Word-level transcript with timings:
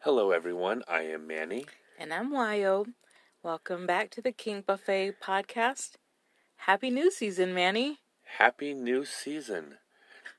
Hello, 0.00 0.30
everyone. 0.30 0.82
I 0.88 1.02
am 1.02 1.26
Manny. 1.26 1.66
And 1.98 2.12
I'm 2.12 2.32
Wyo. 2.32 2.86
Welcome 3.42 3.86
back 3.86 4.10
to 4.10 4.22
the 4.22 4.32
Kink 4.32 4.66
Buffet 4.66 5.14
podcast. 5.22 5.92
Happy 6.56 6.90
new 6.90 7.10
season, 7.10 7.54
Manny. 7.54 7.98
Happy 8.38 8.74
new 8.74 9.04
season 9.04 9.78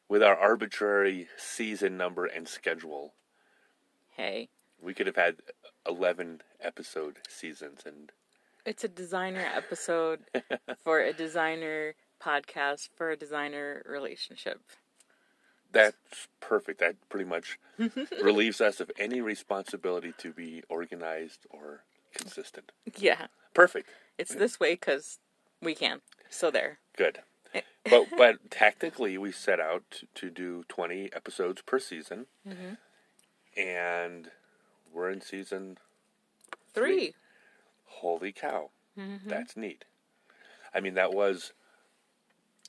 with 0.08 0.24
our 0.24 0.36
arbitrary 0.36 1.28
season 1.38 1.98
number 1.98 2.26
and 2.26 2.48
schedule. 2.48 3.14
Hey, 4.16 4.50
We 4.82 4.94
could 4.94 5.08
have 5.08 5.16
had 5.16 5.38
11 5.88 6.42
episode 6.60 7.20
seasons 7.30 7.82
and 7.86 8.12
it's 8.66 8.84
a 8.84 8.88
designer 8.88 9.46
episode 9.56 10.20
for 10.84 11.02
a 11.02 11.14
designer 11.14 11.96
podcast 12.22 12.90
for 12.96 13.10
a 13.10 13.18
designer 13.18 13.84
relationship. 13.88 14.62
That's 15.72 16.28
perfect. 16.40 16.80
That 16.80 16.96
pretty 17.10 17.26
much 17.26 17.60
relieves 18.22 18.62
us 18.62 18.80
of 18.80 18.92
any 18.98 19.22
responsibility 19.22 20.14
to 20.18 20.32
be 20.32 20.64
organized 20.70 21.46
or 21.50 21.84
consistent. 22.14 22.72
Yeah, 22.98 23.28
Perfect. 23.54 23.90
it's 24.18 24.36
this 24.36 24.60
way 24.60 24.74
because 24.74 25.20
we 25.62 25.76
can. 25.76 26.02
So 26.30 26.52
there. 26.52 26.80
Good. 26.98 27.20
Eh. 27.54 27.62
But 27.90 28.08
but 28.18 28.52
technically 28.52 29.18
we 29.18 29.32
set 29.32 29.60
out 29.60 29.84
to, 29.92 30.08
to 30.16 30.30
do 30.30 30.64
20 30.68 31.10
episodes 31.14 31.62
per 31.62 31.80
season. 31.80 32.26
Mm-hmm. 32.48 33.60
And 33.60 34.32
we're 34.94 35.10
in 35.10 35.22
season 35.22 35.78
Three. 36.74 37.14
Holy 37.86 38.32
cow. 38.32 38.70
Mm-hmm. 38.98 39.30
That's 39.30 39.58
neat. 39.58 39.86
I 40.74 40.80
mean, 40.80 40.94
that 40.94 41.14
was, 41.14 41.52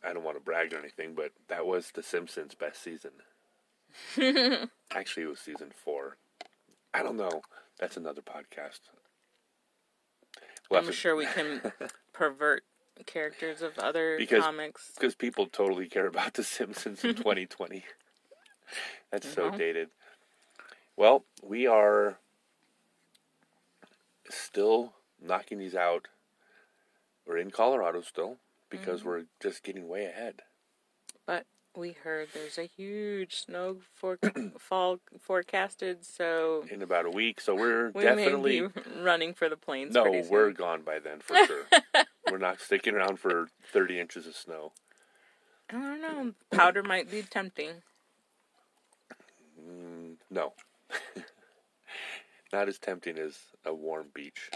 I 0.05 0.13
don't 0.13 0.25
want 0.25 0.37
to 0.37 0.43
brag 0.43 0.73
or 0.75 0.79
anything, 0.79 1.15
but 1.15 1.33
that 1.49 1.67
was 1.67 1.91
The 1.93 2.03
Simpsons' 2.03 2.55
best 2.55 2.83
season. 2.83 3.13
Actually, 4.91 5.25
it 5.25 5.29
was 5.29 5.39
season 5.41 5.71
four. 5.75 6.17
I 6.95 7.03
don't 7.03 7.17
know. 7.17 7.43
That's 7.79 7.97
another 7.97 8.23
podcast. 8.23 8.81
We'll 10.71 10.81
I'm 10.81 10.87
to- 10.87 10.93
sure 10.93 11.15
we 11.17 11.27
can 11.27 11.73
pervert 12.13 12.63
characters 13.07 13.63
of 13.63 13.79
other 13.79 14.17
Because- 14.19 14.43
comics. 14.43 14.93
Because 14.95 15.15
people 15.15 15.47
totally 15.47 15.89
care 15.89 16.07
about 16.07 16.35
The 16.35 16.45
Simpsons 16.45 17.05
in 17.05 17.15
2020. 17.17 17.85
That's 19.11 19.29
so 19.33 19.51
Mhm. 19.51 19.59
dated. 19.59 19.91
Well, 20.97 21.25
we 21.43 21.67
are 21.67 22.19
still 24.31 24.95
knocking 25.21 25.59
these 25.59 25.75
out. 25.75 26.09
We're 27.27 27.39
in 27.39 27.51
Colorado 27.51 28.01
still 28.03 28.39
because 28.73 29.01
Mm-hmm. 29.01 29.09
we're 29.09 29.25
just 29.41 29.63
getting 29.63 29.87
way 29.87 30.07
ahead. 30.07 30.43
But 31.27 31.47
we 31.77 31.93
heard 31.93 32.29
there's 32.35 32.59
a 32.59 32.65
huge 32.65 33.37
snow 33.37 33.77
for- 33.95 34.19
fall 34.59 34.99
forecasted, 35.21 36.05
so 36.05 36.65
In 36.69 36.83
about 36.83 37.07
a 37.07 37.11
week, 37.11 37.41
so 37.41 37.55
we're 37.55 37.91
we 37.95 38.03
definitely 38.03 38.67
running 39.01 39.33
for 39.35 39.49
the 39.49 39.57
plains. 39.57 39.95
no, 39.95 40.11
we're 40.29 40.51
gone 40.51 40.83
by 40.83 40.99
then 40.99 41.21
for 41.21 41.37
sure. 41.47 41.65
we're 42.31 42.39
not 42.39 42.61
sticking 42.61 42.95
around 42.95 43.21
for 43.21 43.49
30 43.73 44.01
inches 44.01 44.27
of 44.27 44.35
snow. 44.35 44.73
I 45.71 45.75
don't 45.75 46.01
know. 46.03 46.33
Powder 46.51 46.83
might 46.83 47.11
be 47.11 47.23
tempting. 47.23 47.71
Mm, 49.61 50.17
no, 50.31 50.53
not 52.53 52.69
as 52.69 52.79
tempting 52.79 53.17
as 53.19 53.39
a 53.65 53.73
warm 53.73 54.09
beach. 54.13 54.51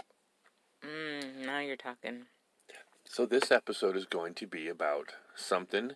Mm, 0.85 1.45
now 1.45 1.59
you're 1.59 1.75
talking. 1.77 2.25
So 3.09 3.25
this 3.25 3.51
episode 3.51 3.95
is 3.95 4.05
going 4.05 4.33
to 4.35 4.47
be 4.47 4.67
about 4.67 5.13
something 5.35 5.93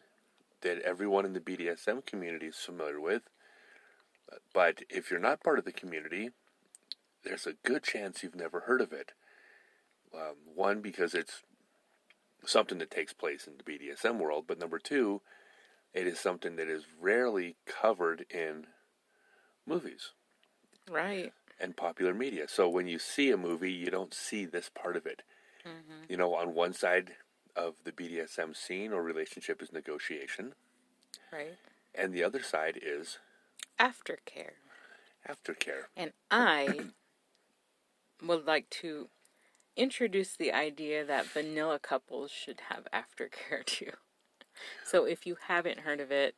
that 0.62 0.80
everyone 0.80 1.26
in 1.26 1.34
the 1.34 1.40
BDSM 1.40 2.06
community 2.06 2.48
is 2.48 2.56
familiar 2.56 3.00
with. 3.00 3.24
But 4.54 4.84
if 4.90 5.12
you're 5.12 5.20
not 5.20 5.44
part 5.44 5.60
of 5.60 5.66
the 5.66 5.72
community, 5.72 6.30
there's 7.24 7.46
a 7.46 7.54
good 7.64 7.84
chance 7.84 8.24
you've 8.24 8.36
never 8.36 8.62
heard 8.62 8.82
of 8.82 8.94
it. 8.94 9.12
Um, 10.14 10.36
one, 10.56 10.82
because 10.82 11.14
it's 11.14 11.42
something 12.46 12.80
that 12.80 12.92
takes 12.92 13.14
place 13.14 13.46
in 13.46 13.54
the 13.58 13.64
BDSM 13.64 14.18
world, 14.18 14.46
but 14.48 14.60
number 14.60 14.80
two, 14.80 15.22
it 15.94 16.08
is 16.08 16.20
something 16.20 16.56
that 16.56 16.70
is 16.70 16.84
rarely 17.00 17.56
covered 17.66 18.26
in 18.30 18.68
movies 19.68 20.12
Right. 20.90 21.34
and 21.60 21.76
popular 21.78 22.14
media. 22.14 22.48
So 22.48 22.68
when 22.70 22.88
you 22.88 22.98
see 23.00 23.32
a 23.32 23.38
movie, 23.38 23.72
you 23.72 23.92
don't 23.92 24.14
see 24.14 24.46
this 24.46 24.70
part 24.74 24.96
of 24.96 25.06
it. 25.06 25.22
Mm-hmm. 25.66 26.06
You 26.10 26.18
know, 26.18 26.34
on 26.36 26.54
one 26.54 26.74
side 26.74 27.12
of 27.56 27.76
the 27.84 27.92
BDSM 27.92 28.56
scene 28.56 28.92
or 28.94 29.04
relationship 29.04 29.62
is 29.62 29.72
negotiation, 29.74 30.54
Right. 31.32 31.58
and 31.96 32.14
the 32.14 32.24
other 32.24 32.42
side 32.44 32.80
is 32.82 33.20
Aftercare. 33.80 34.54
aftercare. 35.28 35.84
And 35.96 36.14
I 36.30 36.80
would 38.24 38.46
like 38.46 38.70
to 38.82 39.10
introduce 39.76 40.36
the 40.36 40.52
idea 40.52 41.06
that 41.06 41.26
vanilla 41.26 41.80
couples 41.80 42.32
should 42.32 42.62
have 42.70 42.88
aftercare 42.94 43.64
too. 43.66 43.92
So 44.84 45.06
if 45.06 45.26
you 45.26 45.38
haven't 45.48 45.80
heard 45.80 46.00
of 46.00 46.12
it, 46.12 46.36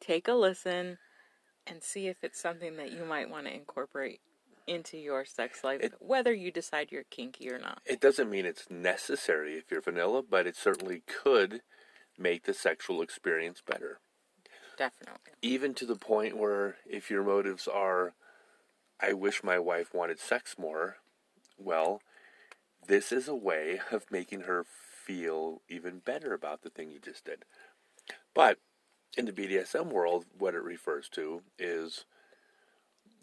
take 0.00 0.28
a 0.28 0.32
listen 0.34 0.98
and 1.66 1.82
see 1.82 2.06
if 2.06 2.16
it's 2.22 2.40
something 2.40 2.76
that 2.76 2.92
you 2.92 3.04
might 3.04 3.28
want 3.28 3.46
to 3.46 3.52
incorporate 3.54 4.20
into 4.68 4.98
your 4.98 5.24
sex 5.24 5.64
life, 5.64 5.80
It- 5.82 6.00
whether 6.00 6.32
you 6.32 6.50
decide 6.50 6.92
you're 6.92 7.04
kinky 7.04 7.50
or 7.50 7.58
not. 7.58 7.80
It 7.84 8.00
doesn't 8.00 8.30
mean 8.30 8.44
it's 8.46 8.70
necessary 8.70 9.56
if 9.56 9.70
you're 9.70 9.80
vanilla, 9.80 10.22
but 10.22 10.46
it 10.46 10.56
certainly 10.56 11.00
could 11.00 11.62
make 12.16 12.44
the 12.44 12.54
sexual 12.54 13.00
experience 13.02 13.60
better. 13.60 14.00
Definitely. 14.76 15.32
Even 15.42 15.74
to 15.74 15.86
the 15.86 15.96
point 15.96 16.36
where 16.36 16.78
if 16.86 17.10
your 17.10 17.24
motives 17.24 17.66
are, 17.66 18.14
I 19.00 19.12
wish 19.12 19.42
my 19.42 19.58
wife 19.58 19.94
wanted 19.94 20.20
sex 20.20 20.58
more, 20.58 20.98
well, 21.56 22.02
this 22.86 23.10
is 23.12 23.28
a 23.28 23.34
way 23.34 23.80
of 23.90 24.10
making 24.10 24.42
her 24.42 24.64
feel 24.64 25.62
even 25.68 26.00
better 26.00 26.32
about 26.34 26.62
the 26.62 26.70
thing 26.70 26.90
you 26.90 26.98
just 27.00 27.24
did. 27.24 27.44
But 28.34 28.58
in 29.16 29.24
the 29.24 29.32
BDSM 29.32 29.90
world, 29.90 30.26
what 30.36 30.54
it 30.54 30.62
refers 30.62 31.08
to 31.10 31.42
is 31.58 32.04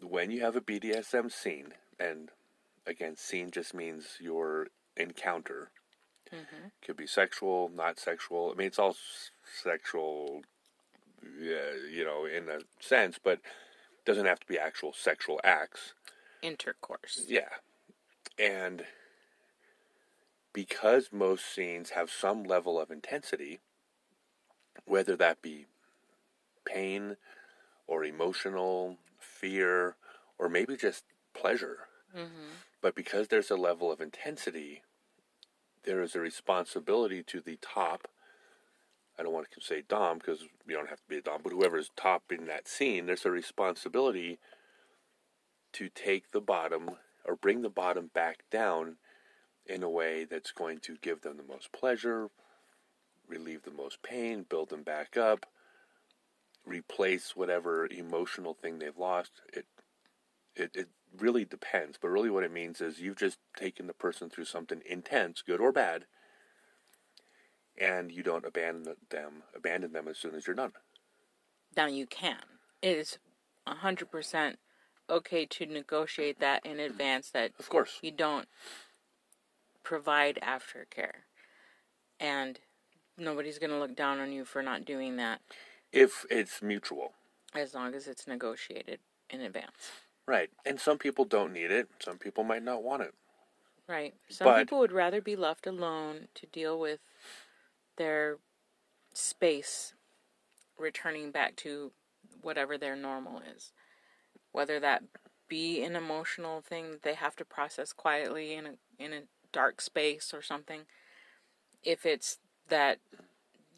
when 0.02 0.30
you 0.30 0.40
have 0.42 0.56
a 0.56 0.60
BDSM 0.60 1.30
scene, 1.30 1.74
and 1.98 2.30
again, 2.86 3.16
scene 3.16 3.50
just 3.50 3.74
means 3.74 4.18
your 4.20 4.68
encounter. 4.96 5.70
Mm-hmm. 6.32 6.68
Could 6.84 6.96
be 6.96 7.06
sexual, 7.06 7.70
not 7.74 7.98
sexual. 7.98 8.50
I 8.52 8.58
mean, 8.58 8.66
it's 8.66 8.78
all 8.78 8.90
s- 8.90 9.30
sexual, 9.62 10.42
yeah, 11.40 11.72
you 11.90 12.04
know, 12.04 12.26
in 12.26 12.48
a 12.48 12.60
sense, 12.80 13.18
but 13.22 13.40
doesn't 14.04 14.26
have 14.26 14.40
to 14.40 14.46
be 14.46 14.58
actual 14.58 14.92
sexual 14.92 15.40
acts. 15.44 15.94
Intercourse. 16.42 17.24
Yeah. 17.28 17.48
And 18.38 18.84
because 20.52 21.10
most 21.12 21.44
scenes 21.54 21.90
have 21.90 22.10
some 22.10 22.42
level 22.44 22.80
of 22.80 22.90
intensity, 22.90 23.60
whether 24.84 25.16
that 25.16 25.42
be 25.42 25.66
pain 26.64 27.16
or 27.86 28.04
emotional, 28.04 28.98
fear, 29.36 29.96
or 30.38 30.48
maybe 30.48 30.76
just 30.76 31.04
pleasure, 31.34 31.88
mm-hmm. 32.16 32.54
but 32.80 32.94
because 32.94 33.28
there's 33.28 33.50
a 33.50 33.56
level 33.56 33.92
of 33.92 34.00
intensity, 34.00 34.82
there 35.84 36.02
is 36.02 36.14
a 36.14 36.20
responsibility 36.20 37.22
to 37.22 37.40
the 37.40 37.58
top. 37.60 38.08
I 39.18 39.22
don't 39.22 39.32
want 39.32 39.46
to 39.50 39.60
say 39.60 39.82
Dom 39.86 40.18
because 40.18 40.42
you 40.66 40.74
don't 40.74 40.88
have 40.88 41.00
to 41.00 41.08
be 41.08 41.18
a 41.18 41.22
Dom, 41.22 41.40
but 41.42 41.52
whoever's 41.52 41.90
top 41.96 42.24
in 42.30 42.46
that 42.46 42.68
scene, 42.68 43.06
there's 43.06 43.24
a 43.24 43.30
responsibility 43.30 44.38
to 45.72 45.88
take 45.88 46.32
the 46.32 46.40
bottom 46.40 46.90
or 47.24 47.36
bring 47.36 47.62
the 47.62 47.70
bottom 47.70 48.10
back 48.12 48.44
down 48.50 48.96
in 49.66 49.82
a 49.82 49.90
way 49.90 50.24
that's 50.24 50.52
going 50.52 50.78
to 50.78 50.96
give 51.00 51.22
them 51.22 51.36
the 51.36 51.42
most 51.42 51.72
pleasure, 51.72 52.28
relieve 53.28 53.62
the 53.62 53.70
most 53.70 54.02
pain, 54.02 54.46
build 54.48 54.70
them 54.70 54.82
back 54.82 55.16
up, 55.16 55.46
replace 56.66 57.34
whatever 57.36 57.86
emotional 57.86 58.54
thing 58.54 58.78
they've 58.78 58.96
lost. 58.96 59.32
It 59.52 59.66
it 60.54 60.70
it 60.74 60.88
really 61.16 61.44
depends, 61.44 61.98
but 62.00 62.08
really 62.08 62.30
what 62.30 62.44
it 62.44 62.52
means 62.52 62.80
is 62.80 63.00
you've 63.00 63.16
just 63.16 63.38
taken 63.56 63.86
the 63.86 63.94
person 63.94 64.28
through 64.28 64.44
something 64.44 64.82
intense, 64.84 65.42
good 65.42 65.60
or 65.60 65.72
bad, 65.72 66.04
and 67.80 68.10
you 68.12 68.22
don't 68.22 68.44
abandon 68.44 68.94
them 69.10 69.42
abandon 69.54 69.92
them 69.92 70.08
as 70.08 70.18
soon 70.18 70.34
as 70.34 70.46
you're 70.46 70.56
done. 70.56 70.72
Now 71.76 71.86
you 71.86 72.06
can. 72.06 72.40
It 72.82 72.96
is 72.96 73.18
hundred 73.66 74.10
percent 74.10 74.58
okay 75.08 75.46
to 75.46 75.66
negotiate 75.66 76.40
that 76.40 76.64
in 76.66 76.80
advance 76.80 77.30
that 77.30 77.52
Of 77.58 77.68
course. 77.68 77.98
you 78.02 78.10
don't 78.10 78.48
provide 79.82 80.38
aftercare. 80.42 81.22
And 82.18 82.58
nobody's 83.16 83.58
going 83.58 83.70
to 83.70 83.78
look 83.78 83.94
down 83.94 84.18
on 84.20 84.32
you 84.32 84.44
for 84.44 84.62
not 84.62 84.84
doing 84.84 85.16
that 85.16 85.40
If 85.96 86.24
it's 86.30 86.62
mutual. 86.62 87.12
as 87.54 87.74
long 87.74 87.94
as 87.94 88.06
it's 88.06 88.26
negotiated 88.26 89.00
in 89.30 89.40
advance. 89.40 89.90
Right. 90.26 90.50
And 90.66 90.78
some 90.78 90.98
people 90.98 91.24
don't 91.24 91.52
need 91.52 91.70
it. 91.70 91.88
Some 92.00 92.18
people 92.18 92.44
might 92.44 92.62
not 92.62 92.82
want 92.82 93.02
it. 93.02 93.14
Right. 93.88 94.14
Some 94.28 94.44
But- 94.46 94.58
people 94.58 94.78
would 94.80 94.92
rather 94.92 95.20
be 95.22 95.36
left 95.36 95.66
alone 95.66 96.28
to 96.34 96.46
deal 96.46 96.78
with 96.78 97.00
their 97.96 98.38
space 99.14 99.94
returning 100.76 101.30
back 101.30 101.56
to 101.56 101.92
whatever 102.42 102.76
their 102.76 102.96
normal 102.96 103.40
is. 103.40 103.72
Whether 104.52 104.78
that 104.80 105.04
be 105.48 105.82
an 105.82 105.96
emotional 105.96 106.60
thing 106.60 106.90
that 106.90 107.02
they 107.02 107.14
have 107.14 107.36
to 107.36 107.44
process 107.44 107.92
quietly 107.92 108.52
in 108.52 108.66
a 108.66 108.74
in 108.98 109.12
a 109.12 109.22
dark 109.52 109.80
space 109.80 110.34
or 110.34 110.42
something. 110.42 110.86
If 111.82 112.04
it's 112.04 112.38
that 112.68 112.98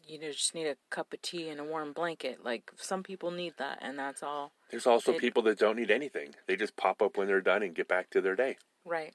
you 0.09 0.19
know 0.19 0.31
just 0.31 0.55
need 0.55 0.67
a 0.67 0.75
cup 0.89 1.13
of 1.13 1.21
tea 1.21 1.49
and 1.49 1.59
a 1.59 1.63
warm 1.63 1.93
blanket, 1.93 2.43
like 2.43 2.71
some 2.77 3.03
people 3.03 3.31
need 3.31 3.53
that, 3.57 3.79
and 3.81 3.97
that's 3.97 4.23
all. 4.23 4.51
There's 4.71 4.87
also 4.87 5.13
people 5.13 5.43
that 5.43 5.59
don't 5.59 5.75
need 5.75 5.91
anything. 5.91 6.35
They 6.47 6.55
just 6.55 6.75
pop 6.75 7.01
up 7.01 7.17
when 7.17 7.27
they're 7.27 7.41
done 7.41 7.63
and 7.63 7.75
get 7.75 7.87
back 7.87 8.09
to 8.11 8.21
their 8.21 8.35
day. 8.35 8.57
Right, 8.85 9.13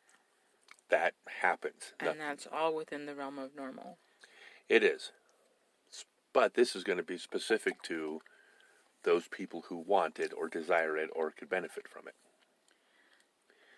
That 0.91 1.15
happens. 1.41 1.93
and 1.99 2.07
Nothing- 2.07 2.21
that's 2.21 2.47
all 2.47 2.75
within 2.75 3.07
the 3.07 3.15
realm 3.15 3.39
of 3.39 3.55
normal. 3.57 3.99
It 4.69 4.83
is. 4.85 5.11
But 6.33 6.55
this 6.55 6.75
is 6.75 6.85
going 6.85 6.99
to 6.99 7.05
be 7.05 7.19
specific 7.19 7.81
to 7.83 8.21
those 9.03 9.29
people 9.29 9.63
who 9.63 9.77
want 9.77 10.19
it 10.19 10.33
or 10.33 10.49
desire 10.49 10.97
it 10.97 11.11
or 11.15 11.31
could 11.31 11.49
benefit 11.49 11.87
from 11.89 12.09
it. 12.09 12.15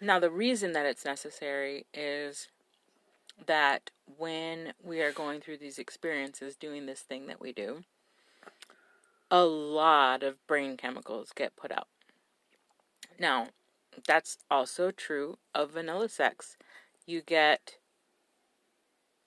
Now, 0.01 0.19
the 0.19 0.31
reason 0.31 0.73
that 0.73 0.87
it's 0.87 1.05
necessary 1.05 1.87
is 1.93 2.49
that 3.47 3.91
when 4.19 4.73
we 4.83 5.01
are 5.03 5.13
going 5.13 5.41
through 5.41 5.59
these 5.59 5.79
experiences, 5.79 6.57
doing 6.57 6.87
this 6.87 7.01
thing 7.01 7.27
that 7.27 7.41
we 7.41 7.53
do, 7.53 7.85
a 9.31 9.45
lot 9.45 10.23
of 10.23 10.45
brain 10.47 10.77
chemicals 10.77 11.33
get 11.35 11.57
put 11.57 11.71
out. 11.73 11.89
Now, 13.19 13.49
that's 14.07 14.39
also 14.51 14.91
true 14.91 15.39
of 15.55 15.73
vanilla 15.73 16.09
sex. 16.09 16.57
You 17.07 17.23
get, 17.23 17.77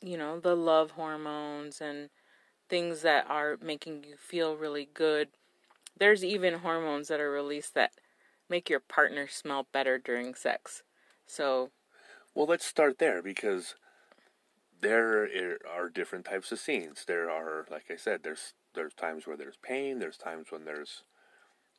you 0.02 0.18
know, 0.18 0.40
the 0.40 0.56
love 0.56 0.92
hormones 0.92 1.82
and 1.82 2.10
things 2.70 3.02
that 3.02 3.26
are 3.30 3.58
making 3.62 4.04
you 4.04 4.16
feel 4.16 4.56
really 4.56 4.90
good. 4.94 5.30
There's 5.98 6.24
even 6.24 6.56
hormones 6.56 7.08
that 7.08 7.20
are 7.20 7.32
released 7.32 7.74
that 7.74 7.92
make 8.50 8.70
your 8.70 8.80
partner 8.80 9.28
smell 9.28 9.68
better 9.74 9.98
during 9.98 10.36
sex. 10.36 10.84
So, 11.26 11.72
Well, 12.34 12.48
let's 12.48 12.66
start 12.66 13.00
there 13.00 13.22
because 13.22 13.76
there 14.81 15.58
are 15.70 15.90
different 15.90 16.26
types 16.26 16.52
of 16.52 16.60
scenes. 16.60 17.06
There 17.06 17.30
are, 17.30 17.66
like 17.70 17.86
I 17.90 17.96
said, 17.96 18.22
there's 18.24 18.54
there's 18.76 18.94
times 18.94 19.26
where 19.26 19.38
there's 19.38 19.58
pain, 19.62 20.00
there's 20.00 20.18
times 20.18 20.48
when 20.50 20.66
there's 20.66 21.04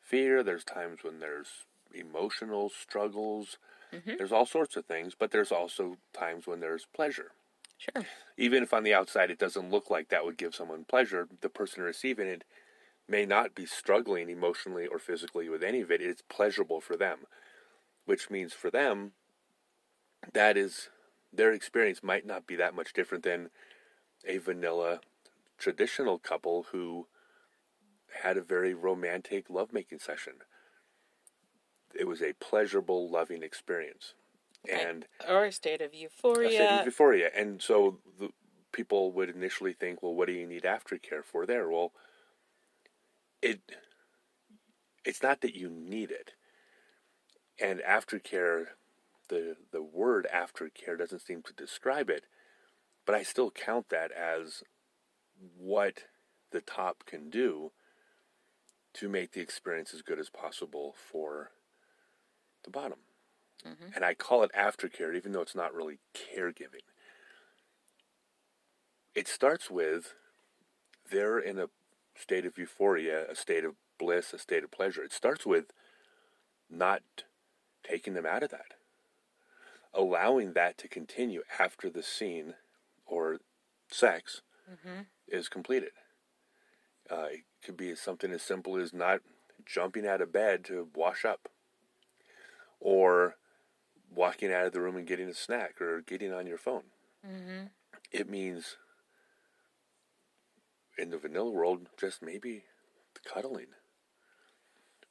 fear, 0.01 0.43
there's 0.43 0.65
times 0.65 1.01
when 1.03 1.21
there's 1.21 1.67
emotional 1.95 2.69
struggles. 2.69 3.59
Mm-hmm. 3.93 4.13
There's 4.19 4.33
all 4.33 4.47
sorts 4.47 4.77
of 4.77 4.85
things, 4.87 5.15
but 5.19 5.31
there's 5.31 5.53
also 5.53 5.97
times 6.13 6.47
when 6.47 6.61
there's 6.61 6.87
pleasure. 6.95 7.33
sure. 7.79 8.05
Even 8.37 8.63
if 8.63 8.73
on 8.73 8.83
the 8.85 8.95
outside 8.95 9.31
it 9.31 9.39
doesn't 9.39 9.71
look 9.71 9.91
like 9.91 10.09
that 10.09 10.25
would 10.25 10.37
give 10.37 10.55
someone 10.55 10.85
pleasure, 10.85 11.29
the 11.41 11.49
person 11.49 11.83
receiving 11.83 12.29
it 12.29 12.45
may 13.09 13.27
not 13.27 13.55
be 13.55 13.67
struggling 13.67 14.29
emotionally 14.29 14.87
or 14.87 14.99
physically 14.99 15.49
with 15.49 15.63
any 15.63 15.81
of 15.81 15.91
it. 15.91 16.01
It's 16.01 16.23
pleasurable 16.29 16.81
for 16.81 16.97
them, 16.97 17.21
which 18.05 18.31
means 18.31 18.53
for 18.53 18.71
them, 18.71 19.13
that 20.33 20.57
is 20.57 20.91
their 21.33 21.53
experience 21.53 22.03
might 22.03 22.27
not 22.27 22.47
be 22.47 22.57
that 22.57 22.75
much 22.75 22.93
different 22.93 23.25
than 23.25 23.51
a 24.27 24.39
vanilla 24.39 25.01
traditional 25.59 26.19
couple 26.19 26.67
who 26.73 27.07
had 28.23 28.37
a 28.37 28.43
very 28.43 28.75
romantic 28.75 29.49
lovemaking 29.49 29.99
session. 29.99 30.35
It 31.95 32.07
was 32.07 32.23
a 32.23 32.35
pleasurable, 32.35 33.11
loving 33.11 33.43
experience. 33.43 34.15
And 34.71 35.07
or 35.29 35.47
a 35.47 35.53
state 35.53 35.81
of 35.81 35.93
a 35.93 35.97
state 35.97 36.03
euphoria. 36.03 36.81
of 36.81 36.87
euphoria. 36.87 37.31
And 37.35 37.63
so 37.63 37.99
the 38.19 38.31
people 38.73 39.13
would 39.13 39.31
initially 39.31 39.73
think, 39.73 40.03
well, 40.03 40.15
what 40.15 40.27
do 40.27 40.33
you 40.33 40.47
need 40.47 40.65
aftercare 40.65 41.25
for 41.25 41.47
there? 41.47 41.69
Well, 41.69 41.93
it 43.43 43.61
it's 45.05 45.23
not 45.23 45.41
that 45.41 45.55
you 45.55 45.71
need 45.71 46.11
it. 46.11 46.33
And 47.59 47.81
aftercare, 47.81 48.67
the 49.31 49.57
the 49.73 49.83
word 49.83 50.29
aftercare 50.33 50.99
doesn't 50.99 51.23
seem 51.27 51.43
to 51.43 51.55
describe 51.55 52.11
it, 52.11 52.25
but 53.07 53.15
I 53.15 53.23
still 53.23 53.51
count 53.51 53.89
that 53.89 54.13
as 54.13 54.63
what 55.57 56.05
the 56.51 56.61
top 56.61 57.05
can 57.07 57.31
do 57.31 57.73
to 58.93 59.09
make 59.09 59.33
the 59.33 59.41
experience 59.41 59.95
as 59.95 60.03
good 60.03 60.19
as 60.19 60.29
possible 60.29 60.95
for 61.11 61.53
the 62.65 62.71
bottom. 62.71 62.99
Mm-hmm. 63.67 63.95
And 63.95 64.05
I 64.05 64.15
call 64.15 64.43
it 64.43 64.51
aftercare, 64.57 65.17
even 65.17 65.33
though 65.33 65.43
it's 65.43 65.55
not 65.55 65.75
really 65.75 65.99
caregiving. 66.15 66.85
It 69.15 69.29
starts 69.29 69.71
with 69.71 70.15
they're 71.11 71.39
in 71.39 71.59
a 71.59 71.69
state 72.17 72.47
of 72.47 72.59
euphoria, 72.59 73.31
a 73.31 73.35
state 73.35 73.65
of 73.65 73.75
bliss, 73.99 74.33
a 74.33 74.39
state 74.39 74.65
of 74.65 74.71
pleasure. 74.71 75.03
It 75.03 75.13
starts 75.13 75.45
with 75.47 75.73
not 76.69 77.03
taking 77.83 78.15
them 78.15 78.27
out 78.27 78.43
of 78.43 78.51
that, 78.51 78.75
allowing 79.93 80.53
that 80.53 80.79
to 80.79 80.89
continue 80.89 81.43
after 81.59 81.91
the 81.91 82.03
scene 82.03 82.55
or 83.07 83.39
sex 83.91 84.43
is 85.29 85.49
completed. 85.49 85.91
Uh, 87.11 87.27
it 87.33 87.41
could 87.65 87.77
be 87.77 87.95
something 87.95 88.31
as 88.31 88.43
simple 88.43 88.77
as 88.77 88.93
not 88.93 89.21
jumping 89.67 90.07
out 90.07 90.21
of 90.21 90.33
bed 90.33 90.65
to 90.65 90.89
wash 90.95 91.25
up, 91.25 91.49
or 92.79 93.37
walking 94.15 94.53
out 94.53 94.67
of 94.67 94.73
the 94.73 94.81
room 94.81 94.97
and 94.97 95.07
getting 95.07 95.29
a 95.29 95.35
snack, 95.35 95.81
or 95.81 96.01
getting 96.01 96.33
on 96.33 96.47
your 96.47 96.59
phone. 96.59 96.85
Mm-hmm. 97.27 97.67
It 98.13 98.29
means, 98.29 98.77
in 100.97 101.11
the 101.11 101.19
vanilla 101.19 101.51
world, 101.51 101.89
just 101.99 102.23
maybe 102.23 102.65
cuddling. 103.25 103.67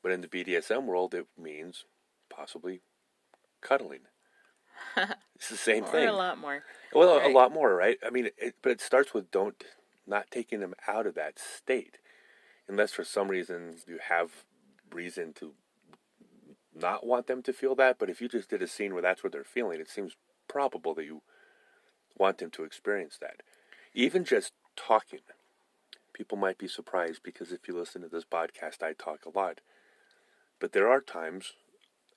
But 0.02 0.12
in 0.14 0.22
the 0.22 0.28
BDSM 0.28 0.86
world, 0.86 1.14
it 1.14 1.28
means 1.38 1.86
possibly 2.30 2.82
cuddling. 3.62 4.02
it's 5.36 5.50
the 5.50 5.58
same 5.58 5.84
Or 5.84 5.88
thing. 5.88 6.08
a 6.08 6.14
lot 6.14 6.38
more. 6.38 6.64
Well, 6.94 7.26
a 7.26 7.32
lot 7.32 7.52
more, 7.54 7.76
right? 7.76 7.98
I 8.06 8.10
mean, 8.10 8.30
it, 8.38 8.56
but 8.62 8.72
it 8.72 8.82
starts 8.82 9.14
with 9.14 9.32
don't 9.32 9.64
not 10.08 10.32
taking 10.32 10.60
them 10.60 10.74
out 10.88 11.06
of 11.06 11.16
that 11.16 11.38
state, 11.40 11.98
unless 12.68 12.92
for 12.92 13.04
some 13.04 13.28
reason 13.28 13.76
you 13.88 14.00
have 14.10 14.32
reason 14.92 15.34
to 15.34 15.54
not 16.74 17.06
want 17.06 17.28
them 17.28 17.42
to 17.44 17.54
feel 17.54 17.76
that. 17.76 18.00
But 18.00 18.10
if 18.10 18.22
you 18.22 18.28
just 18.28 18.50
did 18.50 18.62
a 18.62 18.68
scene 18.68 18.94
where 18.94 19.02
that's 19.04 19.24
what 19.24 19.32
they're 19.34 19.44
feeling, 19.44 19.80
it 19.80 19.90
seems 19.90 20.16
probable 20.48 20.94
that 20.96 21.06
you 21.06 21.22
want 22.18 22.40
them 22.40 22.50
to 22.52 22.64
experience 22.64 23.18
that. 23.22 23.42
Even 23.94 24.24
just 24.24 24.54
talking, 24.76 25.20
people 26.14 26.38
might 26.38 26.58
be 26.58 26.68
surprised 26.68 27.22
because 27.24 27.52
if 27.52 27.68
you 27.68 27.76
listen 27.78 28.02
to 28.02 28.08
this 28.10 28.26
podcast, 28.26 28.82
I 28.82 28.94
talk 28.94 29.26
a 29.26 29.38
lot. 29.38 29.62
But 30.60 30.74
there 30.74 30.90
are 30.90 31.02
times 31.02 31.54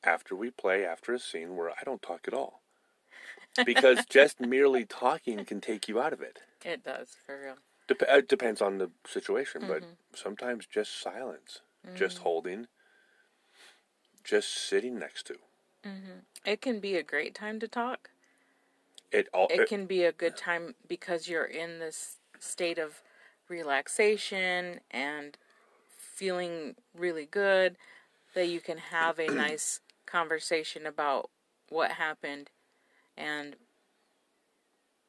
after 0.04 0.34
we 0.34 0.50
play, 0.50 0.84
after 0.84 1.12
a 1.12 1.18
scene, 1.18 1.56
where 1.56 1.70
I 1.70 1.82
don't 1.84 2.02
talk 2.02 2.26
at 2.26 2.34
all 2.34 2.62
because 3.66 4.04
just 4.06 4.40
merely 4.40 4.84
talking 4.84 5.44
can 5.44 5.60
take 5.60 5.88
you 5.88 6.00
out 6.00 6.12
of 6.12 6.20
it. 6.20 6.40
It 6.64 6.84
does, 6.84 7.16
for 7.26 7.40
real. 7.40 7.56
Dep- 7.88 8.02
it 8.08 8.28
depends 8.28 8.62
on 8.62 8.78
the 8.78 8.90
situation, 9.06 9.62
but 9.66 9.82
mm-hmm. 9.82 9.92
sometimes 10.14 10.66
just 10.66 11.00
silence, 11.00 11.60
just 11.96 12.18
mm. 12.18 12.22
holding, 12.22 12.66
just 14.24 14.68
sitting 14.68 14.98
next 14.98 15.26
to 15.26 15.34
mm-hmm. 15.84 16.20
It 16.44 16.60
can 16.60 16.80
be 16.80 16.96
a 16.96 17.02
great 17.02 17.34
time 17.34 17.58
to 17.60 17.68
talk. 17.68 18.10
it. 19.10 19.28
All 19.34 19.48
It 19.50 19.68
can 19.68 19.86
be 19.86 20.04
a 20.04 20.12
good 20.12 20.36
time 20.36 20.74
because 20.88 21.28
you're 21.28 21.44
in 21.44 21.80
this 21.80 22.18
state 22.38 22.78
of 22.78 23.02
relaxation 23.48 24.80
and 24.90 25.36
feeling 25.88 26.76
really 26.96 27.26
good 27.26 27.76
that 28.34 28.48
you 28.48 28.60
can 28.60 28.78
have 28.78 29.18
a 29.18 29.26
nice 29.34 29.80
conversation 30.12 30.86
about 30.86 31.30
what 31.70 31.92
happened 31.92 32.50
and 33.16 33.56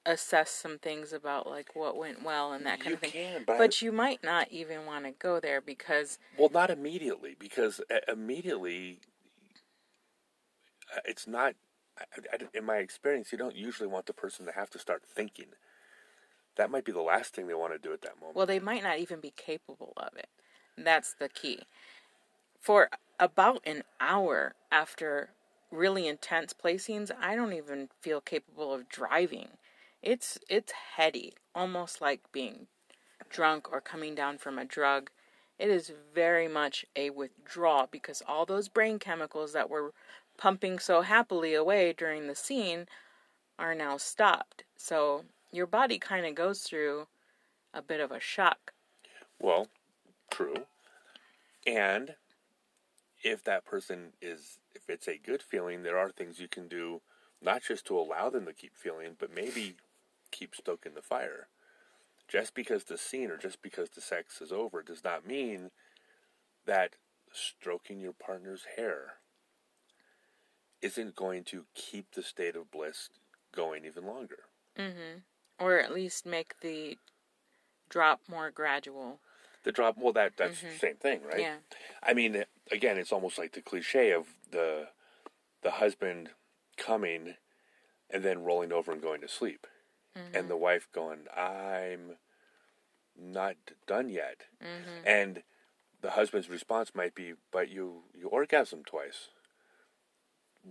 assess 0.06 0.50
some 0.50 0.78
things 0.80 1.14
about 1.14 1.48
like 1.48 1.76
what 1.76 1.98
went 1.98 2.24
well 2.24 2.54
and 2.54 2.66
that 2.66 2.80
kind 2.80 2.90
You 2.90 2.94
of 2.96 3.00
thing. 3.02 3.12
can, 3.12 3.44
but 3.46 3.58
but 3.58 3.82
you 3.82 3.92
might 3.92 4.24
not 4.24 4.52
even 4.52 4.86
want 4.86 5.06
to 5.06 5.12
go 5.12 5.40
there 5.40 5.62
because 5.62 6.20
well, 6.38 6.50
not 6.54 6.70
immediately 6.70 7.36
because 7.40 7.82
uh, 7.92 8.12
immediately 8.12 9.00
uh, 10.96 11.00
it's 11.06 11.28
not. 11.28 11.56
In 12.56 12.66
my 12.66 12.78
experience, 12.78 13.32
you 13.32 13.38
don't 13.38 13.56
usually 13.56 13.88
want 13.88 14.08
the 14.08 14.14
person 14.14 14.48
to 14.48 14.52
have 14.52 14.72
to 14.72 14.80
start 14.80 15.04
thinking. 15.06 15.50
That 16.56 16.72
might 16.72 16.86
be 16.86 16.92
the 16.92 17.02
last 17.02 17.36
thing 17.36 17.48
they 17.48 17.54
want 17.54 17.74
to 17.74 17.78
do 17.80 17.94
at 17.94 18.02
that 18.02 18.20
moment. 18.20 18.36
Well, 18.36 18.48
they 18.48 18.60
might 18.60 18.82
not 18.82 18.98
even 18.98 19.20
be 19.20 19.32
capable 19.36 19.94
of 19.98 20.10
it. 20.18 20.28
That's 20.76 21.14
the 21.14 21.30
key. 21.30 21.60
For 22.60 22.90
about 23.20 23.62
an 23.66 23.84
hour 24.00 24.56
after 24.72 25.30
really 25.72 26.08
intense 26.08 26.54
play 26.54 26.78
scenes, 26.78 27.12
I 27.20 27.36
don't 27.36 27.54
even 27.54 27.90
feel 28.02 28.22
capable 28.22 28.74
of 28.74 28.90
driving. 28.90 29.50
It's 30.02 30.38
it's 30.50 30.74
heady, 30.96 31.34
almost 31.56 32.02
like 32.02 32.32
being 32.32 32.68
drunk 33.30 33.72
or 33.72 33.82
coming 33.82 34.16
down 34.16 34.38
from 34.38 34.60
a 34.60 34.66
drug. 34.66 35.10
It 35.58 35.70
is 35.70 35.92
very 36.14 36.48
much 36.48 36.86
a 36.96 37.10
withdrawal 37.10 37.88
because 37.90 38.22
all 38.28 38.46
those 38.46 38.68
brain 38.68 39.00
chemicals 39.00 39.54
that 39.54 39.70
were 39.70 39.94
pumping 40.38 40.80
so 40.80 41.02
happily 41.02 41.54
away 41.54 41.94
during 41.94 42.28
the 42.28 42.36
scene 42.36 42.88
are 43.58 43.76
now 43.76 43.98
stopped. 43.98 44.64
So 44.76 45.26
your 45.52 45.68
body 45.68 46.00
kind 46.00 46.26
of 46.26 46.36
goes 46.36 46.62
through 46.62 47.08
a 47.74 47.82
bit 47.82 48.00
of 48.00 48.12
a 48.12 48.20
shock. 48.20 48.74
Well, 49.40 49.68
true. 50.30 50.66
And 51.66 52.16
if 53.24 53.44
that 53.46 53.66
person 53.66 54.14
is, 54.22 54.60
if 54.76 54.90
it's 54.90 55.08
a 55.08 55.18
good 55.18 55.42
feeling, 55.42 55.84
there 55.84 55.98
are 55.98 56.10
things 56.10 56.40
you 56.40 56.48
can 56.48 56.68
do, 56.68 57.02
not 57.42 57.64
just 57.64 57.86
to 57.88 57.98
allow 57.98 58.30
them 58.30 58.46
to 58.46 58.54
keep 58.54 58.76
feeling, 58.76 59.16
but 59.18 59.34
maybe 59.34 59.76
keep 60.32 60.56
stoking 60.56 60.94
the 60.94 61.02
fire. 61.02 61.48
Just 62.28 62.54
because 62.54 62.86
the 62.86 62.98
scene 62.98 63.32
or 63.32 63.38
just 63.38 63.62
because 63.62 63.90
the 63.90 64.02
sex 64.02 64.42
is 64.42 64.52
over 64.52 64.82
does 64.82 65.04
not 65.04 65.26
mean 65.26 65.72
that 66.66 66.92
stroking 67.32 68.00
your 68.00 68.14
partner's 68.14 68.66
hair 68.78 69.16
isn't 70.82 71.16
going 71.16 71.44
to 71.46 71.66
keep 71.74 72.14
the 72.14 72.24
state 72.24 72.56
of 72.56 72.72
bliss 72.72 73.10
going 73.56 73.86
even 73.86 74.06
longer. 74.06 74.44
Mm-hmm. 74.78 75.20
Or 75.60 75.80
at 75.80 75.94
least 75.94 76.26
make 76.26 76.60
the 76.62 76.98
drop 77.90 78.22
more 78.30 78.52
gradual. 78.52 79.20
The 79.64 79.72
drop, 79.72 79.96
well, 79.98 80.14
that 80.14 80.34
that's 80.36 80.58
mm-hmm. 80.58 80.74
the 80.74 80.80
same 80.80 80.96
thing, 80.96 81.22
right? 81.26 81.40
Yeah. 81.40 81.56
I 82.02 82.14
mean, 82.14 82.44
again, 82.72 82.98
it's 82.98 83.12
almost 83.12 83.38
like 83.38 83.54
the 83.54 83.62
cliche 83.62 84.12
of 84.12 84.28
the 84.52 84.88
the 85.62 85.72
husband 85.72 86.30
coming 86.78 87.36
and 88.10 88.24
then 88.24 88.44
rolling 88.44 88.72
over 88.72 88.92
and 88.92 89.02
going 89.02 89.22
to 89.22 89.28
sleep, 89.28 89.66
mm-hmm. 90.18 90.36
and 90.36 90.50
the 90.50 90.58
wife 90.58 90.88
going, 90.94 91.28
"I'm 91.36 92.18
not 93.18 93.56
done 93.88 94.10
yet," 94.10 94.44
mm-hmm. 94.62 95.06
and 95.08 95.44
the 96.02 96.12
husband's 96.12 96.50
response 96.50 96.92
might 96.94 97.16
be, 97.16 97.34
"But 97.52 97.70
you 97.70 98.04
you 98.14 98.28
orgasm 98.28 98.84
twice." 98.86 99.30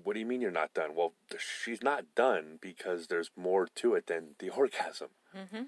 What 0.04 0.14
do 0.14 0.20
you 0.20 0.26
mean 0.26 0.40
you're 0.40 0.50
not 0.50 0.72
done? 0.72 0.94
Well, 0.94 1.12
she's 1.38 1.82
not 1.82 2.14
done 2.14 2.58
because 2.62 3.08
there's 3.08 3.30
more 3.36 3.68
to 3.74 3.94
it 3.94 4.06
than 4.06 4.36
the 4.38 4.48
orgasm. 4.48 5.08
Mm-hmm. 5.36 5.64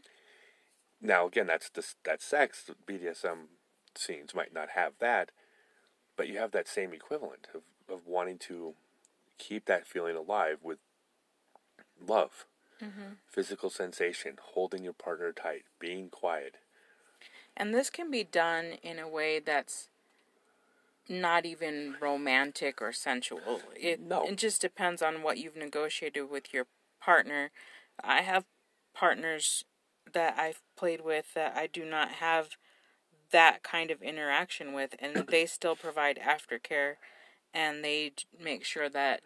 Now, 1.02 1.26
again, 1.26 1.47
that's 1.47 1.69
the, 1.69 1.87
that 2.04 2.23
sex. 2.23 2.71
BDSM 2.88 3.49
scenes 3.95 4.35
might 4.35 4.54
not 4.54 4.71
have 4.71 4.95
that, 5.00 5.31
but 6.16 6.28
you 6.28 6.38
have 6.38 6.52
that 6.52 6.68
same 6.68 6.92
equivalent 6.92 7.49
of, 7.54 7.62
of 7.92 8.06
wanting 8.06 8.38
to 8.38 8.75
keep 9.38 9.66
that 9.66 9.87
feeling 9.87 10.16
alive 10.16 10.59
with 10.62 10.78
love, 12.06 12.47
mm-hmm. 12.83 13.14
physical 13.28 13.71
sensation, 13.71 14.37
holding 14.40 14.85
your 14.85 14.92
partner 14.92 15.33
tight, 15.33 15.64
being 15.78 16.09
quiet. 16.09 16.56
And 17.56 17.75
this 17.75 17.90
can 17.90 18.11
be 18.11 18.25
done 18.25 18.75
in 18.83 18.99
a 18.99 19.09
way 19.09 19.38
that's 19.38 19.88
not 21.09 21.44
even 21.44 21.97
romantic 22.00 22.80
or 22.80 22.92
sensual. 22.92 23.61
It, 23.76 24.00
no. 24.00 24.25
it 24.26 24.37
just 24.37 24.61
depends 24.61 25.02
on 25.02 25.23
what 25.23 25.38
you've 25.38 25.56
negotiated 25.56 26.30
with 26.30 26.52
your 26.52 26.66
partner. 27.00 27.50
I 28.02 28.23
have 28.23 28.44
partners 28.94 29.64
that 30.12 30.38
I've 30.38 30.62
played 30.76 31.04
with 31.04 31.35
that 31.35 31.56
I 31.56 31.66
do 31.66 31.85
not 31.85 32.12
have 32.12 32.50
that 33.35 33.62
kind 33.62 33.91
of 33.91 34.00
interaction 34.00 34.73
with, 34.73 34.95
and 34.99 35.26
they 35.29 35.45
still 35.45 35.76
provide 35.76 36.19
aftercare 36.19 36.95
and 37.53 37.85
they 37.85 38.12
make 38.43 38.64
sure 38.64 38.88
that 38.88 39.21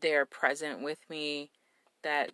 they're 0.00 0.26
present 0.26 0.82
with 0.82 0.98
me, 1.08 1.50
that 2.02 2.32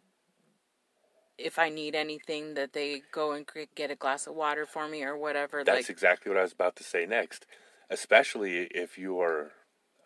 if 1.37 1.59
I 1.59 1.69
need 1.69 1.95
anything, 1.95 2.55
that 2.55 2.73
they 2.73 3.03
go 3.13 3.33
and 3.33 3.45
get 3.75 3.91
a 3.91 3.97
glass 3.97 4.27
of 4.27 4.35
water 4.35 4.65
for 4.65 4.89
me 4.89 5.03
or 5.03 5.19
whatever. 5.19 5.65
That's 5.65 5.89
like, 5.89 5.91
exactly 5.91 6.31
what 6.31 6.39
I 6.39 6.43
was 6.43 6.53
about 6.53 6.77
to 6.77 6.85
say 6.85 7.05
next 7.05 7.47
especially 7.91 8.69
if 8.71 8.99
you 8.99 9.21
are 9.21 9.53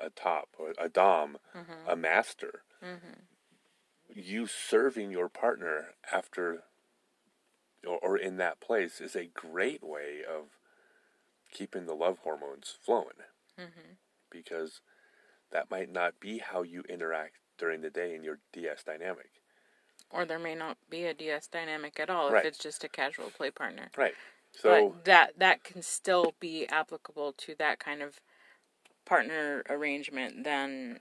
a 0.01 0.11
top 0.11 0.49
or 0.59 0.73
a 0.79 0.89
dom, 0.89 1.39
mm-hmm. 1.57 1.89
a 1.89 1.97
master. 1.97 2.63
Mm-hmm. 2.85 3.21
You 4.15 4.47
serving 4.47 5.11
your 5.11 5.29
partner 5.29 5.95
after 6.13 6.65
or, 7.87 7.99
or 8.03 8.17
in 8.17 8.37
that 8.37 8.61
place 8.61 9.01
is 9.01 9.15
a 9.15 9.27
great 9.27 9.83
way 9.83 10.21
of 10.29 10.47
keeping 11.51 11.87
the 11.87 11.95
love 11.95 12.19
hormones 12.23 12.75
flowing. 12.85 13.21
Mm-hmm. 13.59 13.95
Because 14.31 14.81
that 15.51 15.71
might 15.71 15.91
not 15.93 16.21
be 16.21 16.39
how 16.39 16.63
you 16.63 16.83
interact 16.89 17.37
during 17.59 17.81
the 17.81 17.91
day 17.91 18.15
in 18.15 18.25
your 18.25 18.39
DS 18.53 18.85
dynamic. 18.85 19.31
Or 20.11 20.25
there 20.25 20.39
may 20.39 20.55
not 20.55 20.77
be 20.89 21.05
a 21.05 21.15
DS 21.15 21.47
dynamic 21.47 22.01
at 22.01 22.11
all 22.11 22.33
right. 22.33 22.41
if 22.41 22.47
it's 22.47 22.59
just 22.59 22.85
a 22.85 22.89
casual 22.89 23.31
play 23.31 23.51
partner. 23.51 23.91
Right. 23.97 24.15
So 24.53 24.91
but 24.91 25.05
that 25.05 25.39
that 25.39 25.63
can 25.63 25.83
still 25.83 26.35
be 26.41 26.67
applicable 26.69 27.35
to 27.35 27.55
that 27.59 27.79
kind 27.79 28.03
of 28.03 28.21
partner 29.05 29.63
arrangement 29.69 30.45
than 30.45 31.01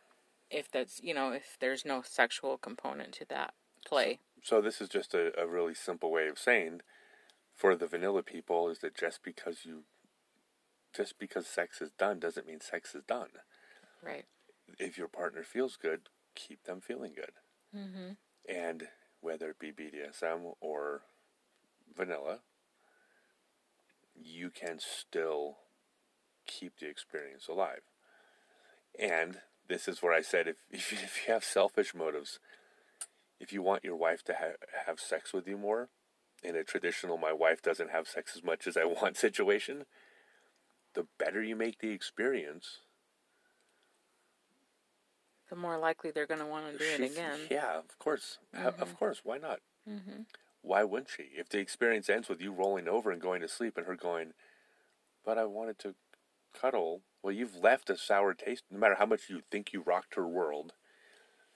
if 0.52 0.70
that's 0.70 1.02
you 1.02 1.14
know 1.14 1.32
if 1.32 1.58
there's 1.60 1.86
no 1.86 2.04
sexual 2.04 2.58
component 2.58 3.14
to 3.14 3.26
that 3.30 3.54
play. 3.86 4.20
So 4.44 4.62
this 4.62 4.82
is 4.82 4.90
just 4.90 5.14
a, 5.14 5.32
a 5.40 5.48
really 5.48 5.74
simple 5.74 6.12
way 6.12 6.28
of 6.28 6.38
saying 6.38 6.82
for 7.56 7.76
the 7.76 7.88
vanilla 7.88 8.24
people 8.24 8.70
is 8.70 8.80
that 8.80 8.96
just 8.96 9.24
because 9.24 9.66
you 9.66 9.84
just 10.96 11.20
because 11.20 11.48
sex 11.48 11.82
is 11.82 11.92
done 11.92 12.20
doesn't 12.20 12.48
mean 12.48 12.62
sex 12.62 12.96
is 12.96 13.04
done. 13.04 13.30
Right. 14.04 14.26
If 14.78 14.98
your 14.98 15.08
partner 15.08 15.44
feels 15.44 15.78
good, 15.78 16.02
keep 16.36 16.64
them 16.64 16.82
feeling 16.82 17.14
good. 17.16 17.32
Mm-hmm. 17.76 18.12
And 18.48 18.88
whether 19.22 19.50
it 19.50 19.60
be 19.60 19.72
BDSM 19.72 20.54
or 20.62 21.02
vanilla, 21.96 22.40
you 24.16 24.50
can 24.50 24.80
still 24.80 25.58
keep 26.46 26.80
the 26.80 26.88
experience 26.88 27.48
alive. 27.48 27.82
And 29.00 29.38
this 29.68 29.88
is 29.88 30.02
where 30.02 30.14
I 30.14 30.22
said 30.22 30.48
if, 30.48 30.58
if, 30.72 30.92
if 30.92 31.28
you 31.28 31.34
have 31.34 31.44
selfish 31.44 31.94
motives, 31.94 32.40
if 33.40 33.54
you 33.54 33.62
want 33.62 33.84
your 33.84 33.96
wife 33.96 34.24
to 34.26 34.34
ha- 34.34 34.84
have 34.86 35.00
sex 35.00 35.34
with 35.34 35.48
you 35.48 35.58
more, 35.58 35.90
in 36.42 36.56
a 36.56 36.64
traditional 36.64 37.18
my 37.18 37.34
wife 37.34 37.62
doesn't 37.62 37.92
have 37.92 38.08
sex 38.08 38.34
as 38.36 38.44
much 38.44 38.68
as 38.68 38.78
I 38.78 38.86
want 38.86 39.18
situation, 39.18 39.86
the 41.00 41.08
better 41.24 41.42
you 41.42 41.56
make 41.56 41.80
the 41.80 41.92
experience, 41.92 42.80
the 45.50 45.56
more 45.56 45.78
likely 45.78 46.12
they're 46.12 46.28
going 46.28 46.40
to 46.40 46.46
want 46.46 46.72
to 46.72 46.78
do 46.78 46.84
it 46.84 47.12
again. 47.12 47.40
Yeah, 47.50 47.78
of 47.78 47.98
course. 48.00 48.38
Mm-hmm. 48.56 48.82
Of 48.82 48.98
course. 48.98 49.22
Why 49.24 49.38
not? 49.38 49.60
Mm-hmm 49.90 50.22
why 50.62 50.84
wouldn't 50.84 51.10
she? 51.10 51.24
If 51.36 51.50
the 51.50 51.60
experience 51.60 52.10
ends 52.10 52.30
with 52.30 52.42
you 52.42 52.52
rolling 52.52 52.88
over 52.88 53.12
and 53.12 53.22
going 53.22 53.42
to 53.42 53.48
sleep 53.48 53.78
and 53.78 53.86
her 53.86 53.96
going, 53.96 54.34
but 55.26 55.38
I 55.38 55.46
wanted 55.46 55.80
to 55.80 55.96
cuddle, 56.60 57.02
well, 57.24 57.34
you've 57.34 57.56
left 57.56 57.90
a 57.90 57.98
sour 57.98 58.34
taste. 58.34 58.64
No 58.70 58.80
matter 58.80 58.96
how 58.96 59.06
much 59.06 59.30
you 59.30 59.42
think 59.52 59.74
you 59.74 59.82
rocked 59.82 60.16
her 60.16 60.28
world, 60.28 60.74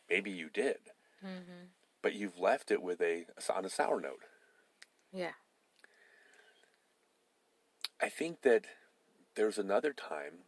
maybe 0.09 0.31
you 0.31 0.50
did, 0.50 0.77
mm-hmm. 1.23 1.67
but 2.01 2.13
you've 2.13 2.39
left 2.39 2.71
it 2.71 2.81
with 2.81 3.01
a 3.01 3.25
on 3.53 3.65
a 3.65 3.69
sour 3.69 4.00
note. 4.00 4.23
Yeah. 5.12 5.31
I 8.01 8.09
think 8.09 8.41
that 8.41 8.65
there's 9.35 9.57
another 9.57 9.93
time, 9.93 10.45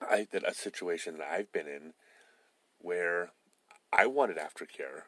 I 0.00 0.26
that 0.32 0.48
a 0.48 0.54
situation 0.54 1.18
that 1.18 1.28
I've 1.30 1.52
been 1.52 1.66
in, 1.66 1.92
where 2.78 3.30
I 3.92 4.06
wanted 4.06 4.38
aftercare 4.38 5.02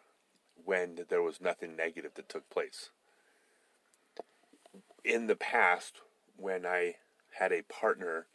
when 0.65 1.07
there 1.09 1.23
was 1.23 1.41
nothing 1.41 1.77
negative 1.77 2.15
that 2.15 2.29
took 2.29 2.49
place. 2.51 2.91
In 5.05 5.27
the 5.27 5.37
past, 5.37 5.97
when 6.37 6.67
I 6.67 6.97
had 7.39 7.53
a 7.53 7.63
partner 7.63 8.27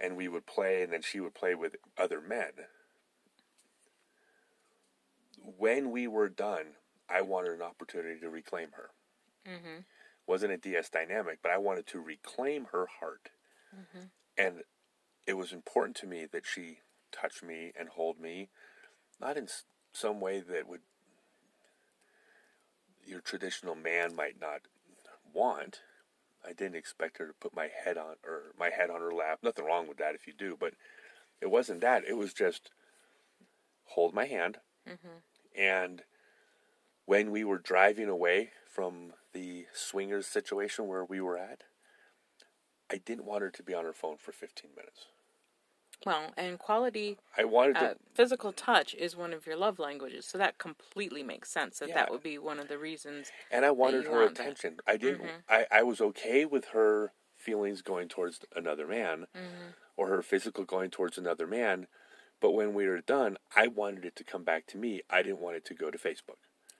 and 0.00 0.16
we 0.16 0.28
would 0.28 0.46
play 0.46 0.82
and 0.82 0.92
then 0.92 1.02
she 1.02 1.20
would 1.20 1.34
play 1.34 1.54
with 1.54 1.76
other 1.96 2.20
men, 2.20 2.52
when 5.56 5.90
we 5.90 6.06
were 6.06 6.28
done, 6.28 6.74
I 7.08 7.22
wanted 7.22 7.52
an 7.52 7.62
opportunity 7.62 8.20
to 8.20 8.28
reclaim 8.28 8.68
her. 8.76 8.90
Mm-hmm. 9.46 9.80
Wasn't 10.28 10.52
a 10.52 10.58
DS 10.58 10.90
dynamic, 10.90 11.38
but 11.42 11.50
I 11.50 11.58
wanted 11.58 11.86
to 11.88 12.00
reclaim 12.00 12.66
her 12.70 12.86
heart. 13.00 13.30
Mm-hmm. 13.74 14.04
And 14.36 14.62
it 15.26 15.32
was 15.36 15.52
important 15.52 15.96
to 15.96 16.06
me 16.06 16.26
that 16.30 16.44
she 16.46 16.78
touch 17.10 17.42
me 17.42 17.72
and 17.78 17.88
hold 17.88 18.20
me, 18.20 18.50
not 19.20 19.38
in 19.38 19.48
some 19.92 20.20
way 20.20 20.40
that 20.40 20.68
would 20.68 20.80
your 23.06 23.20
traditional 23.20 23.74
man 23.74 24.14
might 24.14 24.38
not 24.38 24.60
want. 25.32 25.80
I 26.46 26.52
didn't 26.52 26.76
expect 26.76 27.18
her 27.18 27.26
to 27.26 27.32
put 27.32 27.56
my 27.56 27.68
head 27.84 27.96
on 27.96 28.16
or 28.24 28.52
my 28.58 28.68
head 28.70 28.90
on 28.90 29.00
her 29.00 29.12
lap. 29.12 29.38
Nothing 29.42 29.64
wrong 29.64 29.88
with 29.88 29.96
that 29.96 30.14
if 30.14 30.26
you 30.26 30.34
do, 30.36 30.56
but 30.58 30.74
it 31.40 31.50
wasn't 31.50 31.80
that. 31.80 32.04
It 32.06 32.18
was 32.18 32.34
just 32.34 32.70
hold 33.84 34.12
my 34.12 34.26
hand. 34.26 34.58
Mm-hmm. 34.86 35.60
And 35.60 36.02
when 37.08 37.30
we 37.30 37.42
were 37.42 37.56
driving 37.56 38.06
away 38.06 38.50
from 38.70 39.14
the 39.32 39.64
swingers 39.72 40.26
situation 40.26 40.86
where 40.86 41.02
we 41.06 41.22
were 41.22 41.38
at, 41.38 41.62
I 42.92 42.98
didn't 42.98 43.24
want 43.24 43.40
her 43.40 43.50
to 43.50 43.62
be 43.62 43.72
on 43.72 43.86
her 43.86 43.94
phone 43.94 44.18
for 44.18 44.30
15 44.30 44.72
minutes. 44.76 45.06
Well, 46.04 46.32
and 46.36 46.58
quality. 46.58 47.16
I 47.36 47.44
wanted 47.44 47.76
to, 47.76 47.90
uh, 47.92 47.94
physical 48.14 48.52
touch 48.52 48.94
is 48.94 49.16
one 49.16 49.32
of 49.32 49.46
your 49.46 49.56
love 49.56 49.78
languages, 49.78 50.26
so 50.26 50.36
that 50.36 50.58
completely 50.58 51.22
makes 51.22 51.50
sense. 51.50 51.78
That 51.78 51.88
Yeah. 51.88 51.94
that 51.94 52.10
would 52.10 52.22
be 52.22 52.36
one 52.36 52.60
of 52.60 52.68
the 52.68 52.76
reasons. 52.78 53.32
and 53.50 53.64
I 53.64 53.70
wanted 53.70 54.04
her 54.04 54.10
want 54.24 54.34
that. 54.36 54.42
attention. 54.42 54.78
I 54.86 54.98
didn't. 54.98 55.22
Mhm. 55.26 55.42
I, 55.48 55.66
I 55.70 55.82
was 55.84 56.02
okay 56.02 56.44
with 56.44 56.66
her 56.66 57.14
feelings 57.34 57.80
going 57.80 58.08
towards 58.08 58.40
another 58.54 58.86
man, 58.86 59.28
Mm-hmm. 59.34 59.70
or 59.96 60.08
her 60.08 60.20
physical 60.22 60.64
going 60.64 60.90
towards 60.90 61.16
another 61.16 61.46
man. 61.46 61.88
But 62.38 62.50
when 62.52 62.74
we 62.74 62.86
were 62.86 63.00
done, 63.00 63.38
I 63.56 63.66
wanted 63.66 64.04
it 64.04 64.14
to 64.16 64.24
come 64.24 64.44
back 64.44 64.66
to 64.66 64.76
me. 64.76 65.00
I 65.08 65.22
didn't 65.22 65.40
want 65.40 65.56
it 65.56 65.64
to 65.64 65.74
go 65.74 65.90
to 65.90 65.98
Facebook. 65.98 66.38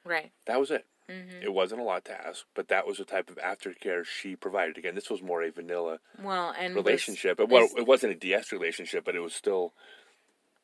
Right. 0.08 0.32
That 0.46 0.58
was 0.58 0.70
it. 0.70 0.86
Mm-hmm. 1.08 1.42
It 1.42 1.52
wasn't 1.52 1.80
a 1.80 1.84
lot 1.84 2.04
to 2.06 2.12
ask, 2.26 2.44
but 2.54 2.68
that 2.68 2.86
was 2.86 2.98
the 2.98 3.04
type 3.04 3.30
of 3.30 3.36
aftercare 3.36 4.04
she 4.04 4.36
provided. 4.36 4.76
Again, 4.76 4.94
this 4.94 5.08
was 5.10 5.22
more 5.22 5.42
a 5.42 5.50
vanilla 5.50 6.00
Well, 6.22 6.54
and 6.58 6.74
this- 6.76 6.84
relationship. 6.84 7.40
It, 7.40 7.48
well, 7.48 7.62
this- 7.62 7.74
it 7.76 7.86
wasn't 7.86 8.12
a 8.12 8.16
DS 8.16 8.52
relationship, 8.52 9.04
but 9.04 9.14
it 9.14 9.20
was 9.20 9.34
still 9.34 9.72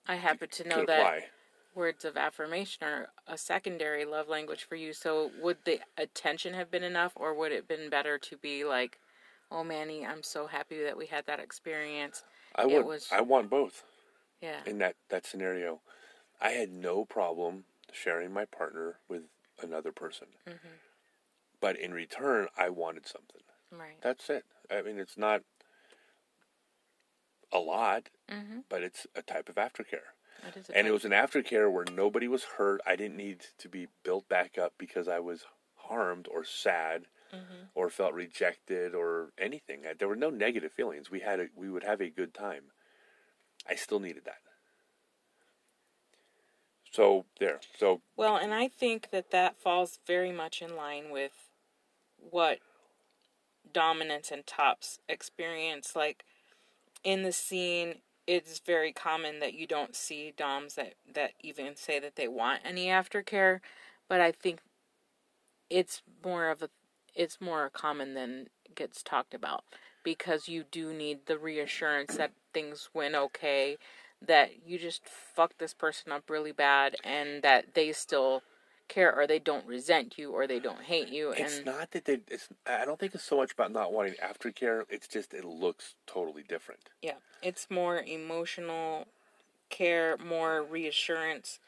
I 0.06 0.16
happen 0.16 0.48
to 0.50 0.68
know 0.68 0.84
that 0.84 1.30
words 1.74 2.04
of 2.04 2.16
affirmation 2.16 2.84
are 2.86 3.08
a 3.26 3.38
secondary 3.38 4.04
love 4.04 4.28
language 4.28 4.64
for 4.64 4.76
you. 4.76 4.92
So 4.92 5.30
would 5.40 5.58
the 5.64 5.80
attention 5.96 6.52
have 6.54 6.70
been 6.70 6.84
enough, 6.84 7.12
or 7.16 7.32
would 7.34 7.52
it 7.52 7.56
have 7.56 7.68
been 7.68 7.88
better 7.88 8.18
to 8.18 8.36
be 8.36 8.64
like, 8.64 8.98
"Oh, 9.50 9.64
Manny, 9.64 10.04
I'm 10.06 10.22
so 10.22 10.46
happy 10.46 10.82
that 10.82 10.96
we 10.98 11.06
had 11.06 11.24
that 11.26 11.40
experience." 11.40 12.22
I 12.54 12.62
it 12.64 12.68
would. 12.68 12.84
was- 12.86 13.10
I 13.10 13.22
want 13.22 13.48
both 13.48 13.82
Yeah. 14.42 14.60
in 14.66 14.76
that 14.78 14.96
that 15.08 15.24
scenario. 15.24 15.80
I 16.40 16.50
had 16.50 16.70
no 16.70 17.06
problem 17.06 17.64
sharing 17.92 18.30
my 18.32 18.44
partner 18.44 18.98
with 19.08 19.22
another 19.62 19.92
person, 19.92 20.28
Mm-hmm. 20.46 20.68
but 21.60 21.76
in 21.78 21.92
return, 21.94 22.48
I 22.56 22.68
wanted 22.70 23.06
something. 23.06 23.42
Right. 23.70 24.00
That's 24.02 24.28
it. 24.30 24.44
I 24.70 24.82
mean, 24.82 24.98
it's 24.98 25.16
not 25.18 25.42
a 27.52 27.58
lot, 27.58 28.08
Mm-hmm. 28.30 28.60
but 28.68 28.82
it's 28.82 29.06
a 29.14 29.22
type 29.22 29.48
of 29.48 29.56
aftercare. 29.56 30.12
A 30.42 30.76
And 30.76 30.86
it 30.86 30.90
was 30.92 31.04
an 31.04 31.12
aftercare 31.12 31.70
where 31.72 31.84
nobody 31.92 32.26
was 32.28 32.44
hurt. 32.44 32.80
I 32.86 32.96
didn't 32.96 33.16
need 33.16 33.46
to 33.58 33.68
be 33.68 33.88
built 34.02 34.28
back 34.28 34.58
up 34.58 34.74
because 34.78 35.08
I 35.08 35.18
was 35.20 35.44
harmed 35.76 36.26
or 36.30 36.44
sad 36.44 37.06
Mhm. 37.32 37.68
or 37.74 37.88
felt 37.90 38.12
rejected 38.14 38.94
or 38.94 39.32
anything. 39.38 39.82
There 39.98 40.08
were 40.08 40.16
no 40.16 40.30
negative 40.30 40.72
feelings. 40.72 41.10
We 41.10 41.20
had 41.20 41.40
a, 41.40 41.48
we 41.54 41.68
would 41.70 41.82
have 41.84 42.00
a 42.00 42.08
good 42.10 42.34
time. 42.34 42.72
I 43.66 43.74
still 43.76 44.00
needed 44.00 44.24
that. 44.24 44.40
So 46.94 47.24
there. 47.40 47.58
So 47.76 48.02
Well, 48.16 48.36
and 48.36 48.54
I 48.54 48.68
think 48.68 49.10
that 49.10 49.32
that 49.32 49.58
falls 49.58 49.98
very 50.06 50.30
much 50.30 50.62
in 50.62 50.76
line 50.76 51.10
with 51.10 51.32
what 52.16 52.60
dominance 53.72 54.30
and 54.30 54.46
tops 54.46 55.00
experience. 55.08 55.96
Like 55.96 56.24
in 57.02 57.24
the 57.24 57.32
scene, 57.32 57.96
it's 58.28 58.60
very 58.60 58.92
common 58.92 59.40
that 59.40 59.54
you 59.54 59.66
don't 59.66 59.96
see 59.96 60.32
doms 60.36 60.76
that 60.76 60.94
that 61.12 61.32
even 61.40 61.74
say 61.74 61.98
that 61.98 62.14
they 62.14 62.28
want 62.28 62.60
any 62.64 62.86
aftercare, 62.86 63.58
but 64.08 64.20
I 64.20 64.30
think 64.30 64.60
it's 65.68 66.00
more 66.24 66.48
of 66.48 66.62
a 66.62 66.68
it's 67.16 67.40
more 67.40 67.70
common 67.70 68.14
than 68.14 68.46
gets 68.76 69.02
talked 69.02 69.34
about 69.34 69.64
because 70.04 70.48
you 70.48 70.62
do 70.70 70.92
need 70.92 71.26
the 71.26 71.38
reassurance 71.38 72.16
that 72.16 72.32
things 72.52 72.88
went 72.94 73.16
okay 73.16 73.78
that 74.26 74.66
you 74.66 74.78
just 74.78 75.06
fucked 75.06 75.58
this 75.58 75.74
person 75.74 76.12
up 76.12 76.28
really 76.30 76.52
bad 76.52 76.96
and 77.04 77.42
that 77.42 77.74
they 77.74 77.92
still 77.92 78.42
care 78.86 79.14
or 79.14 79.26
they 79.26 79.38
don't 79.38 79.66
resent 79.66 80.18
you 80.18 80.30
or 80.30 80.46
they 80.46 80.60
don't 80.60 80.82
hate 80.82 81.08
you 81.08 81.30
it's 81.30 81.64
not 81.64 81.90
that 81.92 82.04
they. 82.04 82.18
It's. 82.28 82.48
I 82.66 82.84
don't 82.84 83.00
think 83.00 83.14
it's 83.14 83.24
so 83.24 83.38
much 83.38 83.52
about 83.52 83.72
not 83.72 83.94
wanting 83.94 84.12
aftercare. 84.22 84.82
It's 84.90 85.08
just 85.08 85.32
it 85.32 85.44
looks 85.44 85.94
totally 86.06 86.42
different. 86.46 86.80
yeah 87.00 87.14
it's 87.42 87.70
more 87.70 88.02
emotional 88.02 89.06
care 89.70 90.16
more 90.18 90.62
reassurance 90.62 91.58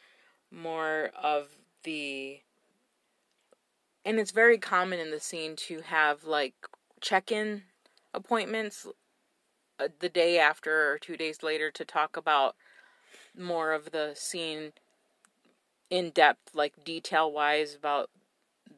more 0.51 1.11
of 1.21 1.49
the 1.85 2.41
and 4.05 4.19
it's 4.19 4.31
very 4.31 4.59
common 4.59 4.99
in 5.01 5.11
the 5.11 5.19
scene 5.21 5.57
to 5.57 5.81
have 5.81 6.25
like 6.25 6.55
check-in 7.01 7.63
appointments 8.15 8.87
Uh, 9.79 9.89
the 10.01 10.09
day 10.09 10.39
after 10.39 10.93
or 10.93 10.99
two 10.99 11.17
days 11.17 11.43
later 11.43 11.71
to 11.71 11.85
talk 11.85 12.17
about 12.17 12.57
more 13.37 13.73
of 13.73 13.91
the 13.93 14.13
scene 14.15 14.73
in 15.91 16.11
depth 16.11 16.55
like 16.55 16.85
detail 16.85 17.31
wise 17.31 17.75
about 17.75 18.11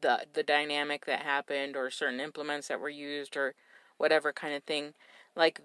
the 0.01 0.25
the 0.33 0.43
dynamic 0.43 1.05
that 1.05 1.21
happened 1.23 1.75
or 1.75 1.89
certain 1.89 2.19
implements 2.19 2.67
that 2.67 2.79
were 2.79 2.89
used 2.89 3.35
or 3.37 3.55
whatever 3.97 4.31
kind 4.33 4.53
of 4.53 4.63
thing 4.63 4.93
like 5.35 5.61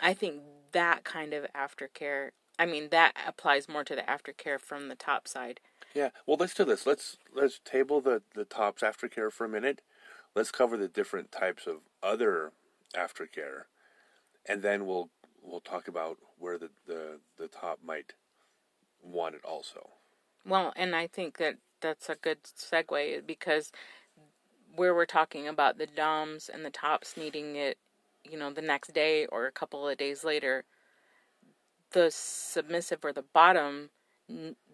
i 0.00 0.14
think 0.14 0.42
that 0.72 1.04
kind 1.04 1.32
of 1.34 1.46
aftercare 1.54 2.30
i 2.58 2.66
mean 2.66 2.88
that 2.90 3.12
applies 3.26 3.68
more 3.68 3.84
to 3.84 3.96
the 3.96 4.02
aftercare 4.02 4.60
from 4.60 4.88
the 4.88 4.94
top 4.94 5.26
side 5.26 5.60
Yeah. 5.94 6.10
Well, 6.26 6.36
let's 6.38 6.54
do 6.54 6.64
this. 6.64 6.86
Let's 6.86 7.16
let's 7.34 7.60
table 7.64 8.00
the 8.00 8.22
the 8.34 8.44
tops 8.44 8.82
aftercare 8.82 9.32
for 9.32 9.44
a 9.44 9.48
minute. 9.48 9.80
Let's 10.34 10.50
cover 10.50 10.76
the 10.76 10.88
different 10.88 11.32
types 11.32 11.66
of 11.66 11.78
other 12.02 12.52
aftercare, 12.94 13.64
and 14.48 14.62
then 14.62 14.86
we'll 14.86 15.10
we'll 15.42 15.60
talk 15.60 15.88
about 15.88 16.18
where 16.38 16.58
the 16.58 16.70
the, 16.86 17.20
the 17.38 17.48
top 17.48 17.80
might 17.84 18.14
want 19.02 19.34
it 19.34 19.44
also. 19.44 19.90
Well, 20.46 20.72
and 20.76 20.94
I 20.96 21.06
think 21.06 21.38
that 21.38 21.56
that's 21.80 22.08
a 22.08 22.16
good 22.16 22.42
segue 22.44 23.26
because 23.26 23.70
where 24.74 24.94
we're 24.94 25.06
talking 25.06 25.48
about 25.48 25.78
the 25.78 25.86
DOMs 25.86 26.48
and 26.52 26.64
the 26.64 26.70
tops 26.70 27.16
needing 27.16 27.56
it, 27.56 27.78
you 28.24 28.38
know, 28.38 28.52
the 28.52 28.62
next 28.62 28.92
day 28.94 29.26
or 29.26 29.46
a 29.46 29.52
couple 29.52 29.88
of 29.88 29.98
days 29.98 30.24
later, 30.24 30.64
the 31.92 32.10
submissive 32.10 33.04
or 33.04 33.12
the 33.12 33.24
bottom, 33.34 33.90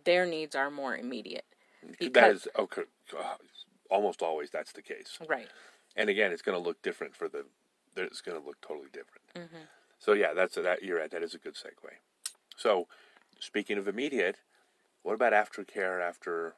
their 0.04 0.26
needs 0.26 0.54
are 0.54 0.70
more 0.70 0.96
immediate. 0.96 1.44
that 2.00 2.30
is 2.30 2.48
okay. 2.58 2.82
uh, 3.18 3.34
Almost 3.90 4.22
always 4.22 4.50
that's 4.50 4.72
the 4.72 4.82
case. 4.82 5.18
Right. 5.28 5.48
And 5.96 6.10
again, 6.10 6.32
it's 6.32 6.42
going 6.42 6.58
to 6.58 6.64
look 6.64 6.82
different 6.82 7.14
for 7.14 7.28
the. 7.28 7.44
It's 7.96 8.20
going 8.20 8.40
to 8.40 8.46
look 8.46 8.60
totally 8.60 8.88
different. 8.92 9.22
Mm-hmm. 9.36 9.64
So 9.98 10.12
yeah, 10.12 10.34
that's 10.34 10.56
that. 10.56 10.82
You're 10.82 10.98
right. 10.98 11.10
That 11.10 11.22
is 11.22 11.34
a 11.34 11.38
good 11.38 11.54
segue. 11.54 11.90
So, 12.56 12.86
speaking 13.40 13.78
of 13.78 13.88
immediate, 13.88 14.36
what 15.02 15.14
about 15.14 15.32
aftercare 15.32 16.00
after 16.02 16.54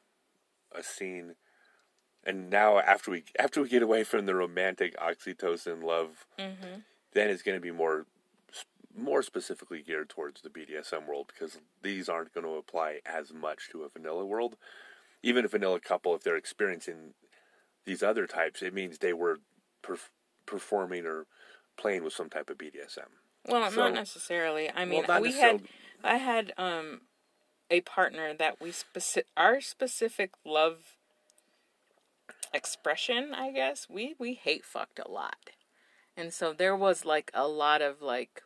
a 0.75 0.83
scene? 0.83 1.35
And 2.23 2.49
now 2.49 2.79
after 2.79 3.11
we 3.11 3.23
after 3.39 3.61
we 3.61 3.69
get 3.69 3.81
away 3.83 4.03
from 4.03 4.25
the 4.25 4.35
romantic 4.35 4.95
oxytocin 4.97 5.83
love, 5.83 6.25
Mm-hmm. 6.37 6.79
then 7.13 7.29
it's 7.29 7.41
going 7.43 7.55
to 7.57 7.61
be 7.61 7.71
more 7.71 8.05
more 8.95 9.21
specifically 9.21 9.81
geared 9.83 10.09
towards 10.09 10.41
the 10.41 10.49
BDSM 10.49 11.07
world 11.07 11.27
because 11.31 11.59
these 11.83 12.09
aren't 12.09 12.33
going 12.33 12.45
to 12.45 12.53
apply 12.55 12.99
as 13.05 13.31
much 13.31 13.69
to 13.71 13.83
a 13.83 13.89
vanilla 13.89 14.25
world. 14.25 14.57
Even 15.21 15.45
a 15.45 15.47
vanilla 15.47 15.79
couple, 15.79 16.15
if 16.15 16.23
they're 16.23 16.35
experiencing 16.35 17.13
these 17.85 18.01
other 18.01 18.25
types, 18.25 18.61
it 18.63 18.73
means 18.73 18.97
they 18.97 19.13
were 19.13 19.37
perf- 19.83 20.09
performing 20.47 21.05
or 21.05 21.27
playing 21.77 22.03
with 22.03 22.13
some 22.13 22.29
type 22.29 22.49
of 22.49 22.57
BDSM. 22.57 23.09
Well, 23.45 23.69
So- 23.69 23.81
not 23.83 23.93
necessarily. 23.93 24.71
I 24.71 24.85
mean, 24.85 25.05
not 25.07 25.21
we 25.21 25.33
had, 25.33 25.67
I 26.03 26.17
had 26.17 26.53
um, 26.57 27.01
a 27.69 27.81
partner 27.81 28.33
that 28.33 28.59
we 28.59 28.71
specific 28.71 29.27
our 29.37 29.61
specific 29.61 30.31
love 30.43 30.97
expression. 32.53 33.33
I 33.33 33.51
guess 33.51 33.87
we 33.89 34.15
we 34.17 34.33
hate 34.33 34.65
fucked 34.65 34.99
a 34.99 35.09
lot, 35.09 35.51
and 36.15 36.33
so 36.33 36.53
there 36.53 36.75
was 36.75 37.05
like 37.05 37.31
a 37.33 37.47
lot 37.47 37.81
of 37.81 38.01
like, 38.01 38.41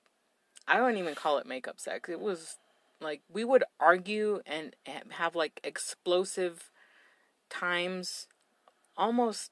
I 0.67 0.77
don't 0.77 0.97
even 0.97 1.15
call 1.15 1.37
it 1.37 1.47
makeup 1.47 1.79
sex. 1.79 2.09
It 2.09 2.19
was 2.19 2.57
like 2.99 3.21
we 3.31 3.43
would 3.43 3.63
argue 3.79 4.41
and 4.45 4.75
have 5.09 5.35
like 5.35 5.59
explosive 5.63 6.69
times, 7.49 8.27
almost 8.97 9.51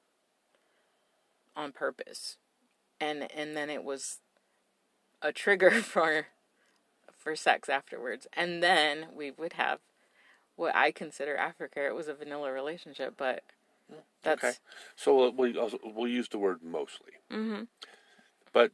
on 1.56 1.72
purpose, 1.72 2.36
and 3.00 3.30
and 3.34 3.56
then 3.56 3.70
it 3.70 3.84
was 3.84 4.18
a 5.22 5.32
trigger 5.32 5.70
for 5.82 6.26
for 7.16 7.36
sex 7.36 7.68
afterwards. 7.68 8.26
And 8.32 8.62
then 8.62 9.08
we 9.14 9.30
would 9.30 9.54
have 9.54 9.80
what 10.56 10.74
I 10.74 10.90
consider 10.90 11.36
aftercare. 11.36 11.88
It 11.88 11.94
was 11.94 12.08
a 12.08 12.14
vanilla 12.14 12.52
relationship, 12.52 13.14
but 13.16 13.42
that's 14.22 14.42
Okay, 14.42 14.52
so 14.96 15.32
we'll 15.36 15.54
we'll, 15.84 16.08
use 16.08 16.28
the 16.28 16.38
word 16.38 16.60
mostly, 16.62 17.12
hmm 17.30 17.62
but 18.52 18.72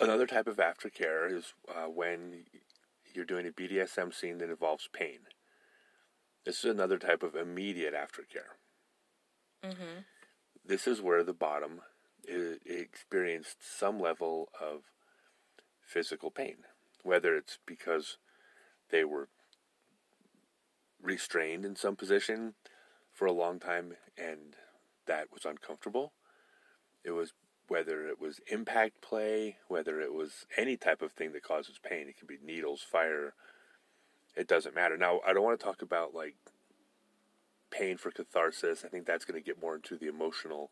another 0.00 0.26
type 0.26 0.46
of 0.46 0.56
aftercare 0.56 1.30
is 1.32 1.54
uh, 1.68 1.88
when 1.88 2.44
you're 3.14 3.24
doing 3.24 3.46
a 3.46 3.50
BDSM 3.50 4.12
scene 4.14 4.38
that 4.38 4.50
involves 4.50 4.88
pain. 4.92 5.20
This 6.44 6.64
is 6.64 6.70
another 6.70 6.98
type 6.98 7.22
of 7.22 7.36
immediate 7.36 7.94
aftercare. 7.94 8.56
hmm 9.64 10.00
This 10.64 10.86
is 10.86 11.00
where 11.00 11.22
the 11.24 11.34
bottom 11.34 11.80
experienced 12.26 13.58
some 13.60 14.00
level 14.00 14.48
of 14.60 14.82
physical 15.84 16.30
pain, 16.30 16.56
whether 17.02 17.36
it's 17.36 17.58
because 17.66 18.18
they 18.90 19.04
were 19.04 19.28
restrained 21.02 21.64
in 21.64 21.76
some 21.76 21.96
position 21.96 22.54
for 23.12 23.26
a 23.26 23.32
long 23.32 23.58
time 23.58 23.94
and 24.16 24.56
that 25.06 25.28
was 25.32 25.44
uncomfortable. 25.44 26.12
It 27.04 27.10
was 27.10 27.32
whether 27.68 28.06
it 28.06 28.20
was 28.20 28.40
impact 28.48 29.00
play, 29.00 29.56
whether 29.68 30.00
it 30.00 30.12
was 30.12 30.46
any 30.56 30.76
type 30.76 31.02
of 31.02 31.12
thing 31.12 31.32
that 31.32 31.42
causes 31.42 31.78
pain. 31.82 32.08
It 32.08 32.18
could 32.18 32.28
be 32.28 32.38
needles, 32.44 32.82
fire. 32.82 33.34
It 34.36 34.46
doesn't 34.46 34.74
matter. 34.74 34.96
Now, 34.96 35.20
I 35.26 35.32
don't 35.32 35.44
want 35.44 35.58
to 35.58 35.64
talk 35.64 35.82
about 35.82 36.14
like 36.14 36.36
pain 37.70 37.96
for 37.96 38.10
catharsis. 38.10 38.84
I 38.84 38.88
think 38.88 39.06
that's 39.06 39.24
going 39.24 39.40
to 39.40 39.44
get 39.44 39.60
more 39.60 39.74
into 39.74 39.96
the 39.96 40.08
emotional 40.08 40.70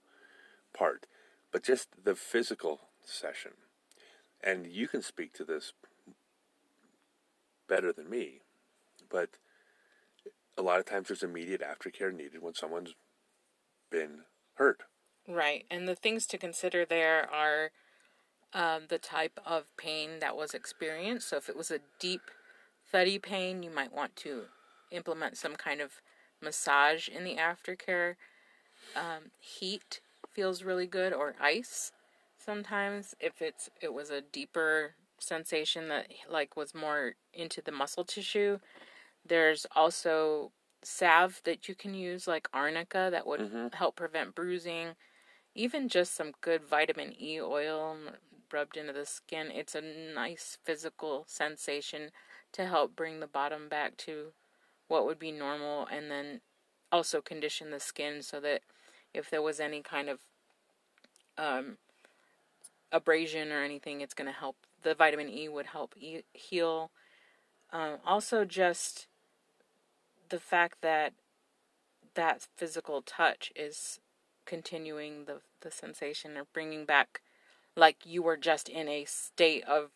part. 0.73 1.07
But 1.53 1.65
just 1.65 1.89
the 2.05 2.15
physical 2.15 2.81
session. 3.05 3.53
And 4.43 4.67
you 4.67 4.89
can 4.89 5.03
speak 5.03 5.33
to 5.35 5.45
this 5.45 5.73
better 7.69 7.93
than 7.93 8.09
me. 8.09 8.41
But 9.11 9.31
a 10.57 10.63
lot 10.63 10.79
of 10.79 10.87
times 10.87 11.09
there's 11.09 11.23
immediate 11.23 11.63
aftercare 11.63 12.15
needed 12.15 12.43
when 12.43 12.55
someone's 12.55 12.95
been 13.91 14.21
hurt. 14.55 14.83
Right. 15.27 15.65
And 15.71 15.89
the 15.89 15.95
things 15.95 16.27
to 16.27 16.39
consider 16.39 16.85
there 16.85 17.29
are 17.31 17.71
um, 18.53 18.83
the 18.89 18.99
type 18.99 19.39
of 19.45 19.65
pain 19.77 20.19
that 20.21 20.37
was 20.37 20.55
experienced. 20.55 21.29
So 21.29 21.37
if 21.37 21.49
it 21.49 21.57
was 21.57 21.71
a 21.71 21.81
deep, 21.99 22.23
thuddy 22.91 23.19
pain, 23.19 23.63
you 23.63 23.71
might 23.71 23.93
want 23.93 24.17
to 24.17 24.45
implement 24.91 25.37
some 25.37 25.57
kind 25.57 25.81
of 25.81 26.01
massage 26.43 27.09
in 27.09 27.25
the 27.25 27.37
aftercare. 27.37 28.15
Um, 28.97 29.31
heat 29.39 30.01
feels 30.41 30.63
really 30.63 30.87
good, 30.87 31.13
or 31.13 31.35
ice. 31.41 31.93
Sometimes, 32.39 33.15
if 33.21 33.43
it's 33.43 33.69
it 33.83 33.93
was 33.95 34.11
a 34.11 34.23
deeper 34.23 34.95
sensation 35.21 35.89
that 35.89 36.09
like 36.31 36.57
was 36.57 36.75
more 36.75 37.15
into 37.35 37.61
the 37.63 37.73
muscle 37.73 38.05
tissue, 38.05 38.59
there's 39.25 39.67
also 39.77 40.53
salve 40.83 41.43
that 41.45 41.69
you 41.69 41.75
can 41.75 41.95
use, 41.95 42.27
like 42.29 42.49
arnica, 42.55 43.09
that 43.13 43.27
would 43.27 43.41
Mhm. 43.41 43.75
help 43.75 43.97
prevent 43.97 44.35
bruising. 44.35 44.97
Even 45.55 45.89
just 45.89 46.15
some 46.15 46.33
good 46.41 46.65
vitamin 46.65 47.13
E 47.21 47.41
oil 47.41 47.99
rubbed 48.53 48.77
into 48.79 48.93
the 48.95 49.07
skin. 49.07 49.51
It's 49.53 49.75
a 49.77 49.83
nice 49.83 50.59
physical 50.65 51.25
sensation 51.29 52.13
to 52.53 52.67
help 52.67 52.97
bring 52.97 53.21
the 53.21 53.29
bottom 53.29 53.69
back 53.69 53.97
to 53.99 54.35
what 54.89 55.07
would 55.07 55.19
be 55.21 55.33
normal 55.33 55.87
and 55.87 56.11
then 56.11 56.43
also 56.93 57.23
condition 57.23 57.71
the 57.71 57.81
skin 57.81 58.23
so 58.23 58.41
that 58.41 58.63
if 59.15 59.31
there 59.31 59.43
was 59.43 59.61
any 59.61 59.83
kind 59.83 60.09
of 60.11 60.21
um, 61.41 61.79
abrasion 62.93 63.51
or 63.51 63.63
anything, 63.63 64.01
it's 64.01 64.15
going 64.15 64.27
to 64.27 64.39
help. 64.39 64.57
The 64.83 64.95
vitamin 64.95 65.29
E 65.29 65.49
would 65.49 65.67
help 65.67 65.95
e- 65.99 66.23
heal. 66.33 66.91
Um, 67.73 67.99
also, 68.05 68.45
just 68.45 69.07
the 70.29 70.39
fact 70.39 70.79
that 70.83 71.15
that 72.15 72.47
physical 72.57 73.03
touch 73.03 73.53
is 73.55 74.01
continuing 74.47 75.27
the 75.27 75.41
the 75.61 75.71
sensation 75.71 76.37
or 76.37 76.45
bringing 76.53 76.85
back 76.85 77.21
like 77.77 77.99
you 78.05 78.23
were 78.23 78.37
just 78.37 78.69
in 78.69 78.89
a 78.89 79.05
state 79.05 79.63
of 79.65 79.91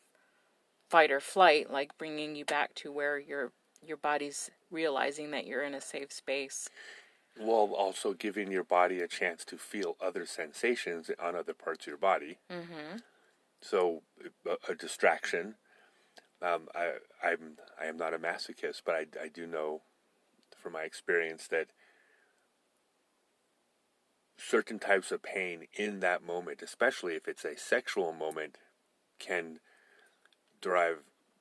fight 0.89 1.11
or 1.11 1.21
flight 1.21 1.73
like 1.73 1.97
bringing 1.99 2.37
you 2.37 2.45
back 2.45 2.75
to 2.75 2.93
where 2.93 3.19
your 3.19 3.53
your 3.83 3.97
body's 3.97 4.51
realizing 4.71 5.31
that 5.31 5.47
you're 5.47 5.65
in 5.65 5.75
a 5.75 5.81
safe 5.81 6.13
space 6.13 6.69
While 7.37 7.75
also 7.75 8.13
giving 8.13 8.53
your 8.53 8.65
body 8.65 9.01
a 9.01 9.09
chance 9.09 9.45
to 9.47 9.59
feel 9.59 9.97
other 10.01 10.25
sensations 10.25 11.11
on 11.21 11.35
other 11.35 11.55
parts 11.55 11.85
of 11.85 11.89
your 11.89 11.99
body. 11.99 12.39
mm-hmm. 12.51 12.99
So 13.61 14.03
a, 14.47 14.73
a 14.73 14.75
distraction. 14.75 15.57
Um, 16.43 16.69
I, 16.75 16.95
I'm 17.23 17.57
I 17.81 17.87
am 17.87 17.97
not 17.97 18.13
a 18.13 18.19
masochist, 18.19 18.83
but 18.85 18.95
I, 18.95 19.07
I 19.23 19.29
do 19.29 19.47
know 19.47 19.83
from 20.61 20.73
my 20.73 20.83
experience 20.83 21.47
that 21.49 21.69
certain 24.37 24.79
types 24.79 25.11
of 25.11 25.23
pain 25.23 25.67
in 25.77 26.01
that 26.01 26.23
moment, 26.23 26.61
especially 26.63 27.15
if 27.15 27.27
it's 27.29 27.45
a 27.45 27.57
sexual 27.57 28.13
moment, 28.13 28.59
can 29.19 29.61
derive 30.61 30.99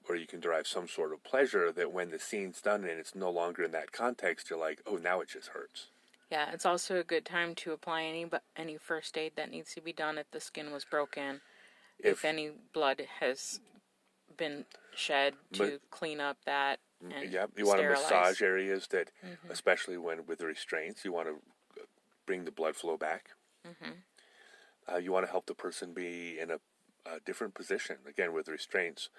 or 0.09 0.15
you 0.15 0.27
can 0.27 0.39
derive 0.39 0.67
some 0.67 0.87
sort 0.87 1.13
of 1.13 1.23
pleasure 1.23 1.71
that 1.71 1.91
when 1.91 2.09
the 2.11 2.19
scene's 2.19 2.61
done 2.61 2.81
and 2.83 2.99
it's 2.99 3.15
no 3.15 3.29
longer 3.29 3.63
in 3.63 3.71
that 3.71 3.91
context, 3.91 4.49
you're 4.49 4.59
like, 4.59 4.81
oh, 4.85 4.97
now 4.97 5.21
it 5.21 5.29
just 5.29 5.49
hurts. 5.49 5.87
yeah 6.31 6.49
it's 6.51 6.65
also 6.65 6.99
a 6.99 7.03
good 7.03 7.25
time 7.25 7.53
to 7.55 7.71
apply 7.73 8.03
any 8.03 8.25
any 8.55 8.77
first 8.77 9.17
aid 9.17 9.33
that 9.35 9.49
needs 9.51 9.73
to 9.75 9.81
be 9.81 9.93
done 9.93 10.17
if 10.17 10.29
the 10.31 10.39
skin 10.39 10.71
was 10.71 10.83
broken 10.85 11.41
if, 11.99 12.05
If- 12.19 12.25
any 12.25 12.51
blood 12.73 13.01
has 13.19 13.59
been 14.37 14.65
shed 14.95 15.33
to 15.53 15.79
clean 15.91 16.19
up 16.19 16.37
that 16.45 16.79
and 17.01 17.29
yeah, 17.31 17.45
you 17.57 17.65
want 17.67 17.81
to 17.81 17.89
massage 17.89 18.41
areas 18.41 18.87
that, 18.87 19.11
Mhm. 19.23 19.49
especially 19.49 19.97
when 19.97 20.25
with 20.25 20.39
the 20.39 20.45
restraints, 20.45 21.03
you 21.05 21.11
want 21.11 21.27
to 21.27 21.35
bring 22.25 22.45
the 22.45 22.51
blood 22.51 22.75
flow 22.77 22.95
back. 22.97 23.31
Mhm. 23.67 23.95
Uh, 24.89 24.97
you 24.97 25.11
want 25.11 25.25
to 25.25 25.31
help 25.31 25.45
the 25.45 25.53
person 25.53 25.93
be 25.93 26.39
in 26.39 26.49
a, 26.49 26.59
a 27.05 27.19
different 27.19 27.53
position. 27.55 27.97
Again, 28.07 28.31
with 28.31 28.47
restraints, 28.47 29.09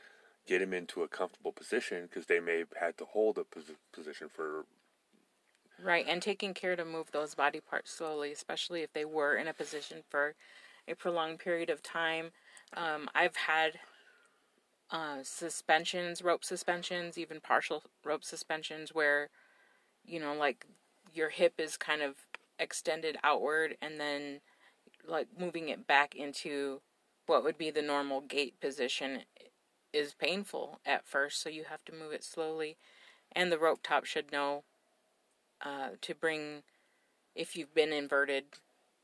get 0.47 0.61
them 0.61 0.73
into 0.73 1.03
a 1.03 1.09
comfortable 1.09 1.53
position 1.53 2.05
because 2.05 2.27
they 2.27 2.41
may 2.41 2.59
have 2.59 2.73
had 2.81 2.99
to 2.99 3.05
hold 3.05 3.39
a 3.39 3.43
posi- 3.43 3.77
position 3.93 4.29
for. 4.29 4.65
Right, 5.83 6.07
and 6.09 6.23
taking 6.23 6.55
care 6.55 6.77
to 6.77 6.85
move 6.85 7.11
those 7.11 7.35
body 7.35 7.61
parts 7.61 7.91
slowly, 7.91 8.33
especially 8.33 8.83
if 8.83 8.93
they 8.93 9.05
were 9.05 9.37
in 9.37 9.49
a 9.49 9.55
position 9.55 10.03
for 10.09 10.35
a 10.87 10.95
prolonged 10.95 11.41
period 11.41 11.71
of 11.71 11.83
time. 11.83 12.31
Um, 12.77 13.09
I've 13.15 13.37
had 13.37 13.81
uh, 14.91 15.19
suspensions, 15.23 16.23
rope 16.23 16.45
suspensions, 16.45 17.19
even 17.19 17.41
partial 17.41 17.83
rope 18.05 18.23
suspensions, 18.25 18.95
where 18.95 19.31
you 20.07 20.21
know, 20.21 20.35
like 20.35 20.67
your 21.13 21.31
hip 21.31 21.55
is 21.59 21.77
kind 21.77 22.03
of 22.03 22.15
extended 22.59 23.17
outward, 23.25 23.77
and 23.81 23.99
then 23.99 24.41
like 25.07 25.29
moving 25.39 25.69
it 25.69 25.87
back 25.87 26.15
into 26.15 26.81
what 27.27 27.43
would 27.43 27.59
be 27.59 27.71
the 27.71 27.83
normal 27.83 28.21
gait 28.21 28.61
position 28.61 29.21
is 29.95 30.15
painful 30.15 30.81
at 30.85 31.07
first, 31.07 31.41
so 31.41 31.49
you 31.49 31.65
have 31.69 31.85
to 31.85 31.93
move 31.93 32.13
it 32.13 32.25
slowly. 32.25 32.77
And 33.33 33.51
the 33.51 33.59
rope 33.59 33.81
top 33.83 34.05
should 34.05 34.33
know 34.33 34.65
uh, 35.65 35.91
to 36.01 36.15
bring, 36.15 36.63
if 37.35 37.57
you've 37.57 37.75
been 37.75 37.93
inverted, 37.93 38.45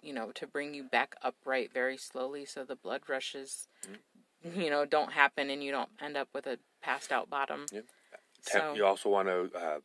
you 0.03 0.13
know, 0.13 0.31
to 0.33 0.47
bring 0.47 0.75
you 0.75 0.85
back 0.85 1.15
upright 1.23 1.73
very 1.73 1.97
slowly 1.97 2.45
so 2.45 2.65
the 2.65 2.77
blood 2.77 3.03
rushes, 3.09 3.69
you 4.57 4.71
know, 4.71 4.85
don't 4.85 5.13
happen 5.13 5.51
and 5.51 5.63
you 5.63 5.71
don't 5.71 5.91
end 6.01 6.17
up 6.17 6.29
with 6.35 6.47
a 6.47 6.59
passed 6.83 7.13
out 7.13 7.29
bottom. 7.29 7.67
Yep. 7.73 7.85
So, 8.43 8.75
you 8.75 8.87
also 8.87 9.11
want 9.11 9.29
to 9.29 9.51
uh, 9.55 9.79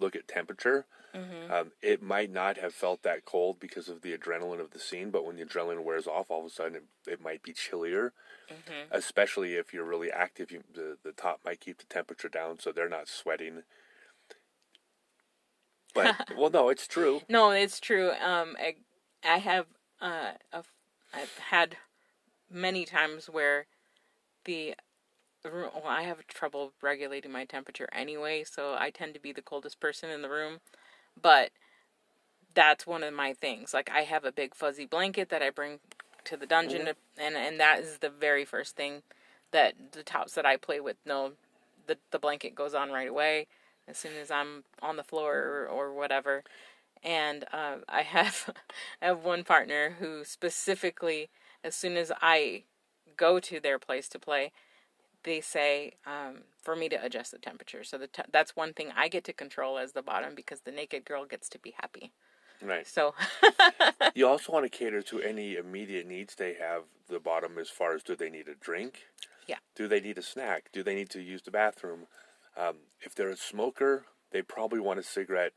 look 0.00 0.16
at 0.16 0.28
temperature. 0.28 0.86
mhm. 1.14 1.50
Um, 1.50 1.72
it 1.82 2.00
might 2.02 2.30
not 2.30 2.56
have 2.58 2.72
felt 2.72 3.02
that 3.02 3.24
cold 3.24 3.58
because 3.58 3.88
of 3.88 4.02
the 4.02 4.16
adrenaline 4.16 4.60
of 4.60 4.70
the 4.70 4.78
scene, 4.78 5.10
but 5.10 5.24
when 5.24 5.36
the 5.36 5.44
adrenaline 5.44 5.82
wears 5.82 6.06
off, 6.06 6.30
all 6.30 6.40
of 6.40 6.46
a 6.46 6.50
sudden 6.50 6.76
it, 6.76 6.84
it 7.10 7.20
might 7.20 7.42
be 7.42 7.52
chillier. 7.52 8.12
Mhm. 8.48 8.86
Especially 8.90 9.54
if 9.54 9.72
you're 9.74 9.84
really 9.84 10.10
active, 10.10 10.50
you, 10.52 10.62
the 10.72 10.98
the 11.02 11.12
top 11.12 11.40
might 11.44 11.60
keep 11.60 11.78
the 11.78 11.84
temperature 11.84 12.28
down, 12.28 12.58
so 12.60 12.70
they're 12.72 12.88
not 12.88 13.08
sweating. 13.08 13.64
But 15.94 16.14
well, 16.36 16.50
no, 16.50 16.68
it's 16.68 16.86
true. 16.86 17.22
No, 17.28 17.50
it's 17.50 17.80
true. 17.80 18.10
Um, 18.12 18.56
I, 18.58 18.76
I 19.24 19.38
have, 19.38 19.66
uh, 20.00 20.32
a, 20.52 20.64
I've 21.12 21.38
had 21.50 21.76
many 22.48 22.84
times 22.84 23.28
where 23.28 23.66
the, 24.44 24.74
room, 25.48 25.70
well, 25.74 25.86
I 25.86 26.02
have 26.02 26.26
trouble 26.26 26.72
regulating 26.82 27.32
my 27.32 27.44
temperature 27.44 27.88
anyway, 27.92 28.44
so 28.44 28.76
I 28.78 28.90
tend 28.90 29.14
to 29.14 29.20
be 29.20 29.32
the 29.32 29.40
coldest 29.40 29.80
person 29.80 30.10
in 30.10 30.20
the 30.20 30.28
room. 30.28 30.60
But 31.20 31.50
that's 32.54 32.86
one 32.86 33.02
of 33.02 33.14
my 33.14 33.32
things. 33.32 33.72
Like 33.72 33.90
I 33.90 34.02
have 34.02 34.24
a 34.24 34.32
big 34.32 34.54
fuzzy 34.54 34.84
blanket 34.84 35.28
that 35.30 35.42
I 35.42 35.50
bring 35.50 35.80
to 36.24 36.36
the 36.36 36.46
dungeon, 36.46 36.88
and 37.16 37.34
and 37.36 37.60
that 37.60 37.80
is 37.80 37.98
the 37.98 38.10
very 38.10 38.44
first 38.44 38.76
thing 38.76 39.02
that 39.52 39.74
the 39.92 40.02
tops 40.02 40.34
that 40.34 40.44
I 40.44 40.56
play 40.56 40.80
with 40.80 40.96
know. 41.06 41.32
The 41.86 41.96
the 42.10 42.18
blanket 42.18 42.54
goes 42.54 42.74
on 42.74 42.90
right 42.90 43.08
away 43.08 43.46
as 43.88 43.98
soon 43.98 44.12
as 44.20 44.30
I'm 44.30 44.64
on 44.80 44.96
the 44.96 45.02
floor 45.02 45.34
or, 45.34 45.66
or 45.66 45.92
whatever. 45.92 46.44
And 47.02 47.44
uh, 47.52 47.76
I 47.88 48.02
have 48.16 48.50
I 49.02 49.06
have 49.06 49.24
one 49.24 49.44
partner 49.44 49.96
who 49.98 50.24
specifically, 50.24 51.30
as 51.64 51.74
soon 51.74 51.96
as 51.96 52.12
I 52.20 52.64
go 53.16 53.40
to 53.40 53.60
their 53.60 53.78
place 53.78 54.08
to 54.10 54.18
play, 54.18 54.52
they 55.24 55.40
say 55.40 55.92
um, 56.06 56.42
for 56.62 56.74
me 56.76 56.88
to 56.88 57.02
adjust 57.04 57.30
the 57.32 57.38
temperature. 57.38 57.84
So 57.84 57.98
the 57.98 58.06
te- 58.06 58.22
that's 58.32 58.56
one 58.56 58.72
thing 58.72 58.90
I 58.96 59.08
get 59.08 59.24
to 59.24 59.32
control 59.32 59.78
as 59.78 59.92
the 59.92 60.02
bottom 60.02 60.34
because 60.34 60.60
the 60.60 60.72
naked 60.72 61.04
girl 61.04 61.24
gets 61.26 61.48
to 61.50 61.58
be 61.58 61.74
happy. 61.80 62.12
Right. 62.62 62.86
So 62.86 63.14
You 64.14 64.28
also 64.28 64.52
want 64.52 64.64
to 64.64 64.68
cater 64.70 65.02
to 65.02 65.20
any 65.20 65.56
immediate 65.56 66.06
needs 66.06 66.34
they 66.34 66.54
have. 66.54 66.82
The 67.08 67.18
bottom, 67.20 67.58
as 67.58 67.70
far 67.70 67.94
as 67.94 68.02
do 68.02 68.14
they 68.14 68.30
need 68.30 68.48
a 68.48 68.54
drink? 68.54 69.02
Yeah. 69.46 69.56
Do 69.74 69.88
they 69.88 70.00
need 70.00 70.16
a 70.18 70.22
snack? 70.22 70.70
Do 70.72 70.82
they 70.82 70.94
need 70.94 71.10
to 71.10 71.20
use 71.22 71.42
the 71.42 71.50
bathroom? 71.50 72.06
Um, 72.56 72.76
if 73.00 73.14
they're 73.14 73.30
a 73.30 73.36
smoker, 73.36 74.04
they 74.30 74.42
probably 74.42 74.78
want 74.80 74.98
a 75.00 75.02
cigarette 75.02 75.52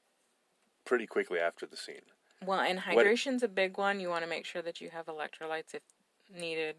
pretty 0.86 1.06
quickly 1.06 1.39
after 1.39 1.65
the 1.65 1.78
scene. 1.78 2.02
well, 2.45 2.60
and 2.60 2.78
What- 2.80 2.86
hydration's 2.95 3.43
a 3.43 3.47
big 3.47 3.78
one. 3.78 3.99
You 3.99 4.10
want 4.10 4.23
to 4.23 4.30
make 4.30 4.45
sure 4.45 4.62
that 4.62 4.82
you 4.82 4.89
have 4.89 5.06
electrolytes 5.06 5.73
if 5.73 5.82
needed, 6.34 6.78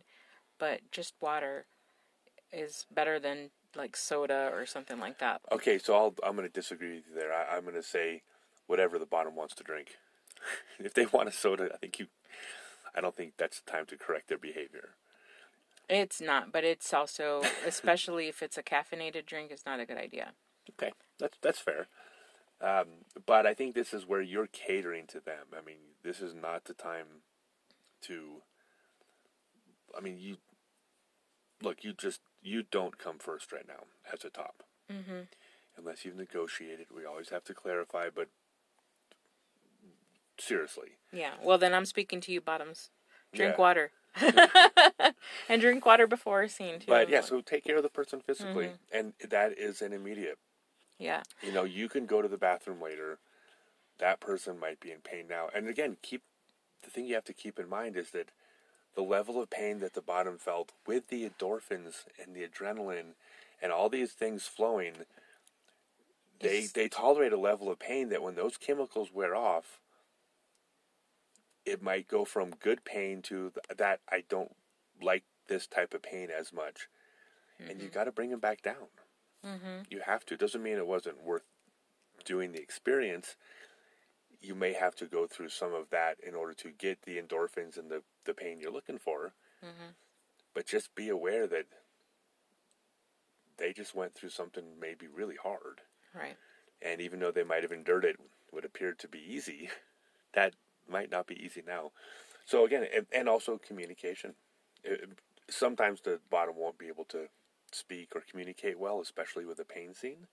but 0.59 0.81
just 0.90 1.14
water 1.20 1.66
is 2.55 2.87
better 2.93 3.19
than 3.19 3.51
like 3.77 3.97
soda 3.97 4.51
or 4.53 4.67
something 4.67 4.99
like 4.99 5.19
that. 5.19 5.40
Okay, 5.51 5.79
so 5.79 5.95
I'll, 5.95 6.14
I'm 6.25 6.37
going 6.37 6.49
to 6.49 6.53
disagree 6.53 6.97
with 6.97 7.05
you 7.09 7.14
there. 7.14 7.33
I, 7.33 7.57
I'm 7.57 7.62
going 7.62 7.75
to 7.75 7.83
say 7.83 8.23
whatever 8.67 8.99
the 8.99 9.07
bottom 9.07 9.35
wants 9.35 9.55
to 9.57 9.64
drink. 9.64 9.97
if 10.79 10.95
they 10.95 11.07
want 11.07 11.29
a 11.29 11.33
soda, 11.33 11.71
I 11.73 11.77
think 11.79 11.99
you. 11.99 12.07
I 12.97 13.01
don't 13.01 13.17
think 13.17 13.33
that's 13.37 13.61
the 13.61 13.71
time 13.71 13.87
to 13.87 13.97
correct 13.97 14.29
their 14.29 14.38
behavior. 14.38 14.90
It's 15.88 16.21
not, 16.21 16.53
but 16.53 16.64
it's 16.64 16.95
also, 16.95 17.43
especially 17.67 18.29
if 18.29 18.43
it's 18.43 18.57
a 18.57 18.62
caffeinated 18.62 19.27
drink, 19.27 19.51
it's 19.51 19.67
not 19.67 19.81
a 19.81 19.87
good 19.87 19.99
idea. 19.99 20.33
Okay, 20.71 20.93
that's 21.19 21.37
that's 21.43 21.59
fair. 21.59 21.88
Um, 22.61 22.87
but 23.27 23.47
I 23.47 23.55
think 23.55 23.75
this 23.75 23.93
is 23.93 24.07
where 24.07 24.23
you're 24.23 24.47
catering 24.47 25.07
to 25.09 25.21
them. 25.21 25.47
I 25.53 25.64
mean, 25.64 25.77
this 26.03 26.21
is 26.21 26.35
not 26.35 26.64
the 26.64 26.75
time 26.75 27.23
to. 28.03 28.43
I 29.97 30.01
mean, 30.01 30.19
you 30.19 30.37
look. 31.62 31.85
You 31.85 31.93
just 31.93 32.21
you 32.44 32.62
don't 32.62 32.98
come 32.98 33.18
first 33.18 33.50
right 33.52 33.66
now 33.66 33.85
as 34.12 34.24
a 34.24 34.30
top, 34.30 34.62
Mm-hmm. 34.92 35.22
unless 35.76 36.04
you've 36.04 36.16
negotiated. 36.16 36.87
We 36.94 37.04
always 37.04 37.30
have 37.30 37.42
to 37.44 37.54
clarify, 37.54 38.11
but 38.14 38.28
seriously. 40.38 40.90
Yeah. 41.12 41.33
Well, 41.42 41.59
then 41.59 41.74
I'm 41.74 41.87
speaking 41.87 42.20
to 42.22 42.33
you, 42.33 42.40
bottoms. 42.40 42.90
Drink 43.33 43.54
Yeah. 43.57 43.61
water. 43.61 43.90
and 45.48 45.61
drink 45.61 45.85
water 45.85 46.07
before 46.07 46.42
a 46.42 46.48
scene 46.48 46.78
too. 46.78 46.87
But 46.87 47.09
yeah, 47.09 47.20
so 47.22 47.40
take 47.40 47.64
care 47.64 47.76
of 47.78 47.83
the 47.83 47.88
person 47.88 48.20
physically, 48.20 48.66
Mm-hmm. 48.66 48.96
and 48.96 49.12
that 49.28 49.59
is 49.59 49.83
an 49.83 49.92
immediate. 49.92 50.38
yeah, 50.98 51.22
You 51.42 51.50
know, 51.50 51.64
you 51.64 51.88
can 51.88 52.07
go 52.07 52.22
to 52.22 52.28
the 52.28 52.38
bathroom 52.38 52.80
later. 52.80 53.18
That 53.98 54.20
person 54.20 54.59
might 54.61 54.80
be 54.80 54.90
in 54.92 55.00
pain 55.00 55.26
now, 55.28 55.48
and 55.54 55.68
again, 55.68 55.96
keep 56.02 56.22
the 56.83 56.90
thing 56.90 57.07
you 57.07 57.14
have 57.14 57.24
to 57.24 57.33
keep 57.33 57.59
in 57.59 57.68
mind 57.68 57.96
is 57.96 58.11
that 58.11 58.30
the 58.94 59.02
level 59.02 59.40
of 59.42 59.50
pain 59.50 59.80
that 59.80 59.94
the 59.94 60.00
bottom 60.02 60.38
felt 60.38 60.72
with 60.87 61.09
the 61.09 61.28
endorphins 61.28 62.04
and 62.22 62.35
the 62.35 62.46
adrenaline 62.46 63.14
and 63.61 63.72
all 63.72 63.88
these 63.88 64.12
things 64.12 64.46
flowing, 64.46 64.94
they 66.40 66.59
Is- 66.61 66.72
they 66.72 66.88
tolerate 66.88 67.33
a 67.33 67.38
level 67.38 67.70
of 67.70 67.78
pain 67.78 68.09
that 68.11 68.22
when 68.22 68.35
those 68.35 68.57
chemicals 68.57 69.11
wear 69.12 69.35
off, 69.35 69.80
it 71.64 71.83
might 71.83 72.09
go 72.09 72.24
from 72.24 72.50
good 72.50 72.85
pain 72.85 73.22
to 73.22 73.50
th- 73.50 73.78
that 73.78 74.00
I 74.11 74.22
don't 74.28 74.54
like 75.02 75.24
this 75.48 75.66
type 75.66 75.94
of 75.94 76.02
pain 76.02 76.28
as 76.30 76.52
much, 76.52 76.88
and 77.59 77.80
you 77.80 77.88
got 77.88 78.04
to 78.04 78.12
bring 78.12 78.30
them 78.30 78.40
back 78.40 78.62
down. 78.62 78.88
mm-hmm. 79.44 79.83
You 79.90 80.00
have 80.04 80.24
to. 80.26 80.35
It 80.35 80.40
doesn't 80.40 80.62
mean 80.62 80.76
it 80.76 80.87
wasn't 80.87 81.22
worth 81.22 81.44
doing 82.24 82.52
the 82.52 82.61
experience. 82.61 83.37
You 84.40 84.55
may 84.55 84.73
have 84.73 84.94
to 84.97 85.07
go 85.07 85.27
through 85.27 85.49
some 85.49 85.75
of 85.75 85.90
that 85.90 86.16
in 86.27 86.35
order 86.35 86.55
to 86.55 86.70
get 86.70 87.03
the 87.03 87.18
endorphins 87.18 87.77
and 87.79 87.90
the, 87.90 88.03
the 88.25 88.35
pain 88.35 88.61
you're 88.61 88.73
looking 88.73 88.99
for. 88.99 89.33
Mm-hmm. 89.64 89.90
But 90.55 90.66
just 90.66 90.94
be 90.94 91.09
aware 91.09 91.47
that 91.47 91.66
they 93.57 93.73
just 93.73 93.94
went 93.94 94.14
through 94.14 94.31
something 94.31 94.64
maybe 94.81 95.07
really 95.07 95.37
hard. 95.42 95.81
right. 96.14 96.37
And 96.83 97.01
even 97.01 97.18
though 97.20 97.31
they 97.31 97.44
might 97.44 97.62
have 97.62 97.73
endured 97.73 98.05
it, 98.05 98.16
what 98.51 98.64
appeared 98.64 98.99
to 99.01 99.09
be 99.09 99.18
easy, 99.27 99.70
that 100.35 100.55
might 100.88 101.11
not 101.11 101.27
be 101.27 101.42
easy 101.42 101.62
now. 101.66 101.92
So 102.44 102.64
again, 102.66 102.87
and, 102.94 103.07
and 103.12 103.29
also 103.29 103.59
communication. 103.59 104.35
It- 104.83 105.09
sometimes 105.51 106.01
the 106.01 106.20
bottom 106.31 106.55
won't 106.57 106.79
be 106.79 106.88
able 106.88 107.05
to 107.05 107.27
speak 107.70 108.14
or 108.14 108.23
communicate 108.29 108.79
well, 108.79 109.01
especially 109.01 109.44
with 109.44 109.59
a 109.59 109.64
pain 109.64 109.92
scene. 109.94 110.27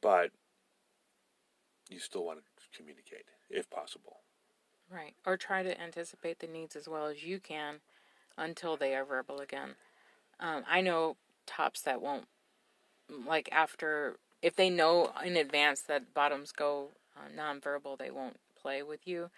But 0.00 0.30
you 1.88 1.98
still 1.98 2.24
want 2.24 2.38
to 2.40 2.53
communicate 2.76 3.26
if 3.50 3.70
possible. 3.70 4.18
Right. 4.90 5.14
Or 5.26 5.36
try 5.36 5.62
to 5.62 5.80
anticipate 5.80 6.40
the 6.40 6.46
needs 6.46 6.76
as 6.76 6.88
well 6.88 7.06
as 7.06 7.24
you 7.24 7.40
can 7.40 7.80
until 8.36 8.76
they 8.76 8.94
are 8.94 9.04
verbal 9.04 9.40
again. 9.40 9.76
Um, 10.40 10.64
I 10.68 10.80
know 10.80 11.16
tops 11.46 11.80
that 11.82 12.02
won't, 12.02 12.26
like, 13.26 13.48
after, 13.52 14.16
if 14.42 14.56
they 14.56 14.70
know 14.70 15.12
in 15.24 15.36
advance 15.36 15.80
that 15.82 16.12
bottoms 16.14 16.52
go 16.52 16.90
uh, 17.16 17.28
nonverbal, 17.34 17.98
they 17.98 18.10
won't 18.10 18.38
play 18.60 18.82
with 18.82 19.06
you 19.06 19.30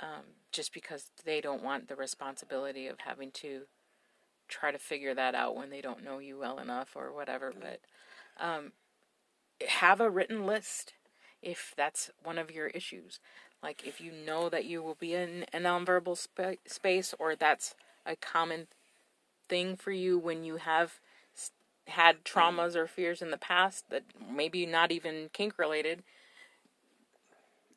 um, 0.00 0.34
just 0.52 0.72
because 0.72 1.10
they 1.24 1.40
don't 1.40 1.62
want 1.62 1.88
the 1.88 1.96
responsibility 1.96 2.86
of 2.86 3.00
having 3.00 3.30
to 3.32 3.62
try 4.48 4.70
to 4.70 4.78
figure 4.78 5.14
that 5.14 5.34
out 5.34 5.56
when 5.56 5.70
they 5.70 5.80
don't 5.80 6.04
know 6.04 6.18
you 6.18 6.38
well 6.38 6.58
enough 6.58 6.90
or 6.94 7.12
whatever. 7.12 7.52
But 7.58 7.80
um, 8.38 8.72
have 9.66 10.00
a 10.00 10.10
written 10.10 10.46
list 10.46 10.94
if 11.42 11.72
that's 11.76 12.10
one 12.22 12.38
of 12.38 12.50
your 12.50 12.68
issues. 12.68 13.20
Like 13.62 13.86
if 13.86 14.00
you 14.00 14.12
know 14.12 14.48
that 14.48 14.64
you 14.64 14.82
will 14.82 14.96
be 14.98 15.14
in 15.14 15.44
a 15.52 15.58
nonverbal 15.58 16.16
spa- 16.16 16.60
space, 16.66 17.14
or 17.18 17.36
that's 17.36 17.74
a 18.06 18.16
common 18.16 18.66
thing 19.48 19.76
for 19.76 19.92
you 19.92 20.18
when 20.18 20.44
you 20.44 20.56
have 20.56 21.00
had 21.86 22.24
traumas 22.24 22.76
or 22.76 22.86
fears 22.86 23.20
in 23.20 23.30
the 23.30 23.36
past 23.36 23.90
that 23.90 24.04
maybe 24.30 24.64
not 24.64 24.92
even 24.92 25.28
kink 25.32 25.58
related. 25.58 26.02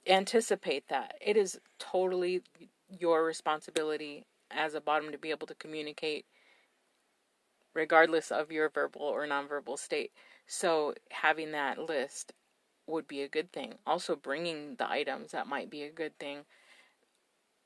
Anticipate 0.07 0.87
that. 0.89 1.15
It 1.19 1.35
is 1.35 1.59
totally 1.79 2.43
your 2.99 3.23
responsibility 3.25 4.25
as 4.51 4.75
a 4.75 4.81
bottom 4.81 5.11
to 5.11 5.17
be 5.17 5.31
able 5.31 5.47
to 5.47 5.55
communicate 5.55 6.25
regardless 7.73 8.31
of 8.31 8.51
your 8.51 8.69
verbal 8.69 9.01
or 9.01 9.25
nonverbal 9.25 9.79
state. 9.79 10.11
So 10.45 10.93
having 11.09 11.51
that 11.53 11.79
list 11.79 12.33
would 12.87 13.07
be 13.07 13.21
a 13.21 13.27
good 13.27 13.51
thing. 13.51 13.75
Also, 13.85 14.15
bringing 14.15 14.75
the 14.75 14.89
items 14.89 15.31
that 15.31 15.47
might 15.47 15.69
be 15.69 15.83
a 15.83 15.91
good 15.91 16.17
thing. 16.19 16.39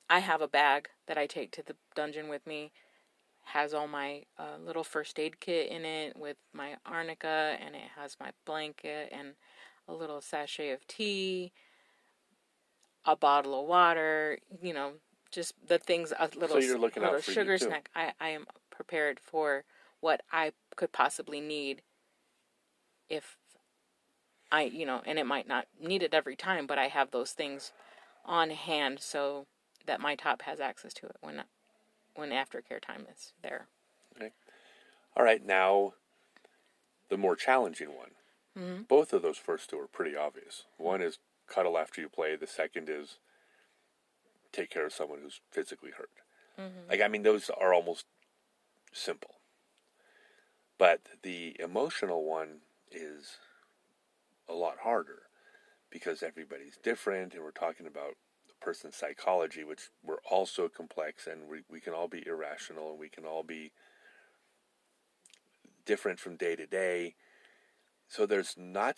I 0.10 0.20
have 0.20 0.42
a 0.42 0.48
bag 0.48 0.90
that 1.08 1.18
I 1.18 1.26
take 1.26 1.52
to 1.54 1.64
the 1.64 1.76
dungeon 1.96 2.30
with 2.30 2.46
me. 2.46 2.72
Has 3.46 3.74
all 3.74 3.88
my 3.88 4.24
uh, 4.38 4.58
little 4.64 4.84
first 4.84 5.20
aid 5.20 5.40
kit 5.40 5.72
in 5.72 5.86
it 5.86 6.18
with 6.18 6.38
my 6.54 6.76
arnica, 6.86 7.58
and 7.64 7.76
it 7.76 7.90
has 7.96 8.18
my 8.20 8.32
blanket 8.46 9.10
and 9.12 9.34
a 9.88 9.94
little 9.94 10.20
sachet 10.20 10.72
of 10.72 10.86
tea, 10.86 11.54
a 13.06 13.16
bottle 13.16 13.62
of 13.62 13.68
water. 13.68 14.40
You 14.62 14.74
know, 14.74 14.92
just 15.32 15.54
the 15.66 15.78
things. 15.78 16.12
A 16.18 16.30
little, 16.38 16.62
you're 16.62 16.78
looking 16.78 17.04
out 17.04 17.14
little 17.14 17.34
sugar 17.34 17.58
snack. 17.58 17.90
I, 17.96 18.12
I 18.20 18.30
am 18.30 18.46
prepared 18.70 19.20
for 19.20 19.64
what 20.02 20.22
I 20.32 20.52
could 20.76 20.92
possibly 20.92 21.42
need 21.42 21.82
if 23.10 23.37
I, 24.52 24.64
you 24.64 24.86
know, 24.86 25.02
and 25.06 25.20
it 25.20 25.26
might 25.26 25.48
not 25.48 25.68
need 25.82 26.04
it 26.04 26.14
every 26.14 26.36
time, 26.36 26.68
but 26.68 26.78
I 26.78 26.88
have 26.88 27.12
those 27.12 27.32
things 27.32 27.72
on 28.26 28.50
hand 28.52 29.00
so 29.02 29.46
that 29.86 30.00
my 30.00 30.16
top 30.16 30.44
has 30.44 30.60
access 30.60 30.94
to 30.96 31.06
it 31.06 31.18
when 31.22 31.44
when 32.16 32.30
aftercare 32.30 32.82
time 32.82 33.06
is 33.14 33.34
there. 33.42 33.68
Okay. 34.16 34.32
All 35.16 35.24
right, 35.24 35.46
now 35.46 35.94
the 37.10 37.18
more 37.18 37.36
challenging 37.36 37.90
one. 37.90 38.12
Mm-hmm. 38.58 38.84
Both 38.84 39.14
of 39.14 39.22
those 39.22 39.38
first 39.38 39.70
two 39.70 39.80
are 39.80 39.88
pretty 39.88 40.16
obvious. 40.16 40.64
One 40.78 41.02
is 41.02 41.20
cuddle 41.48 41.78
after 41.78 42.02
you 42.02 42.10
play. 42.10 42.36
The 42.36 42.48
second 42.48 42.90
is 42.90 43.18
take 44.52 44.70
care 44.70 44.86
of 44.86 44.94
someone 44.94 45.20
who's 45.22 45.42
physically 45.52 45.92
hurt. 45.96 46.10
Mm-hmm. 46.60 46.90
Like 46.90 47.02
I 47.02 47.08
mean, 47.08 47.24
those 47.24 47.50
are 47.50 47.74
almost 47.74 48.06
simple. 48.92 49.36
But 50.78 51.02
the 51.24 51.56
emotional 51.60 52.24
one 52.24 52.60
is 52.92 53.38
a 54.50 54.54
lot 54.54 54.78
harder 54.84 55.24
because 55.90 56.24
everybody's 56.24 56.78
different, 56.84 57.34
and 57.34 57.44
we're 57.44 57.52
talking 57.52 57.88
about 57.88 58.16
the 58.48 58.54
person's 58.62 58.96
psychology, 58.96 59.64
which 59.64 59.90
we're 60.04 60.22
all 60.30 60.46
so 60.46 60.68
complex, 60.68 61.28
and 61.28 61.50
we, 61.50 61.62
we 61.70 61.80
can 61.80 61.94
all 61.94 62.08
be 62.08 62.26
irrational, 62.26 62.92
and 62.92 63.00
we 63.00 63.10
can 63.10 63.26
all 63.26 63.44
be 63.44 63.72
different 65.86 66.20
from 66.20 66.36
day 66.36 66.56
to 66.56 66.68
day. 66.68 67.16
So 68.08 68.26
there's 68.26 68.54
not 68.58 68.98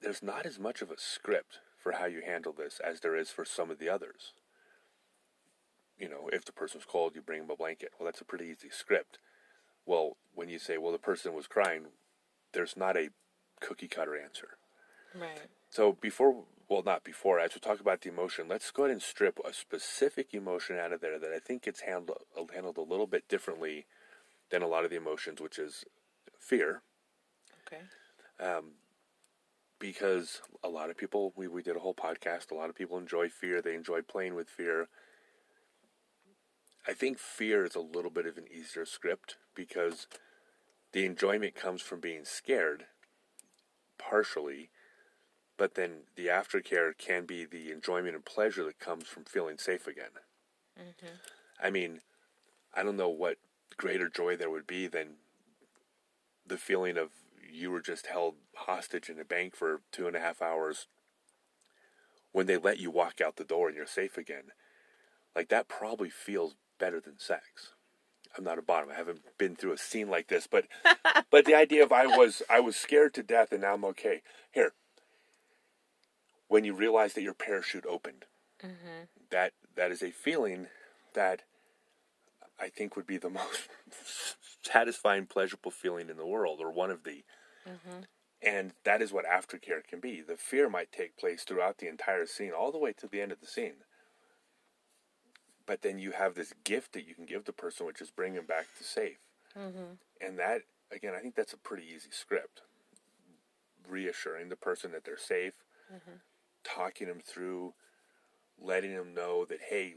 there's 0.00 0.22
not 0.22 0.46
as 0.46 0.58
much 0.58 0.80
of 0.80 0.90
a 0.90 0.98
script 0.98 1.60
for 1.76 1.92
how 1.92 2.06
you 2.06 2.22
handle 2.24 2.52
this 2.52 2.80
as 2.82 3.00
there 3.00 3.16
is 3.16 3.30
for 3.30 3.44
some 3.44 3.70
of 3.70 3.78
the 3.78 3.88
others. 3.88 4.32
You 5.98 6.08
know, 6.08 6.28
if 6.32 6.44
the 6.44 6.52
person's 6.52 6.86
cold, 6.86 7.14
you 7.14 7.22
bring 7.22 7.42
them 7.42 7.50
a 7.50 7.56
blanket. 7.56 7.90
Well, 7.98 8.06
that's 8.06 8.20
a 8.20 8.24
pretty 8.24 8.46
easy 8.46 8.70
script. 8.70 9.18
Well, 9.86 10.16
when 10.34 10.48
you 10.48 10.58
say, 10.58 10.78
well, 10.78 10.92
the 10.92 10.98
person 10.98 11.34
was 11.34 11.46
crying, 11.46 11.86
there's 12.52 12.76
not 12.76 12.96
a 12.96 13.10
cookie 13.60 13.88
cutter 13.88 14.16
answer. 14.16 14.56
Right. 15.14 15.40
So 15.70 15.92
before, 15.92 16.44
well, 16.68 16.82
not 16.84 17.04
before, 17.04 17.38
as 17.38 17.54
we 17.54 17.60
talk 17.60 17.80
about 17.80 18.02
the 18.02 18.10
emotion, 18.10 18.46
let's 18.48 18.70
go 18.70 18.84
ahead 18.84 18.92
and 18.92 19.02
strip 19.02 19.38
a 19.44 19.52
specific 19.52 20.34
emotion 20.34 20.76
out 20.76 20.92
of 20.92 21.00
there 21.00 21.18
that 21.18 21.32
I 21.32 21.38
think 21.38 21.62
gets 21.62 21.80
handled 21.80 22.18
handled 22.52 22.78
a 22.78 22.82
little 22.82 23.06
bit 23.06 23.28
differently 23.28 23.86
than 24.50 24.62
a 24.62 24.66
lot 24.66 24.84
of 24.84 24.90
the 24.90 24.96
emotions, 24.96 25.40
which 25.40 25.58
is 25.58 25.84
fear. 26.38 26.82
Okay. 27.66 27.82
Um, 28.40 28.72
because 29.78 30.40
a 30.62 30.68
lot 30.68 30.90
of 30.90 30.96
people, 30.96 31.32
we, 31.36 31.48
we 31.48 31.62
did 31.62 31.76
a 31.76 31.80
whole 31.80 31.94
podcast, 31.94 32.50
a 32.50 32.54
lot 32.54 32.70
of 32.70 32.76
people 32.76 32.98
enjoy 32.98 33.28
fear. 33.28 33.60
They 33.60 33.74
enjoy 33.74 34.02
playing 34.02 34.34
with 34.34 34.48
fear. 34.48 34.88
I 36.86 36.92
think 36.92 37.18
fear 37.18 37.64
is 37.64 37.74
a 37.74 37.80
little 37.80 38.10
bit 38.10 38.26
of 38.26 38.36
an 38.36 38.44
easier 38.50 38.84
script 38.84 39.36
because 39.54 40.06
the 40.92 41.04
enjoyment 41.04 41.54
comes 41.54 41.82
from 41.82 42.00
being 42.00 42.24
scared, 42.24 42.86
partially, 43.98 44.70
but 45.56 45.74
then 45.74 46.04
the 46.16 46.26
aftercare 46.26 46.96
can 46.96 47.26
be 47.26 47.44
the 47.44 47.70
enjoyment 47.70 48.14
and 48.14 48.24
pleasure 48.24 48.64
that 48.64 48.78
comes 48.78 49.06
from 49.06 49.24
feeling 49.24 49.58
safe 49.58 49.86
again. 49.86 50.10
Mm-hmm. 50.78 51.14
I 51.62 51.70
mean, 51.70 52.00
I 52.74 52.82
don't 52.82 52.96
know 52.96 53.08
what 53.08 53.36
greater 53.76 54.08
joy 54.08 54.36
there 54.36 54.50
would 54.50 54.66
be 54.66 54.86
than 54.86 55.16
the 56.46 56.58
feeling 56.58 56.96
of 56.96 57.10
you 57.50 57.70
were 57.70 57.80
just 57.80 58.06
held 58.06 58.34
hostage 58.56 59.08
in 59.08 59.20
a 59.20 59.24
bank 59.24 59.54
for 59.54 59.80
two 59.92 60.06
and 60.06 60.16
a 60.16 60.20
half 60.20 60.42
hours 60.42 60.86
when 62.32 62.46
they 62.46 62.56
let 62.56 62.80
you 62.80 62.90
walk 62.90 63.20
out 63.20 63.36
the 63.36 63.44
door 63.44 63.68
and 63.68 63.76
you're 63.76 63.86
safe 63.86 64.18
again. 64.18 64.44
Like 65.36 65.48
that 65.48 65.68
probably 65.68 66.10
feels 66.10 66.56
better 66.78 67.00
than 67.00 67.18
sex. 67.18 67.73
I'm 68.36 68.44
not 68.44 68.58
a 68.58 68.62
bottom. 68.62 68.90
I 68.90 68.94
haven't 68.94 69.20
been 69.38 69.56
through 69.56 69.72
a 69.72 69.78
scene 69.78 70.08
like 70.08 70.28
this, 70.28 70.46
but 70.46 70.66
but 71.30 71.44
the 71.44 71.54
idea 71.54 71.82
of 71.82 71.92
I 71.92 72.06
was 72.06 72.42
I 72.50 72.60
was 72.60 72.76
scared 72.76 73.14
to 73.14 73.22
death 73.22 73.52
and 73.52 73.62
now 73.62 73.74
I'm 73.74 73.84
okay. 73.86 74.22
Here, 74.52 74.72
when 76.48 76.64
you 76.64 76.74
realize 76.74 77.14
that 77.14 77.22
your 77.22 77.34
parachute 77.34 77.86
opened, 77.86 78.24
mm-hmm. 78.62 79.04
that 79.30 79.52
that 79.76 79.90
is 79.90 80.02
a 80.02 80.10
feeling 80.10 80.66
that 81.14 81.42
I 82.60 82.68
think 82.68 82.96
would 82.96 83.06
be 83.06 83.18
the 83.18 83.30
most 83.30 83.68
satisfying, 84.62 85.26
pleasurable 85.26 85.70
feeling 85.70 86.08
in 86.08 86.16
the 86.16 86.26
world, 86.26 86.60
or 86.60 86.70
one 86.70 86.90
of 86.90 87.04
the. 87.04 87.24
Mm-hmm. 87.68 88.00
And 88.46 88.72
that 88.84 89.00
is 89.00 89.10
what 89.10 89.24
aftercare 89.24 89.82
can 89.82 90.00
be. 90.00 90.20
The 90.20 90.36
fear 90.36 90.68
might 90.68 90.92
take 90.92 91.16
place 91.16 91.44
throughout 91.44 91.78
the 91.78 91.88
entire 91.88 92.26
scene, 92.26 92.52
all 92.52 92.70
the 92.70 92.78
way 92.78 92.92
to 92.92 93.06
the 93.06 93.22
end 93.22 93.32
of 93.32 93.40
the 93.40 93.46
scene. 93.46 93.76
But 95.66 95.82
then 95.82 95.98
you 95.98 96.12
have 96.12 96.34
this 96.34 96.52
gift 96.64 96.92
that 96.92 97.06
you 97.06 97.14
can 97.14 97.24
give 97.24 97.44
the 97.44 97.52
person, 97.52 97.86
which 97.86 98.00
is 98.00 98.10
bring 98.10 98.34
them 98.34 98.46
back 98.46 98.66
to 98.78 98.84
safe. 98.84 99.18
Mm-hmm. 99.56 99.94
And 100.20 100.38
that, 100.38 100.62
again, 100.90 101.14
I 101.14 101.20
think 101.20 101.34
that's 101.34 101.52
a 101.52 101.58
pretty 101.58 101.84
easy 101.86 102.10
script. 102.10 102.62
Reassuring 103.88 104.48
the 104.48 104.56
person 104.56 104.92
that 104.92 105.04
they're 105.04 105.16
safe, 105.16 105.54
Mhm. 105.92 106.20
talking 106.62 107.08
them 107.08 107.20
through, 107.20 107.74
letting 108.58 108.94
them 108.94 109.14
know 109.14 109.44
that, 109.44 109.60
hey, 109.62 109.96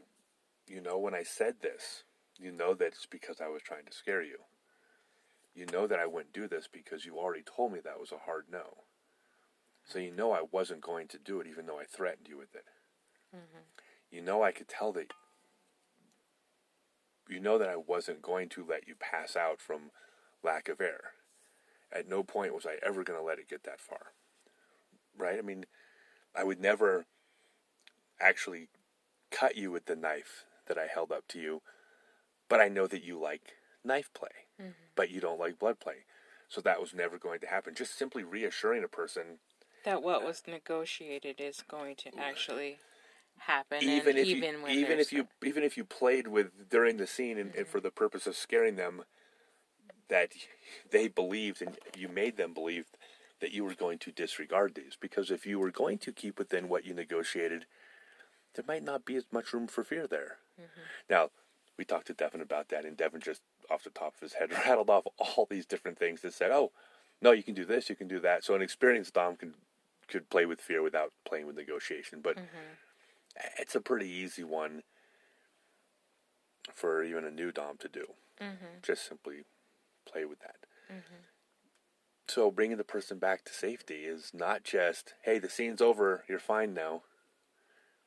you 0.68 0.82
know, 0.82 0.98
when 0.98 1.14
I 1.14 1.24
said 1.24 1.62
this, 1.62 2.04
you 2.38 2.52
know 2.52 2.74
that 2.76 2.88
it's 2.88 3.06
because 3.06 3.42
I 3.42 3.48
was 3.48 3.62
trying 3.62 3.86
to 3.86 3.94
scare 3.94 4.22
you. 4.22 4.46
You 5.54 5.66
know 5.66 5.88
that 5.88 6.00
I 6.00 6.06
wouldn't 6.06 6.34
do 6.34 6.48
this 6.48 6.68
because 6.68 7.06
you 7.06 7.18
already 7.18 7.44
told 7.44 7.74
me 7.74 7.80
that 7.80 8.00
was 8.00 8.12
a 8.12 8.20
hard 8.20 8.46
no. 8.50 8.84
So 9.86 10.00
you 10.00 10.12
know 10.12 10.32
I 10.32 10.42
wasn't 10.42 10.82
going 10.82 11.08
to 11.10 11.18
do 11.18 11.40
it 11.40 11.48
even 11.48 11.66
though 11.66 11.80
I 11.80 11.86
threatened 11.86 12.28
you 12.28 12.38
with 12.38 12.54
it. 12.56 12.66
Mhm. 13.34 13.66
You 14.12 14.22
know 14.22 14.44
I 14.44 14.52
could 14.52 14.68
tell 14.68 14.92
that 14.94 15.14
you 17.30 17.40
know 17.40 17.58
that 17.58 17.70
I 17.70 17.76
wasn't 17.76 18.22
going 18.22 18.50
to 18.50 18.66
let 18.68 18.88
you 18.88 18.96
pass 18.96 19.36
out 19.36 19.60
from 19.60 19.92
lack 20.44 20.70
of 20.70 20.82
air. 20.82 21.12
At 21.92 22.08
no 22.08 22.24
point 22.24 22.54
was 22.54 22.66
I 22.66 22.78
ever 22.86 23.04
going 23.04 23.20
to 23.20 23.26
let 23.26 23.40
it 23.40 23.50
get 23.50 23.64
that 23.64 23.80
far. 23.80 24.14
Right? 25.18 25.40
I 25.40 25.42
mean, 25.42 25.66
I 26.36 26.44
would 26.44 26.60
never 26.60 27.06
actually 28.20 28.70
cut 29.32 29.56
you 29.56 29.72
with 29.72 29.86
the 29.86 29.96
knife 29.96 30.46
that 30.68 30.78
I 30.78 30.88
held 30.88 31.12
up 31.12 31.28
to 31.30 31.40
you, 31.40 31.62
but 32.50 32.60
I 32.60 32.68
know 32.68 32.88
that 32.88 33.04
you 33.04 33.20
like 33.20 33.56
knife 33.84 34.12
play, 34.14 34.48
Mhm. 34.60 34.74
but 34.96 35.10
you 35.10 35.20
don't 35.22 35.40
like 35.40 35.60
blood 35.60 35.80
play. 35.80 36.06
So 36.50 36.62
that 36.62 36.80
was 36.80 36.94
never 36.94 37.18
going 37.18 37.40
to 37.42 37.48
happen. 37.48 37.76
Just 37.76 37.96
simply 37.96 38.24
reassuring 38.24 38.84
a 38.84 38.88
person 38.88 39.40
That 39.84 40.04
what 40.04 40.24
was 40.24 40.46
negotiated 40.48 41.40
is 41.40 41.62
going 41.62 41.96
to 41.98 42.18
actually 42.18 42.80
happen, 43.40 43.82
even 43.82 44.18
if 44.18 44.28
even 44.28 44.56
you, 44.62 44.68
even 44.68 45.00
if 45.00 45.12
you 45.14 45.28
even 45.44 45.64
if 45.64 45.78
you 45.78 45.84
played 45.84 46.28
with 46.28 46.70
during 46.70 46.98
the 46.98 47.08
scene 47.08 47.38
and, 47.38 47.54
and 47.56 47.68
for 47.68 47.80
the 47.80 47.92
purpose 47.92 48.28
of 48.28 48.36
scaring 48.36 48.76
them 48.76 49.04
that 50.10 50.32
they 50.92 51.08
believed 51.08 51.62
and 51.62 51.78
you 51.96 52.08
made 52.08 52.38
them 52.38 52.54
believe 52.54 52.86
that 53.40 53.52
you 53.52 53.64
were 53.64 53.74
going 53.74 54.00
to 54.00 54.12
disregard 54.12 54.76
these. 54.76 54.98
Because 55.00 55.30
if 55.30 55.46
you 55.46 55.60
were 55.60 55.72
going 55.72 55.98
to 56.00 56.12
keep 56.12 56.40
within 56.40 56.70
what 56.70 56.86
you 56.86 56.94
negotiated 56.94 57.66
there 58.56 58.66
might 58.68 58.84
not 58.84 59.06
be 59.06 59.16
as 59.16 59.26
much 59.32 59.54
room 59.54 59.68
for 59.68 59.84
fear 59.84 60.08
there. 60.08 60.38
Now 61.10 61.30
we 61.78 61.86
talked 61.86 62.08
to 62.08 62.14
devin 62.14 62.42
about 62.42 62.70
that 62.70 62.86
and 62.86 62.98
devin 62.98 63.22
just 63.22 63.42
off 63.70 63.84
the 63.84 63.92
top 63.92 64.16
of 64.16 64.22
his 64.22 64.34
head 64.34 64.52
rattled 64.66 64.90
off 64.90 65.06
all 65.20 65.48
these 65.50 65.66
different 65.66 66.00
things 66.00 66.22
that 66.22 66.34
said 66.34 66.50
oh 66.50 66.72
no 67.22 67.32
you 67.32 67.44
can 67.44 67.54
do 67.54 67.66
this 67.66 67.90
you 67.90 67.96
can 67.96 68.08
do 68.08 68.20
that. 68.20 68.44
So 68.44 68.56
an 68.56 68.62
experienced 68.62 69.14
dom 69.14 69.36
can 69.36 69.54
could 70.08 70.30
play 70.30 70.46
with 70.46 70.62
fear 70.62 70.82
without 70.82 71.12
playing 71.26 71.46
with 71.46 71.56
negotiation. 71.58 72.20
But 72.22 72.38
it's 73.58 73.76
a 73.76 73.82
pretty 73.82 74.10
easy 74.10 74.44
one 74.44 74.84
for 76.74 77.04
even 77.04 77.24
a 77.26 77.32
new 77.32 77.52
dom 77.52 77.78
to 77.78 77.88
do. 77.88 78.16
Mhm. 78.40 78.82
Just 78.82 79.06
simply 79.06 79.46
play 80.06 80.26
with 80.26 80.40
that. 80.40 80.66
So 82.28 82.52
bringing 82.52 82.78
the 82.78 82.84
person 82.84 83.20
back 83.20 83.46
to 83.46 83.54
safety 83.54 84.06
is 84.06 84.34
not 84.34 84.64
just, 84.64 85.14
hey, 85.22 85.40
the 85.40 85.50
scene's 85.50 85.82
over, 85.82 86.26
you're 86.28 86.40
fine 86.40 86.74
now. 86.74 87.04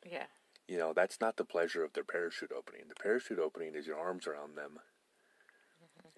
yeah, 0.03 0.27
You 0.67 0.79
know, 0.79 0.93
that's 0.93 1.21
not 1.21 1.37
the 1.37 1.45
pleasure 1.45 1.83
of 1.85 1.93
their 1.95 2.05
parachute 2.05 2.53
opening. 2.53 2.89
The 2.89 2.95
parachute 2.95 3.39
opening 3.39 3.75
is 3.75 3.87
your 3.87 3.99
arms 3.99 4.27
around 4.27 4.55
them 4.57 4.81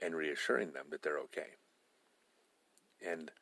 and 0.00 0.14
reassuring 0.16 0.72
them 0.72 0.90
that 0.90 1.02
they're 1.02 1.18
okay. 1.20 1.56
And 3.00 3.32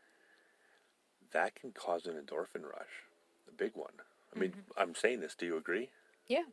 that 1.32 1.54
can 1.54 1.72
cause 1.72 2.06
an 2.06 2.14
endorphin 2.22 2.64
rush, 2.64 3.04
a 3.48 3.52
big 3.52 3.74
one. 3.76 4.00
I 4.34 4.38
mean, 4.38 4.54
I'm 4.76 4.94
saying 4.94 5.20
this. 5.20 5.34
Do 5.34 5.46
you 5.46 5.56
agree? 5.56 5.90
yeah, 6.26 6.44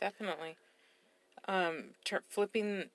definitely. 0.00 0.56
Um, 1.48 1.94
ter- 2.04 2.22
flipping 2.28 2.90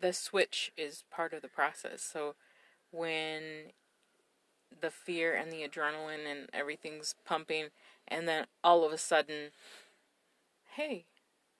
the 0.00 0.12
switch 0.12 0.72
is 0.76 1.04
part 1.10 1.32
of 1.32 1.42
the 1.42 1.48
process. 1.48 2.02
So 2.02 2.34
when 2.90 3.72
the 4.80 4.90
fear 4.90 5.34
and 5.34 5.52
the 5.52 5.66
adrenaline 5.66 6.30
and 6.30 6.48
everything's 6.52 7.14
pumping, 7.24 7.66
and 8.08 8.26
then 8.26 8.46
all 8.62 8.84
of 8.84 8.92
a 8.92 8.98
sudden, 8.98 9.50
hey, 10.74 11.04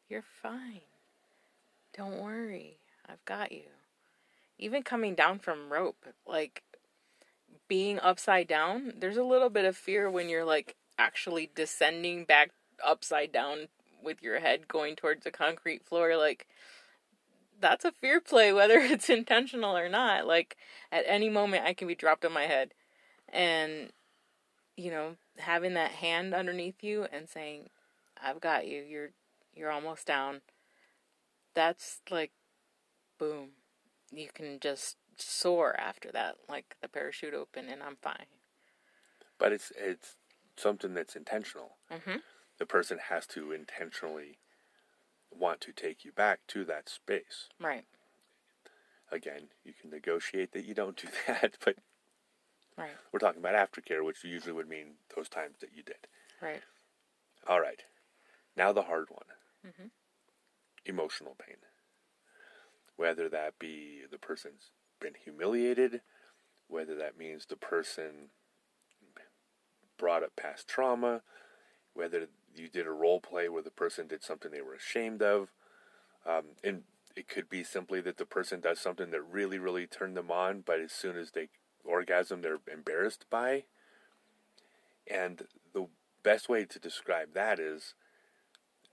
you're 0.09 0.23
fine. 0.23 0.83
Don't 1.97 2.21
worry, 2.21 2.79
I've 3.09 3.25
got 3.25 3.53
you. 3.53 3.71
Even 4.59 4.83
coming 4.83 5.15
down 5.15 5.39
from 5.39 5.73
rope, 5.73 6.07
like 6.27 6.63
being 7.69 7.99
upside 8.01 8.47
down, 8.47 8.93
there's 8.99 9.17
a 9.17 9.25
little 9.25 9.51
bit 9.51 9.65
of 9.65 9.77
fear 9.77 10.11
when 10.11 10.29
you're 10.29 10.45
like 10.45 10.77
actually 10.99 11.51
descending 11.55 12.25
back 12.25 12.51
upside 12.85 13.33
down 13.33 13.69
with 14.03 14.23
your 14.23 14.41
head 14.41 14.69
going 14.69 14.97
towards 14.97 15.25
the 15.25 15.31
concrete 15.31 15.85
floor. 15.85 16.17
Like, 16.17 16.47
that's 17.61 17.85
a 17.85 17.93
fear 17.93 18.21
play, 18.21 18.53
whether 18.53 18.79
it's 18.79 19.11
intentional 19.11 19.77
or 19.77 19.89
not. 19.89 20.27
Like, 20.27 20.57
at 20.93 21.05
any 21.07 21.29
moment, 21.29 21.65
I 21.65 21.75
can 21.75 21.89
be 21.89 21.95
dropped 21.95 22.25
on 22.25 22.33
my 22.33 22.45
head. 22.45 22.75
And, 23.33 23.91
you 24.77 24.91
know, 24.91 25.17
having 25.39 25.75
that 25.75 25.93
hand 25.93 26.35
underneath 26.35 26.83
you 26.83 27.07
and 27.13 27.29
saying, 27.29 27.69
I've 28.23 28.41
got 28.41 28.67
you, 28.67 28.83
you're, 28.83 29.11
you're 29.55 29.73
almost 29.73 30.07
down. 30.07 30.43
That's 31.55 32.01
like, 32.11 32.33
boom. 33.19 33.51
You 34.13 34.29
can 34.33 34.61
just 34.61 34.97
soar 35.21 35.75
after 35.79 36.11
that, 36.13 36.37
like 36.49 36.77
the 36.81 36.89
parachute 36.89 37.35
open, 37.35 37.69
and 37.69 37.83
I'm 37.83 37.97
fine. 37.97 38.27
But 39.39 39.53
it's 39.53 39.73
it's 39.77 40.17
something 40.57 40.95
that's 40.95 41.17
intentional. 41.17 41.77
Mm-hmm. 41.93 42.19
The 42.59 42.67
person 42.67 42.99
has 43.11 43.27
to 43.29 43.53
intentionally 43.53 44.39
want 45.31 45.61
to 45.63 45.73
take 45.73 46.05
you 46.05 46.13
back 46.13 46.41
to 46.49 46.65
that 46.67 46.89
space. 46.89 47.49
Right, 47.61 47.85
Again, 49.11 49.49
you 49.65 49.73
can 49.79 49.91
negotiate 49.91 50.53
that 50.53 50.65
you 50.65 50.75
don't 50.75 50.97
do 50.97 51.09
that, 51.27 51.59
but 51.65 51.77
right, 52.79 52.93
we're 53.13 53.19
talking 53.19 53.41
about 53.41 53.55
aftercare, 53.55 54.05
which 54.05 54.23
usually 54.23 54.53
would 54.53 54.69
mean 54.69 54.95
those 55.17 55.29
times 55.29 55.57
that 55.61 55.71
you 55.75 55.83
did. 55.83 56.07
right. 56.41 56.63
All 57.47 57.61
right. 57.61 57.83
Now 58.57 58.73
the 58.73 58.83
hard 58.83 59.09
one. 59.11 59.27
Mhm. 59.67 59.91
Emotional 60.87 61.35
pain. 61.45 61.57
Whether 62.97 63.29
that 63.31 63.59
be 63.59 64.03
the 64.11 64.19
person's 64.19 64.71
been 65.05 65.15
humiliated, 65.23 66.01
whether 66.67 66.95
that 66.97 67.19
means 67.19 67.45
the 67.45 67.57
person 67.57 68.31
brought 69.99 70.23
up 70.23 70.35
past 70.35 70.67
trauma, 70.67 71.21
whether 71.93 72.27
you 72.57 72.69
did 72.69 72.87
a 72.87 72.91
role 72.91 73.21
play 73.21 73.49
where 73.49 73.63
the 73.63 73.71
person 73.71 74.07
did 74.07 74.23
something 74.23 74.51
they 74.51 74.63
were 74.63 74.75
ashamed 74.75 75.23
of, 75.23 75.53
um, 76.27 76.45
and 76.63 76.83
it 77.15 77.29
could 77.29 77.49
be 77.49 77.63
simply 77.63 78.01
that 78.01 78.17
the 78.17 78.25
person 78.25 78.61
does 78.61 78.81
something 78.81 79.11
that 79.11 79.23
really, 79.23 79.59
really 79.59 79.87
turned 79.87 80.17
them 80.17 80.31
on, 80.31 80.63
but 80.65 80.81
as 80.81 80.91
soon 80.91 81.17
as 81.17 81.33
they 81.33 81.49
orgasm, 81.85 82.41
they're 82.41 82.59
embarrassed 82.73 83.27
by. 83.29 83.65
And 85.07 85.43
the 85.75 85.87
best 86.23 86.49
way 86.49 86.65
to 86.65 86.79
describe 86.79 87.35
that 87.35 87.61
is 87.61 87.95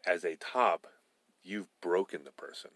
as 0.05 0.25
a 0.25 0.35
top, 0.35 0.87
you've 1.41 1.69
broken 1.81 2.25
the 2.25 2.31
person. 2.31 2.71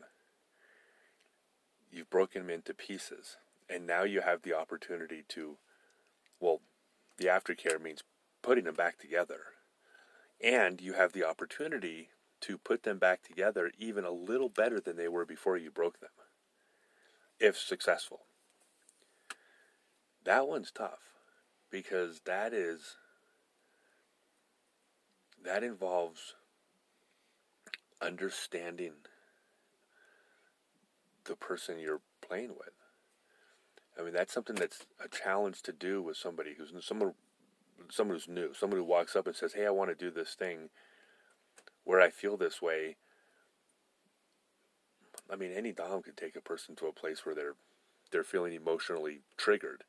You've 1.92 2.10
broken 2.10 2.42
them 2.44 2.50
into 2.50 2.74
pieces. 2.74 3.38
And 3.70 3.88
now 3.88 4.04
you 4.04 4.22
have 4.22 4.42
the 4.42 4.54
opportunity 4.54 5.24
to, 5.30 5.58
well, 6.40 6.62
the 7.18 7.26
aftercare 7.26 7.82
means 7.82 8.04
putting 8.42 8.66
them 8.66 8.76
back 8.76 9.00
together. 9.00 9.40
And 10.44 10.82
you 10.82 10.94
have 10.94 11.14
the 11.14 11.26
opportunity 11.26 12.10
to 12.42 12.58
put 12.58 12.84
them 12.84 13.00
back 13.00 13.24
together 13.24 13.72
even 13.80 14.06
a 14.06 14.12
little 14.12 14.50
better 14.50 14.80
than 14.80 14.98
they 14.98 15.08
were 15.08 15.26
before 15.26 15.58
you 15.58 15.72
broke 15.72 16.00
them, 16.00 16.12
if 17.40 17.58
successful. 17.58 18.22
That 20.26 20.48
one's 20.48 20.72
tough 20.72 21.00
because 21.72 22.22
that 22.26 22.54
is 22.54 22.98
that 25.44 25.64
involves 25.64 26.34
understanding 28.02 28.94
the 31.26 31.36
person 31.36 31.80
you're 31.80 32.02
playing 32.22 32.50
with. 32.50 32.74
I 34.00 34.04
mean, 34.04 34.14
that's 34.14 34.34
something 34.34 34.56
that's 34.56 34.86
a 35.04 35.08
challenge 35.08 35.62
to 35.64 35.72
do 35.72 36.02
with 36.02 36.18
somebody 36.18 36.56
who's 36.58 36.74
someone 36.86 37.14
someone 37.90 38.16
who's 38.16 38.28
new, 38.28 38.54
someone 38.54 38.80
who 38.80 38.86
walks 38.86 39.16
up 39.16 39.28
and 39.28 39.36
says, 39.36 39.54
"Hey, 39.54 39.66
I 39.66 39.72
want 39.72 39.90
to 39.90 39.96
do 39.96 40.12
this 40.12 40.36
thing 40.36 40.70
where 41.84 42.02
I 42.02 42.10
feel 42.10 42.38
this 42.38 42.62
way." 42.62 42.98
I 45.30 45.36
mean, 45.36 45.52
any 45.52 45.72
dom 45.72 46.02
could 46.04 46.18
take 46.18 46.36
a 46.36 46.42
person 46.42 46.76
to 46.78 46.88
a 46.88 46.94
place 46.94 47.26
where 47.26 47.36
they're 47.36 47.56
they're 48.12 48.24
feeling 48.24 48.54
emotionally 48.54 49.22
triggered, 49.38 49.84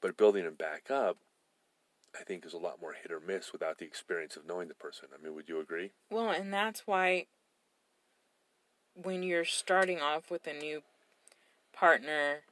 but 0.00 0.16
building 0.16 0.44
them 0.44 0.54
back 0.54 0.90
up, 0.90 1.18
I 2.18 2.22
think, 2.22 2.44
is 2.44 2.52
a 2.52 2.58
lot 2.58 2.80
more 2.80 2.92
hit 2.92 3.10
or 3.10 3.20
miss 3.20 3.52
without 3.52 3.78
the 3.78 3.84
experience 3.84 4.36
of 4.36 4.46
knowing 4.46 4.68
the 4.68 4.74
person. 4.74 5.08
I 5.12 5.22
mean, 5.22 5.34
would 5.34 5.48
you 5.48 5.60
agree? 5.60 5.92
Well, 6.10 6.30
and 6.30 6.52
that's 6.52 6.86
why 6.86 7.26
when 9.00 9.22
you're 9.22 9.44
starting 9.44 10.00
off 10.00 10.30
with 10.30 10.46
a 10.46 10.52
new 10.52 10.82
partner, 11.72 12.42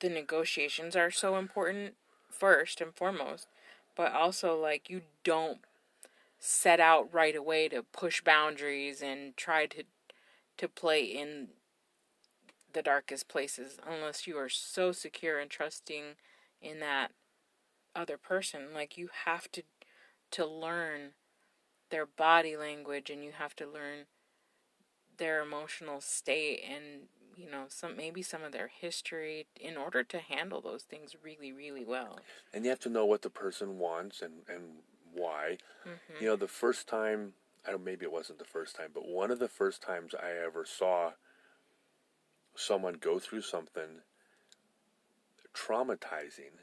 the 0.00 0.08
negotiations 0.08 0.94
are 0.94 1.10
so 1.10 1.36
important 1.36 1.94
first 2.28 2.80
and 2.80 2.94
foremost, 2.94 3.46
but 3.96 4.12
also 4.12 4.58
like 4.58 4.90
you 4.90 5.02
don't 5.24 5.60
set 6.38 6.80
out 6.80 7.12
right 7.12 7.36
away 7.36 7.68
to 7.68 7.82
push 7.82 8.20
boundaries 8.20 9.00
and 9.00 9.36
try 9.36 9.66
to 9.66 9.84
to 10.58 10.68
play 10.68 11.02
in 11.02 11.48
the 12.72 12.82
darkest 12.82 13.28
places 13.28 13.78
unless 13.86 14.26
you 14.26 14.36
are 14.36 14.48
so 14.48 14.92
secure 14.92 15.38
and 15.38 15.50
trusting 15.50 16.16
in 16.60 16.80
that 16.80 17.10
other 17.94 18.16
person. 18.16 18.68
Like 18.74 18.98
you 18.98 19.08
have 19.24 19.50
to 19.52 19.62
to 20.32 20.46
learn 20.46 21.12
their 21.90 22.06
body 22.06 22.56
language 22.56 23.10
and 23.10 23.22
you 23.22 23.32
have 23.38 23.54
to 23.56 23.66
learn 23.66 24.06
their 25.22 25.40
emotional 25.40 26.00
state 26.00 26.64
and 26.68 27.02
you 27.36 27.48
know 27.48 27.66
some 27.68 27.96
maybe 27.96 28.22
some 28.22 28.42
of 28.42 28.50
their 28.50 28.66
history 28.66 29.46
in 29.60 29.76
order 29.76 30.02
to 30.02 30.18
handle 30.18 30.60
those 30.60 30.82
things 30.82 31.14
really 31.22 31.52
really 31.52 31.84
well 31.84 32.18
and 32.52 32.64
you 32.64 32.70
have 32.70 32.80
to 32.80 32.88
know 32.88 33.06
what 33.06 33.22
the 33.22 33.30
person 33.30 33.78
wants 33.78 34.20
and 34.20 34.32
and 34.48 34.64
why 35.14 35.56
mm-hmm. 35.86 36.20
you 36.20 36.26
know 36.26 36.34
the 36.34 36.48
first 36.48 36.88
time 36.88 37.34
i 37.64 37.70
don't 37.70 37.84
maybe 37.84 38.04
it 38.04 38.10
wasn't 38.10 38.36
the 38.36 38.44
first 38.44 38.74
time 38.74 38.88
but 38.92 39.06
one 39.06 39.30
of 39.30 39.38
the 39.38 39.46
first 39.46 39.80
times 39.80 40.12
i 40.20 40.32
ever 40.44 40.64
saw 40.64 41.12
someone 42.56 42.94
go 42.94 43.20
through 43.20 43.42
something 43.42 44.02
traumatizing 45.54 46.58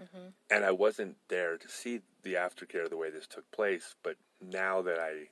mm-hmm. 0.00 0.28
and 0.50 0.64
i 0.64 0.70
wasn't 0.70 1.14
there 1.28 1.58
to 1.58 1.68
see 1.68 2.00
the 2.22 2.32
aftercare 2.32 2.88
the 2.88 2.96
way 2.96 3.10
this 3.10 3.26
took 3.26 3.48
place 3.50 3.96
but 4.02 4.16
now 4.40 4.80
that 4.80 4.98
i 4.98 5.28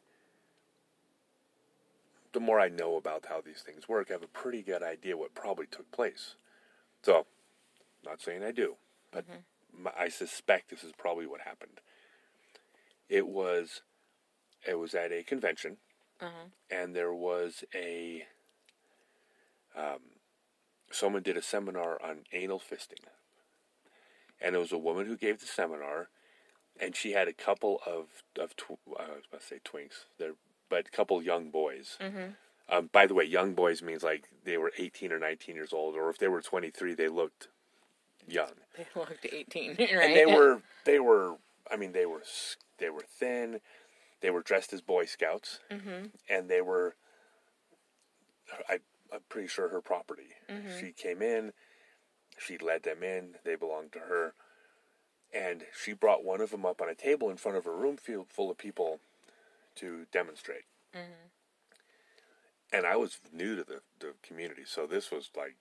the 2.37 2.41
more 2.41 2.61
I 2.61 2.69
know 2.69 2.97
about 2.97 3.25
how 3.31 3.41
these 3.41 3.63
things 3.65 3.89
work, 3.89 4.09
I 4.11 4.13
have 4.13 4.23
a 4.23 4.27
pretty 4.27 4.61
good 4.61 4.83
idea 4.83 5.17
what 5.17 5.35
probably 5.35 5.65
took 5.65 5.91
place. 5.91 6.35
So, 7.03 7.25
not 8.05 8.21
saying 8.21 8.43
I 8.43 8.53
do, 8.53 8.75
but 9.11 9.25
mm-hmm. 9.27 9.89
I 9.99 10.11
suspect 10.11 10.69
this 10.69 10.85
is 10.85 10.93
probably 10.99 11.27
what 11.27 11.41
happened. 11.41 11.81
It 13.09 13.27
was, 13.27 13.81
it 14.69 14.79
was 14.79 14.95
at 14.95 15.13
a 15.13 15.23
convention, 15.23 15.79
uh-huh. 16.21 16.51
and 16.71 16.95
there 16.95 17.15
was 17.15 17.65
a, 17.75 18.25
um, 19.75 20.01
someone 20.91 21.23
did 21.23 21.39
a 21.39 21.43
seminar 21.43 21.99
on 22.05 22.25
anal 22.35 22.61
fisting, 22.61 23.07
and 24.43 24.55
it 24.55 24.59
was 24.59 24.73
a 24.73 24.79
woman 24.79 25.07
who 25.07 25.17
gave 25.17 25.41
the 25.41 25.47
seminar, 25.47 26.11
and 26.79 26.95
she 26.95 27.13
had 27.13 27.29
a 27.29 27.33
couple 27.33 27.81
of 27.87 28.23
of 28.39 28.55
tw- 28.57 28.77
I 29.01 29.09
was 29.09 29.23
about 29.27 29.41
to 29.41 29.47
say 29.47 29.61
twinks. 29.65 30.05
They're 30.19 30.35
but 30.69 30.87
a 30.87 30.91
couple 30.91 31.23
young 31.23 31.51
boys. 31.51 31.97
Mm-hmm. 32.01 32.33
Um, 32.69 32.91
by 32.93 33.07
the 33.07 33.15
way, 33.15 33.25
young 33.25 33.55
boys 33.55 33.83
means 33.83 34.03
like 34.03 34.29
they 34.45 34.57
were 34.57 34.73
18 34.77 35.13
or 35.13 35.19
19 35.19 35.55
years 35.55 35.73
old, 35.73 35.95
or 35.95 36.11
if 36.11 36.19
they 36.19 36.29
were 36.29 36.43
23, 36.43 36.95
they 36.95 37.09
looked 37.09 37.49
young. 38.27 38.53
They 38.77 38.87
looked 38.95 39.27
18, 39.33 39.77
right? 39.79 39.91
And 39.91 40.17
they 40.17 40.27
were, 40.27 40.63
they 40.85 40.99
were, 40.99 41.37
I 41.71 41.77
mean, 41.77 41.93
they 41.93 42.07
were, 42.07 42.23
they 42.79 42.91
were 42.91 43.05
thin. 43.09 43.61
They 44.21 44.31
were 44.31 44.43
dressed 44.43 44.73
as 44.73 44.81
Boy 44.81 45.05
Scouts, 45.05 45.61
mm-hmm. 45.71 46.07
and 46.29 46.49
they 46.49 46.61
were. 46.61 46.97
I, 48.69 48.79
I'm 49.13 49.21
pretty 49.29 49.49
sure 49.49 49.69
her 49.69 49.81
property. 49.81 50.29
Mm-hmm. 50.49 50.81
She 50.81 50.93
came 50.93 51.21
in, 51.21 51.53
she 52.39 52.59
led 52.59 52.83
them 52.83 53.03
in. 53.03 53.35
They 53.45 53.57
belonged 53.57 53.93
to 53.93 54.01
her, 54.01 54.35
and 55.35 55.65
she 55.83 55.93
brought 55.93 56.25
one 56.25 56.41
of 56.41 56.51
them 56.51 56.65
up 56.65 56.81
on 56.81 56.89
a 56.89 56.95
table 56.95 57.31
in 57.31 57.37
front 57.37 57.57
of 57.57 57.67
a 57.67 57.71
room 57.71 57.97
full 58.29 58.51
of 58.51 58.59
people 58.59 59.01
to 59.77 60.07
demonstrate. 60.13 60.65
Mm-hmm. 60.95 61.13
And 62.73 62.87
I 62.87 62.97
was 62.97 63.19
new 63.33 63.57
to 63.57 63.65
the, 63.65 63.81
the 64.01 64.15
community, 64.23 64.63
so 64.67 64.87
this 64.87 65.11
was 65.11 65.31
like, 65.37 65.57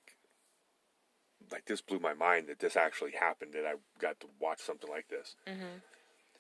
like 1.52 1.66
this 1.66 1.82
blew 1.82 2.00
my 2.00 2.14
mind 2.14 2.48
that 2.48 2.60
this 2.60 2.76
actually 2.76 3.12
happened, 3.12 3.54
and 3.54 3.68
I 3.68 3.74
got 4.00 4.20
to 4.22 4.28
watch 4.40 4.60
something 4.60 4.90
like 4.90 5.08
this. 5.10 5.36
Mm-hmm. 5.48 5.80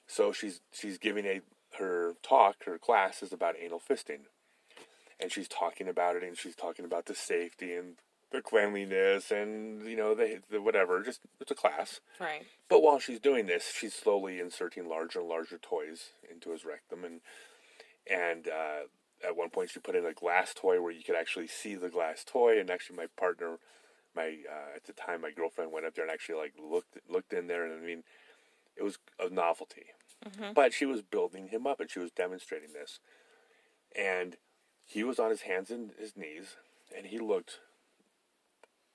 So 0.08 0.32
she's 0.32 0.62
she's 0.72 0.98
giving 0.98 1.26
a 1.26 1.42
her 1.78 2.14
talk, 2.24 2.64
her 2.66 2.80
class 2.80 3.22
is 3.22 3.32
about 3.32 3.56
anal 3.62 3.82
fisting, 3.82 4.22
and 5.20 5.32
she's 5.32 5.48
talking 5.48 5.88
about 5.88 6.16
it, 6.16 6.24
and 6.24 6.38
she's 6.38 6.56
talking 6.56 6.86
about 6.86 7.06
the 7.06 7.16
safety 7.16 7.74
and 7.74 7.98
the 8.32 8.42
cleanliness 8.42 9.32
and 9.32 9.86
you 9.88 9.96
know 9.96 10.14
the, 10.14 10.40
the 10.50 10.62
whatever 10.62 11.02
just 11.02 11.22
it's 11.40 11.52
a 11.52 11.56
class 11.56 12.02
right 12.20 12.46
but 12.68 12.82
while 12.82 13.00
she's 13.00 13.20
doing 13.20 13.46
this 13.46 13.72
she's 13.78 13.94
slowly 13.94 14.40
inserting 14.40 14.88
larger 14.88 15.20
and 15.20 15.30
larger 15.30 15.58
toys 15.58 16.10
into 16.30 16.52
his 16.52 16.66
rectum 16.66 17.04
and 17.04 17.22
and 18.10 18.48
uh, 18.48 18.88
at 19.26 19.36
one 19.36 19.50
point 19.50 19.70
she 19.70 19.80
put 19.80 19.96
in 19.96 20.06
a 20.06 20.14
glass 20.14 20.54
toy 20.54 20.82
where 20.82 20.92
you 20.92 21.04
could 21.04 21.16
actually 21.16 21.48
see 21.48 21.76
the 21.76 21.90
glass 21.90 22.24
toy. 22.26 22.60
And 22.60 22.70
actually, 22.70 22.98
my 22.98 23.08
partner, 23.18 23.58
my 24.16 24.38
uh, 24.50 24.76
at 24.76 24.86
the 24.86 24.94
time 24.94 25.22
my 25.22 25.32
girlfriend 25.32 25.72
went 25.72 25.86
up 25.86 25.96
there 25.96 26.06
and 26.06 26.12
actually 26.12 26.36
like 26.36 26.54
looked 26.62 26.98
looked 27.10 27.34
in 27.34 27.48
there, 27.48 27.66
and 27.66 27.74
I 27.74 27.86
mean, 27.86 28.04
it 28.76 28.84
was 28.84 28.98
a 29.20 29.30
novelty. 29.30 29.86
Mm-hmm. 30.26 30.54
But 30.54 30.74
she 30.74 30.86
was 30.86 31.02
building 31.02 31.50
him 31.50 31.68
up, 31.68 31.80
and 31.80 31.90
she 31.90 32.00
was 32.00 32.12
demonstrating 32.12 32.74
this, 32.74 33.00
and 33.96 34.38
he 34.86 35.04
was 35.04 35.20
on 35.20 35.30
his 35.30 35.42
hands 35.42 35.70
and 35.70 35.92
his 36.00 36.16
knees, 36.16 36.56
and 36.96 37.08
he 37.08 37.20
looked 37.20 37.60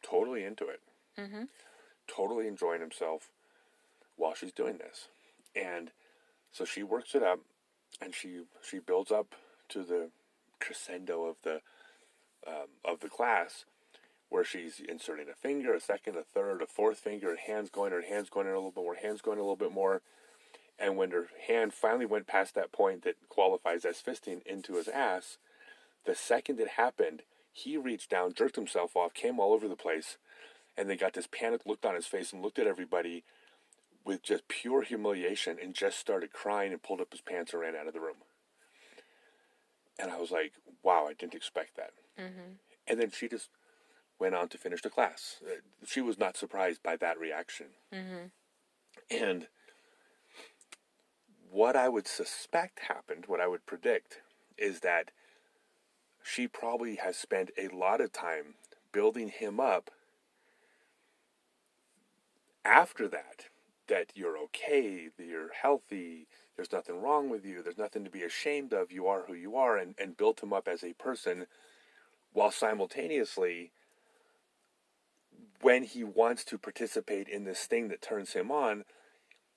totally 0.03 0.45
into 0.45 0.67
it, 0.67 0.81
mm-hmm. 1.19 1.45
totally 2.09 2.47
enjoying 2.47 2.81
himself 2.81 3.31
while 4.17 4.35
she's 4.35 4.53
doing 4.53 4.79
this, 4.79 5.09
and 5.55 5.91
so 6.53 6.65
she 6.65 6.83
works 6.83 7.15
it 7.15 7.23
up, 7.23 7.41
and 8.01 8.15
she 8.15 8.43
she 8.63 8.79
builds 8.79 9.11
up 9.11 9.35
to 9.69 9.83
the 9.83 10.11
crescendo 10.61 11.25
of 11.25 11.37
the 11.43 11.61
um, 12.47 12.69
of 12.85 13.01
the 13.01 13.09
class 13.09 13.65
where 14.29 14.45
she's 14.45 14.81
inserting 14.89 15.27
a 15.29 15.35
finger, 15.35 15.75
a 15.75 15.81
second, 15.81 16.17
a 16.17 16.23
third, 16.23 16.63
a 16.63 16.67
fourth 16.67 16.99
finger, 16.99 17.31
her 17.31 17.53
hands 17.53 17.69
going, 17.69 17.91
her 17.91 18.03
hands 18.03 18.31
going 18.31 18.47
in 18.47 18.53
a 18.53 18.57
little 18.57 18.71
bit 18.71 18.85
more, 18.85 18.95
hands 18.95 19.21
going 19.21 19.39
a 19.39 19.43
little 19.43 19.57
bit 19.57 19.73
more. 19.73 20.03
And 20.79 20.97
when 20.97 21.11
her 21.11 21.27
hand 21.49 21.75
finally 21.75 22.07
went 22.07 22.29
past 22.29 22.55
that 22.55 22.73
point 22.73 23.03
that 23.03 23.17
qualifies 23.29 23.85
as 23.85 24.01
fisting 24.01 24.41
into 24.47 24.77
his 24.77 24.87
ass, 24.89 25.37
the 26.07 26.15
second 26.15 26.61
it 26.61 26.69
happened, 26.77 27.23
he 27.53 27.77
reached 27.77 28.09
down, 28.09 28.33
jerked 28.33 28.57
himself 28.57 28.97
off, 28.97 29.13
came 29.13 29.41
all 29.41 29.53
over 29.53 29.69
the 29.69 29.77
place, 29.77 30.17
and 30.79 30.89
then 30.89 30.97
got 30.97 31.13
this 31.13 31.29
panicked 31.31 31.67
look 31.67 31.85
on 31.85 31.97
his 31.97 32.07
face 32.07 32.33
and 32.33 32.41
looked 32.41 32.59
at 32.59 32.69
everybody 32.69 33.25
with 34.05 34.23
just 34.23 34.49
pure 34.49 34.83
humiliation 34.83 35.59
and 35.63 35.75
just 35.75 35.99
started 35.99 36.33
crying 36.33 36.73
and 36.73 36.83
pulled 36.83 37.01
up 37.01 37.13
his 37.13 37.21
pants 37.21 37.53
and 37.53 37.61
ran 37.61 37.77
out 37.77 37.87
of 37.87 37.93
the 37.93 38.01
room. 38.01 38.17
And 39.99 40.11
I 40.11 40.19
was 40.19 40.31
like, 40.31 40.53
wow, 40.83 41.07
I 41.09 41.13
didn't 41.13 41.35
expect 41.35 41.77
that. 41.77 41.93
Mm-hmm. 42.19 42.53
And 42.87 43.01
then 43.01 43.11
she 43.11 43.29
just 43.29 43.51
went 44.19 44.35
on 44.35 44.49
to 44.49 44.59
finish 44.59 44.83
the 44.83 44.91
class. 44.91 45.37
Uh, 45.45 45.57
she 45.87 46.01
was 46.01 46.19
not 46.19 46.37
surprised 46.37 46.83
by 46.83 46.97
that 46.97 47.19
reaction. 47.19 47.67
Mm-hmm. 47.93 48.27
And 49.11 49.49
what 51.51 51.77
I 51.77 51.89
would 51.89 52.07
suspect 52.07 52.81
happened, 52.89 53.25
what 53.27 53.41
I 53.41 53.47
would 53.47 53.67
predict, 53.67 54.21
is 54.57 54.81
that 54.81 55.11
she 56.23 56.47
probably 56.47 56.97
has 56.97 57.17
spent 57.17 57.51
a 57.59 57.69
lot 57.69 58.01
of 58.01 58.13
time 58.13 58.55
building 58.93 59.29
him 59.29 59.61
up 59.61 59.91
after 62.65 63.09
that 63.09 63.47
that 63.91 64.13
you're 64.15 64.39
okay, 64.39 65.09
that 65.19 65.27
you're 65.27 65.53
healthy, 65.53 66.27
there's 66.57 66.73
nothing 66.73 67.03
wrong 67.03 67.29
with 67.29 67.45
you, 67.45 67.63
there's 67.63 67.77
nothing 67.77 68.05
to 68.05 68.11
be 68.11 68.23
ashamed 68.23 68.73
of, 68.73 68.91
you 68.91 69.07
are 69.07 69.25
who 69.27 69.35
you 69.35 69.57
are, 69.57 69.77
and, 69.77 69.95
and 69.99 70.17
built 70.17 70.43
him 70.43 70.53
up 70.53 70.67
as 70.67 70.83
a 70.83 70.95
person 70.95 71.47
while 72.33 72.51
simultaneously 72.51 73.73
when 75.61 75.85
he 75.85 76.03
wants 76.03 76.45
to 76.45 76.59
participate 76.59 77.29
in 77.29 77.45
this 77.45 77.67
thing 77.67 77.89
that 77.89 78.01
turns 78.01 78.33
him 78.33 78.51
on, 78.51 78.85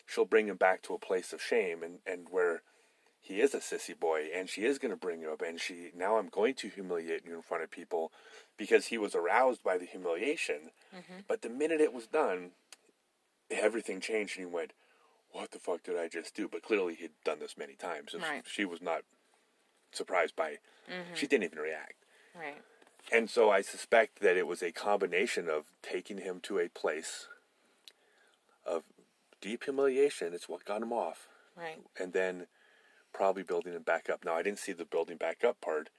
she'll 0.05 0.25
bring 0.25 0.47
him 0.47 0.57
back 0.57 0.81
to 0.83 0.93
a 0.93 0.99
place 0.99 1.31
of 1.31 1.41
shame 1.41 1.81
and, 1.81 1.99
and 2.05 2.27
where 2.29 2.61
he 3.21 3.39
is 3.39 3.53
a 3.53 3.59
sissy 3.59 3.97
boy 3.97 4.27
and 4.35 4.49
she 4.49 4.65
is 4.65 4.77
going 4.77 4.91
to 4.91 4.97
bring 4.97 5.21
him 5.21 5.31
up 5.31 5.41
and 5.41 5.61
she 5.61 5.91
now 5.95 6.17
I'm 6.17 6.27
going 6.27 6.55
to 6.55 6.67
humiliate 6.67 7.25
you 7.25 7.35
in 7.35 7.41
front 7.41 7.63
of 7.63 7.71
people 7.71 8.11
because 8.57 8.87
he 8.87 8.97
was 8.97 9.15
aroused 9.15 9.63
by 9.63 9.77
the 9.77 9.85
humiliation. 9.85 10.71
Mm-hmm. 10.93 11.21
But 11.27 11.41
the 11.41 11.49
minute 11.49 11.79
it 11.79 11.93
was 11.93 12.07
done, 12.07 12.51
everything 13.61 13.99
changed 13.99 14.37
and 14.37 14.47
he 14.47 14.53
went, 14.53 14.73
what 15.31 15.51
the 15.51 15.59
fuck 15.59 15.83
did 15.83 15.97
I 15.97 16.07
just 16.07 16.35
do? 16.35 16.47
But 16.47 16.63
clearly 16.63 16.95
he'd 16.95 17.11
done 17.25 17.39
this 17.39 17.57
many 17.57 17.73
times. 17.73 18.13
Right. 18.13 18.43
She 18.45 18.65
was 18.65 18.81
not 18.81 19.01
surprised 19.91 20.35
by 20.35 20.57
mm-hmm. 20.89 21.15
She 21.15 21.27
didn't 21.27 21.45
even 21.45 21.59
react. 21.59 22.05
Right. 22.35 22.61
And 23.11 23.29
so 23.29 23.49
I 23.49 23.61
suspect 23.61 24.19
that 24.19 24.37
it 24.37 24.47
was 24.47 24.61
a 24.61 24.71
combination 24.71 25.49
of 25.49 25.65
taking 25.81 26.19
him 26.19 26.39
to 26.43 26.59
a 26.59 26.69
place 26.69 27.27
of 28.65 28.83
deep 29.41 29.65
humiliation. 29.65 30.33
It's 30.33 30.47
what 30.47 30.65
got 30.65 30.81
him 30.81 30.93
off. 30.93 31.27
Right. 31.57 31.81
And 31.99 32.13
then 32.13 32.47
probably 33.13 33.43
building 33.43 33.73
him 33.73 33.83
back 33.83 34.09
up. 34.09 34.23
Now 34.25 34.35
I 34.35 34.43
didn't 34.43 34.59
see 34.59 34.71
the 34.71 34.85
building 34.85 35.17
back 35.17 35.43
up 35.43 35.59
part, 35.61 35.89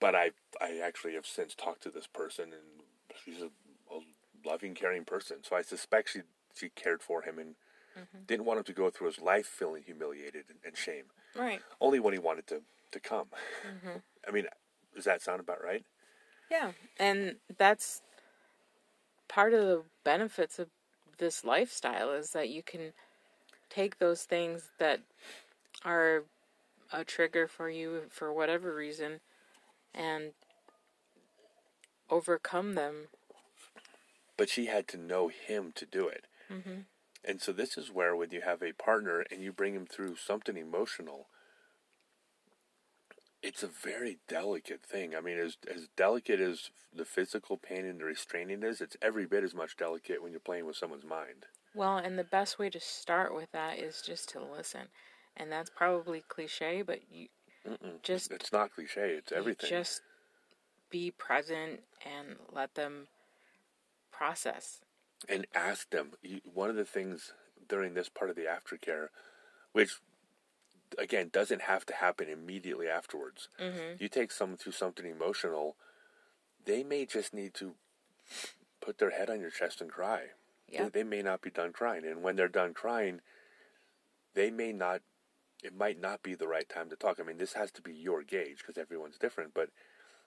but 0.00 0.14
I 0.14 0.30
I 0.60 0.80
actually 0.82 1.14
have 1.14 1.26
since 1.26 1.54
talked 1.54 1.82
to 1.82 1.90
this 1.90 2.06
person 2.06 2.52
and 2.52 2.84
she's 3.24 3.42
a 3.42 3.50
loving, 4.46 4.74
caring 4.74 5.04
person. 5.04 5.38
So 5.42 5.56
I 5.56 5.62
suspect 5.62 6.10
she 6.10 6.20
she 6.54 6.68
cared 6.70 7.02
for 7.02 7.22
him 7.22 7.38
and 7.38 7.54
mm-hmm. 7.98 8.24
didn't 8.26 8.46
want 8.46 8.58
him 8.58 8.64
to 8.64 8.72
go 8.72 8.90
through 8.90 9.08
his 9.08 9.20
life 9.20 9.46
feeling 9.46 9.82
humiliated 9.84 10.44
and, 10.48 10.58
and 10.64 10.76
shame. 10.76 11.04
Right. 11.36 11.60
Only 11.80 12.00
when 12.00 12.12
he 12.12 12.18
wanted 12.18 12.46
to 12.48 12.62
to 12.92 13.00
come. 13.00 13.26
Mm-hmm. 13.66 13.98
I 14.28 14.30
mean, 14.30 14.46
does 14.94 15.04
that 15.04 15.22
sound 15.22 15.40
about 15.40 15.62
right? 15.62 15.84
Yeah, 16.50 16.72
and 16.98 17.36
that's 17.56 18.02
part 19.28 19.54
of 19.54 19.62
the 19.62 19.82
benefits 20.04 20.58
of 20.58 20.68
this 21.18 21.44
lifestyle 21.44 22.12
is 22.12 22.30
that 22.30 22.48
you 22.48 22.62
can 22.62 22.92
take 23.70 23.98
those 23.98 24.22
things 24.22 24.70
that 24.78 25.00
are 25.84 26.24
a 26.92 27.04
trigger 27.04 27.48
for 27.48 27.68
you 27.68 28.02
for 28.10 28.32
whatever 28.32 28.74
reason 28.74 29.20
and 29.94 30.32
overcome 32.10 32.74
them. 32.74 33.08
But 34.36 34.48
she 34.48 34.66
had 34.66 34.88
to 34.88 34.96
know 34.96 35.28
him 35.28 35.72
to 35.76 35.86
do 35.86 36.08
it. 36.08 36.26
Mm-hmm. 36.50 36.80
And 37.24 37.40
so 37.40 37.52
this 37.52 37.78
is 37.78 37.90
where 37.90 38.14
when 38.14 38.30
you 38.30 38.42
have 38.42 38.62
a 38.62 38.72
partner 38.72 39.24
and 39.30 39.42
you 39.42 39.52
bring 39.52 39.74
him 39.74 39.86
through 39.86 40.16
something 40.16 40.56
emotional, 40.56 41.28
it's 43.42 43.62
a 43.62 43.66
very 43.68 44.18
delicate 44.28 44.82
thing. 44.82 45.14
I 45.14 45.20
mean, 45.20 45.38
as 45.38 45.56
as 45.72 45.88
delicate 45.96 46.40
as 46.40 46.70
the 46.94 47.04
physical 47.04 47.56
pain 47.56 47.84
and 47.84 48.00
the 48.00 48.04
restraining 48.04 48.62
is, 48.62 48.80
it's 48.80 48.96
every 49.00 49.26
bit 49.26 49.44
as 49.44 49.54
much 49.54 49.76
delicate 49.76 50.22
when 50.22 50.32
you're 50.32 50.40
playing 50.40 50.66
with 50.66 50.76
someone's 50.76 51.04
mind. 51.04 51.46
Well, 51.74 51.96
and 51.98 52.18
the 52.18 52.24
best 52.24 52.58
way 52.58 52.70
to 52.70 52.80
start 52.80 53.34
with 53.34 53.50
that 53.52 53.78
is 53.78 54.02
just 54.04 54.28
to 54.30 54.40
listen, 54.42 54.88
and 55.36 55.50
that's 55.50 55.70
probably 55.70 56.24
cliche, 56.28 56.82
but 56.82 57.00
you 57.10 57.28
Mm-mm. 57.68 58.02
just 58.02 58.30
It's 58.32 58.52
not 58.52 58.72
cliche. 58.72 59.14
It's 59.18 59.32
everything. 59.32 59.70
just 59.70 60.02
be 60.90 61.10
present 61.10 61.80
and 62.04 62.36
let 62.52 62.74
them 62.74 63.08
process. 64.16 64.80
and 65.28 65.46
ask 65.54 65.90
them. 65.90 66.12
One 66.44 66.70
of 66.70 66.76
the 66.76 66.84
things 66.84 67.32
during 67.68 67.94
this 67.94 68.08
part 68.08 68.30
of 68.30 68.36
the 68.36 68.42
aftercare, 68.44 69.08
which 69.72 69.96
again 70.98 71.30
doesn't 71.32 71.62
have 71.62 71.84
to 71.86 71.94
happen 71.94 72.28
immediately 72.28 72.88
afterwards. 72.88 73.48
Mm-hmm. 73.60 73.96
You 73.98 74.08
take 74.08 74.30
someone 74.30 74.58
through 74.58 74.72
something 74.72 75.06
emotional, 75.06 75.76
they 76.64 76.82
may 76.82 77.06
just 77.06 77.32
need 77.34 77.54
to 77.54 77.74
put 78.80 78.98
their 78.98 79.10
head 79.10 79.30
on 79.30 79.40
your 79.40 79.50
chest 79.50 79.80
and 79.80 79.90
cry. 79.90 80.24
Yeah. 80.68 80.84
They, 80.84 81.02
they 81.02 81.04
may 81.04 81.22
not 81.22 81.40
be 81.40 81.50
done 81.50 81.72
crying, 81.72 82.04
and 82.04 82.22
when 82.22 82.36
they're 82.36 82.48
done 82.48 82.74
crying, 82.74 83.20
they 84.34 84.50
may 84.50 84.72
not. 84.72 85.00
It 85.62 85.74
might 85.74 85.98
not 85.98 86.22
be 86.22 86.34
the 86.34 86.48
right 86.48 86.68
time 86.68 86.90
to 86.90 86.96
talk. 86.96 87.18
I 87.18 87.22
mean, 87.22 87.38
this 87.38 87.54
has 87.54 87.72
to 87.72 87.80
be 87.82 87.94
your 87.94 88.22
gauge 88.22 88.58
because 88.58 88.76
everyone's 88.76 89.16
different. 89.16 89.54
But 89.54 89.70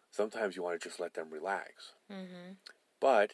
sometimes 0.10 0.56
you 0.56 0.64
want 0.64 0.82
to 0.82 0.88
just 0.90 1.00
let 1.00 1.14
them 1.14 1.28
relax. 1.30 1.94
Mm-hmm. 2.12 2.54
But 3.00 3.34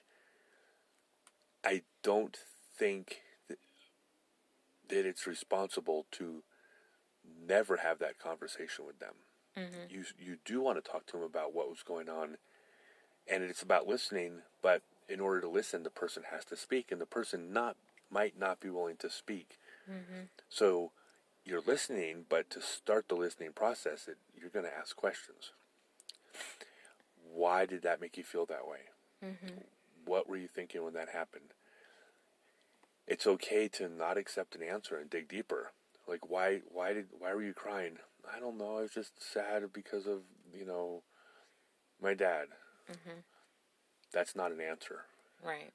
I 1.63 1.81
don't 2.01 2.37
think 2.77 3.21
that, 3.47 3.57
that 4.89 5.05
it's 5.05 5.27
responsible 5.27 6.05
to 6.11 6.43
never 7.47 7.77
have 7.77 7.99
that 7.99 8.19
conversation 8.19 8.85
with 8.85 8.99
them. 8.99 9.13
Mm-hmm. 9.57 9.93
You 9.93 10.05
you 10.19 10.37
do 10.43 10.61
want 10.61 10.83
to 10.83 10.91
talk 10.91 11.05
to 11.07 11.13
them 11.13 11.23
about 11.23 11.53
what 11.53 11.69
was 11.69 11.83
going 11.83 12.09
on, 12.09 12.37
and 13.31 13.43
it's 13.43 13.61
about 13.61 13.87
listening. 13.87 14.41
But 14.61 14.81
in 15.07 15.19
order 15.19 15.41
to 15.41 15.49
listen, 15.49 15.83
the 15.83 15.89
person 15.89 16.23
has 16.31 16.43
to 16.45 16.57
speak, 16.57 16.91
and 16.91 16.99
the 16.99 17.05
person 17.05 17.53
not 17.53 17.75
might 18.09 18.37
not 18.37 18.59
be 18.59 18.69
willing 18.69 18.97
to 18.97 19.09
speak. 19.09 19.57
Mm-hmm. 19.89 20.23
So 20.49 20.91
you're 21.45 21.61
listening, 21.61 22.25
but 22.29 22.49
to 22.51 22.61
start 22.61 23.09
the 23.09 23.15
listening 23.15 23.51
process, 23.53 24.07
it, 24.07 24.17
you're 24.39 24.49
going 24.49 24.65
to 24.65 24.75
ask 24.75 24.95
questions. 24.95 25.51
Why 27.33 27.65
did 27.65 27.83
that 27.83 27.99
make 27.99 28.17
you 28.17 28.23
feel 28.23 28.45
that 28.45 28.67
way? 28.67 28.79
Mm-hmm. 29.23 29.59
What 30.05 30.27
were 30.27 30.37
you 30.37 30.47
thinking 30.47 30.83
when 30.83 30.93
that 30.93 31.09
happened? 31.09 31.53
It's 33.07 33.27
okay 33.27 33.67
to 33.69 33.89
not 33.89 34.17
accept 34.17 34.55
an 34.55 34.63
answer 34.63 34.97
and 34.97 35.09
dig 35.09 35.27
deeper. 35.27 35.71
Like 36.07 36.29
why 36.29 36.61
why 36.69 36.93
did 36.93 37.07
why 37.17 37.33
were 37.33 37.43
you 37.43 37.53
crying? 37.53 37.97
I 38.33 38.39
don't 38.39 38.57
know. 38.57 38.77
I 38.77 38.81
was 38.81 38.91
just 38.91 39.21
sad 39.21 39.63
because 39.73 40.07
of, 40.07 40.19
you 40.53 40.65
know, 40.65 41.03
my 42.01 42.13
dad. 42.13 42.47
Mm-hmm. 42.91 43.19
That's 44.13 44.35
not 44.35 44.51
an 44.51 44.61
answer. 44.61 45.01
Right. 45.43 45.71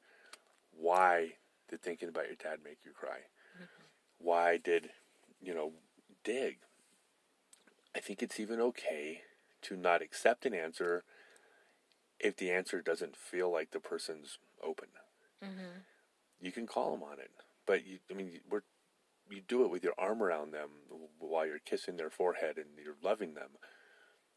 Why 0.72 1.34
did 1.68 1.82
thinking 1.82 2.08
about 2.08 2.26
your 2.26 2.36
dad 2.36 2.60
make 2.64 2.78
you 2.84 2.92
cry? 2.92 3.18
Why 4.18 4.56
did, 4.56 4.90
you 5.40 5.54
know, 5.54 5.72
dig? 6.24 6.58
I 7.94 8.00
think 8.00 8.22
it's 8.22 8.40
even 8.40 8.60
okay 8.60 9.22
to 9.62 9.76
not 9.76 10.02
accept 10.02 10.46
an 10.46 10.54
answer 10.54 11.04
if 12.20 12.36
the 12.36 12.50
answer 12.50 12.80
doesn't 12.80 13.16
feel 13.16 13.50
like 13.50 13.70
the 13.70 13.80
person's 13.80 14.38
open. 14.62 14.88
Mm-hmm. 15.42 15.80
You 16.40 16.52
can 16.52 16.66
call 16.66 16.92
them 16.92 17.02
on 17.02 17.18
it, 17.18 17.30
but 17.66 17.86
you, 17.86 17.98
I 18.10 18.14
mean, 18.14 18.40
we're 18.48 18.62
you 19.30 19.42
do 19.46 19.62
it 19.64 19.70
with 19.70 19.84
your 19.84 19.94
arm 19.98 20.22
around 20.22 20.52
them 20.52 20.70
while 21.18 21.46
you're 21.46 21.58
kissing 21.58 21.96
their 21.96 22.10
forehead 22.10 22.56
and 22.56 22.66
you're 22.82 22.96
loving 23.02 23.34
them. 23.34 23.50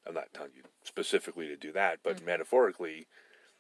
I'm 0.06 0.14
not 0.14 0.34
telling 0.34 0.52
you 0.56 0.64
specifically 0.84 1.48
to 1.48 1.56
do 1.56 1.72
that, 1.72 2.00
but 2.04 2.18
Mhm. 2.18 2.26
metaphorically, 2.26 3.08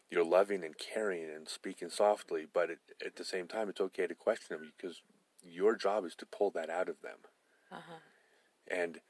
you're 0.09 0.25
loving 0.25 0.63
and 0.63 0.77
caring 0.77 1.29
and 1.29 1.47
speaking 1.47 1.89
softly. 1.89 2.45
But 2.45 2.69
it, 2.69 2.79
at 3.05 3.15
the 3.15 3.23
same 3.23 3.47
time, 3.47 3.69
it's 3.69 3.79
okay 3.79 4.07
to 4.07 4.15
question 4.15 4.57
them 4.57 4.73
because 4.75 5.01
your 5.41 5.75
job 5.75 6.03
is 6.05 6.15
to 6.15 6.25
pull 6.25 6.51
that 6.51 6.69
out 6.69 6.89
of 6.89 7.01
them. 7.01 7.19
Uh-huh. 7.71 7.99
And 8.67 9.01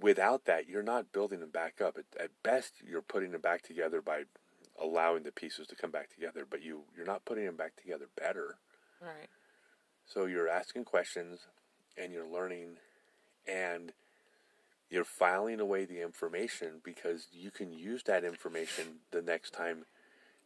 without 0.00 0.44
that, 0.46 0.68
you're 0.68 0.82
not 0.82 1.12
building 1.12 1.40
them 1.40 1.50
back 1.50 1.80
up. 1.80 1.98
At, 1.98 2.22
at 2.22 2.30
best, 2.42 2.74
you're 2.86 3.02
putting 3.02 3.32
them 3.32 3.40
back 3.40 3.62
together 3.62 4.00
by 4.00 4.24
allowing 4.80 5.22
the 5.22 5.32
pieces 5.32 5.66
to 5.68 5.76
come 5.76 5.90
back 5.90 6.12
together. 6.12 6.46
But 6.48 6.62
you 6.62 6.82
you're 6.96 7.06
not 7.06 7.24
putting 7.24 7.44
them 7.44 7.56
back 7.56 7.76
together 7.76 8.06
better. 8.16 8.56
Right. 9.00 9.28
So 10.06 10.26
you're 10.26 10.48
asking 10.48 10.84
questions 10.84 11.40
and 11.96 12.12
you're 12.12 12.28
learning 12.28 12.76
and 13.46 13.92
you're 14.90 15.04
filing 15.04 15.60
away 15.60 15.84
the 15.84 16.02
information 16.02 16.80
because 16.84 17.28
you 17.32 17.50
can 17.50 17.72
use 17.72 18.02
that 18.04 18.24
information 18.24 19.00
the 19.10 19.22
next 19.22 19.52
time 19.52 19.86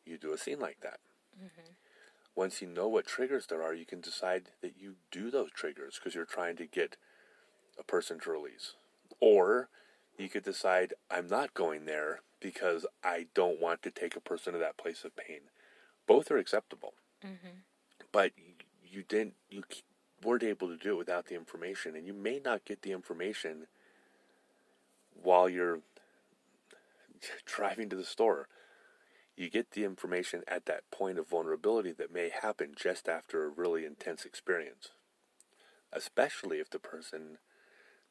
you 0.06 0.16
do 0.16 0.32
a 0.32 0.38
scene 0.38 0.60
like 0.60 0.80
that. 0.80 1.00
Mm-hmm. 1.36 1.72
Once 2.34 2.62
you 2.62 2.68
know 2.68 2.88
what 2.88 3.06
triggers 3.06 3.46
there 3.46 3.62
are, 3.62 3.74
you 3.74 3.84
can 3.84 4.00
decide 4.00 4.50
that 4.62 4.74
you 4.78 4.94
do 5.10 5.30
those 5.30 5.50
triggers 5.50 5.98
because 5.98 6.14
you're 6.14 6.24
trying 6.24 6.56
to 6.56 6.66
get 6.66 6.96
a 7.78 7.82
person 7.82 8.18
to 8.20 8.30
release. 8.30 8.74
Or 9.20 9.68
you 10.16 10.28
could 10.28 10.44
decide, 10.44 10.94
I'm 11.10 11.28
not 11.28 11.54
going 11.54 11.84
there 11.86 12.20
because 12.40 12.86
I 13.02 13.26
don't 13.34 13.60
want 13.60 13.82
to 13.82 13.90
take 13.90 14.16
a 14.16 14.20
person 14.20 14.52
to 14.52 14.58
that 14.58 14.76
place 14.78 15.04
of 15.04 15.16
pain. 15.16 15.40
Both 16.06 16.30
are 16.30 16.38
acceptable 16.38 16.94
Mm-hmm. 17.24 17.58
but 18.12 18.30
you 18.88 19.02
didn't 19.02 19.34
you 19.50 19.64
weren't 20.24 20.44
able 20.44 20.68
to 20.68 20.76
do 20.76 20.92
it 20.92 20.98
without 20.98 21.26
the 21.26 21.34
information 21.34 21.96
and 21.96 22.06
you 22.06 22.12
may 22.12 22.38
not 22.44 22.64
get 22.64 22.82
the 22.82 22.92
information 22.92 23.66
while 25.20 25.48
you're 25.48 25.80
driving 27.44 27.88
to 27.88 27.96
the 27.96 28.04
store 28.04 28.46
you 29.36 29.50
get 29.50 29.72
the 29.72 29.84
information 29.84 30.42
at 30.46 30.66
that 30.66 30.88
point 30.92 31.18
of 31.18 31.28
vulnerability 31.28 31.90
that 31.92 32.12
may 32.12 32.28
happen 32.30 32.72
just 32.76 33.08
after 33.08 33.44
a 33.44 33.48
really 33.48 33.84
intense 33.84 34.24
experience 34.24 34.90
especially 35.92 36.58
if 36.58 36.70
the 36.70 36.78
person 36.78 37.38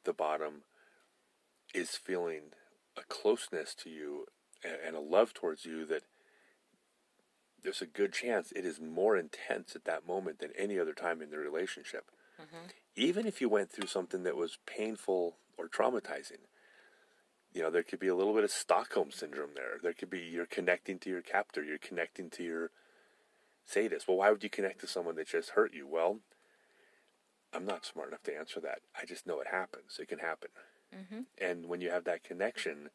the 0.04 0.12
bottom 0.12 0.62
is 1.74 1.90
feeling 1.90 2.52
a 2.96 3.02
closeness 3.02 3.74
to 3.74 3.90
you 3.90 4.26
and 4.64 4.96
a 4.96 5.00
love 5.00 5.34
towards 5.34 5.64
you 5.64 5.84
that 5.86 6.02
there's 7.62 7.82
a 7.82 7.86
good 7.86 8.12
chance 8.12 8.52
it 8.52 8.64
is 8.64 8.80
more 8.80 9.16
intense 9.16 9.74
at 9.74 9.84
that 9.84 10.06
moment 10.06 10.38
than 10.38 10.50
any 10.56 10.78
other 10.78 10.92
time 10.92 11.20
in 11.20 11.30
the 11.30 11.38
relationship. 11.38 12.04
Mm-hmm. 12.40 12.66
Even 12.96 13.26
if 13.26 13.40
you 13.40 13.48
went 13.48 13.70
through 13.70 13.88
something 13.88 14.22
that 14.22 14.36
was 14.36 14.58
painful 14.66 15.36
or 15.56 15.68
traumatizing, 15.68 16.46
you 17.52 17.62
know, 17.62 17.70
there 17.70 17.82
could 17.82 17.98
be 17.98 18.08
a 18.08 18.14
little 18.14 18.34
bit 18.34 18.44
of 18.44 18.50
Stockholm 18.50 19.10
syndrome 19.10 19.50
there. 19.54 19.78
There 19.82 19.92
could 19.92 20.10
be 20.10 20.20
you're 20.20 20.46
connecting 20.46 20.98
to 21.00 21.10
your 21.10 21.22
captor, 21.22 21.62
you're 21.62 21.78
connecting 21.78 22.30
to 22.30 22.42
your 22.42 22.70
sadist. 23.64 24.06
Well, 24.06 24.18
why 24.18 24.30
would 24.30 24.42
you 24.42 24.50
connect 24.50 24.80
to 24.80 24.86
someone 24.86 25.16
that 25.16 25.28
just 25.28 25.50
hurt 25.50 25.74
you? 25.74 25.86
Well, 25.86 26.20
I'm 27.52 27.64
not 27.64 27.86
smart 27.86 28.08
enough 28.08 28.22
to 28.24 28.36
answer 28.36 28.60
that. 28.60 28.80
I 29.00 29.04
just 29.06 29.26
know 29.26 29.40
it 29.40 29.48
happens. 29.50 29.98
It 29.98 30.08
can 30.08 30.18
happen. 30.18 30.50
Mm-hmm. 30.94 31.20
And 31.40 31.66
when 31.66 31.80
you 31.80 31.90
have 31.90 32.04
that 32.04 32.24
connection, 32.24 32.90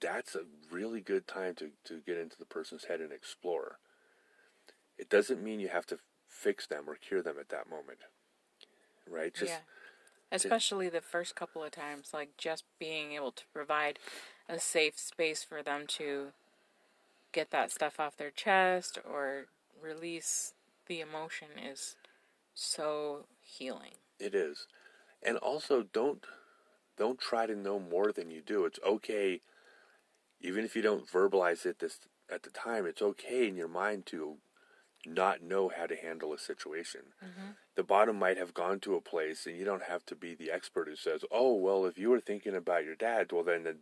that's 0.00 0.34
a 0.34 0.42
really 0.70 1.00
good 1.00 1.26
time 1.26 1.54
to, 1.56 1.70
to 1.84 2.00
get 2.04 2.18
into 2.18 2.38
the 2.38 2.44
person's 2.44 2.84
head 2.84 3.00
and 3.00 3.12
explore. 3.12 3.78
It 4.98 5.08
doesn't 5.08 5.42
mean 5.42 5.60
you 5.60 5.68
have 5.68 5.86
to 5.86 5.98
fix 6.28 6.66
them 6.66 6.84
or 6.86 6.96
cure 6.96 7.22
them 7.22 7.36
at 7.38 7.48
that 7.50 7.68
moment. 7.68 7.98
Right? 9.08 9.34
Just 9.34 9.52
yeah. 9.52 9.58
Especially 10.30 10.88
the 10.88 11.02
first 11.02 11.36
couple 11.36 11.62
of 11.62 11.72
times, 11.72 12.10
like 12.14 12.36
just 12.38 12.64
being 12.78 13.12
able 13.12 13.32
to 13.32 13.44
provide 13.52 13.98
a 14.48 14.58
safe 14.58 14.98
space 14.98 15.44
for 15.44 15.62
them 15.62 15.84
to 15.86 16.28
get 17.32 17.50
that 17.50 17.70
stuff 17.70 18.00
off 18.00 18.16
their 18.16 18.30
chest 18.30 18.98
or 19.08 19.46
release 19.82 20.54
the 20.86 21.00
emotion 21.00 21.48
is 21.62 21.96
so 22.54 23.26
healing. 23.40 23.92
it 24.18 24.34
is. 24.34 24.66
And 25.22 25.36
also 25.36 25.84
don't 25.92 26.24
don't 26.98 27.20
try 27.20 27.46
to 27.46 27.56
know 27.56 27.78
more 27.78 28.12
than 28.12 28.30
you 28.30 28.40
do. 28.40 28.64
It's 28.64 28.78
okay 28.86 29.40
even 30.40 30.64
if 30.64 30.74
you 30.74 30.82
don't 30.82 31.06
verbalize 31.06 31.64
it 31.64 31.78
this 31.78 32.00
at 32.28 32.42
the 32.42 32.50
time, 32.50 32.84
it's 32.84 33.00
okay 33.02 33.46
in 33.46 33.54
your 33.54 33.68
mind 33.68 34.06
to 34.06 34.38
not 35.06 35.40
know 35.40 35.70
how 35.76 35.86
to 35.86 35.94
handle 35.96 36.32
a 36.32 36.38
situation. 36.38 37.02
Mm-hmm. 37.22 37.52
the 37.76 37.82
bottom 37.82 38.18
might 38.18 38.38
have 38.38 38.54
gone 38.54 38.80
to 38.80 38.96
a 38.96 39.00
place 39.00 39.46
and 39.46 39.56
you 39.56 39.64
don't 39.64 39.84
have 39.84 40.04
to 40.06 40.14
be 40.16 40.34
the 40.34 40.50
expert 40.50 40.88
who 40.88 40.96
says 40.96 41.24
oh 41.30 41.54
well 41.54 41.86
if 41.86 41.98
you 41.98 42.10
were 42.10 42.20
thinking 42.20 42.54
about 42.54 42.84
your 42.84 42.94
dad 42.94 43.32
well 43.32 43.42
then 43.42 43.78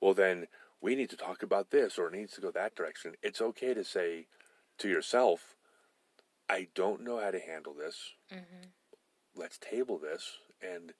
well 0.00 0.14
then 0.14 0.46
we 0.80 0.96
need 0.96 1.10
to 1.10 1.16
talk 1.16 1.42
about 1.42 1.70
this 1.70 1.98
or 1.98 2.08
it 2.08 2.14
needs 2.14 2.32
to 2.32 2.40
go 2.40 2.50
that 2.50 2.74
direction 2.74 3.14
it's 3.22 3.40
okay 3.40 3.74
to 3.74 3.84
say 3.84 4.26
to 4.78 4.88
yourself, 4.88 5.54
I 6.48 6.68
don't 6.74 7.04
know 7.04 7.20
how 7.20 7.30
to 7.30 7.38
handle 7.38 7.74
this. 7.74 7.96
Mm-hmm. 8.32 8.68
Let's 9.34 9.58
table 9.58 9.98
this 9.98 10.38
and 10.60 10.92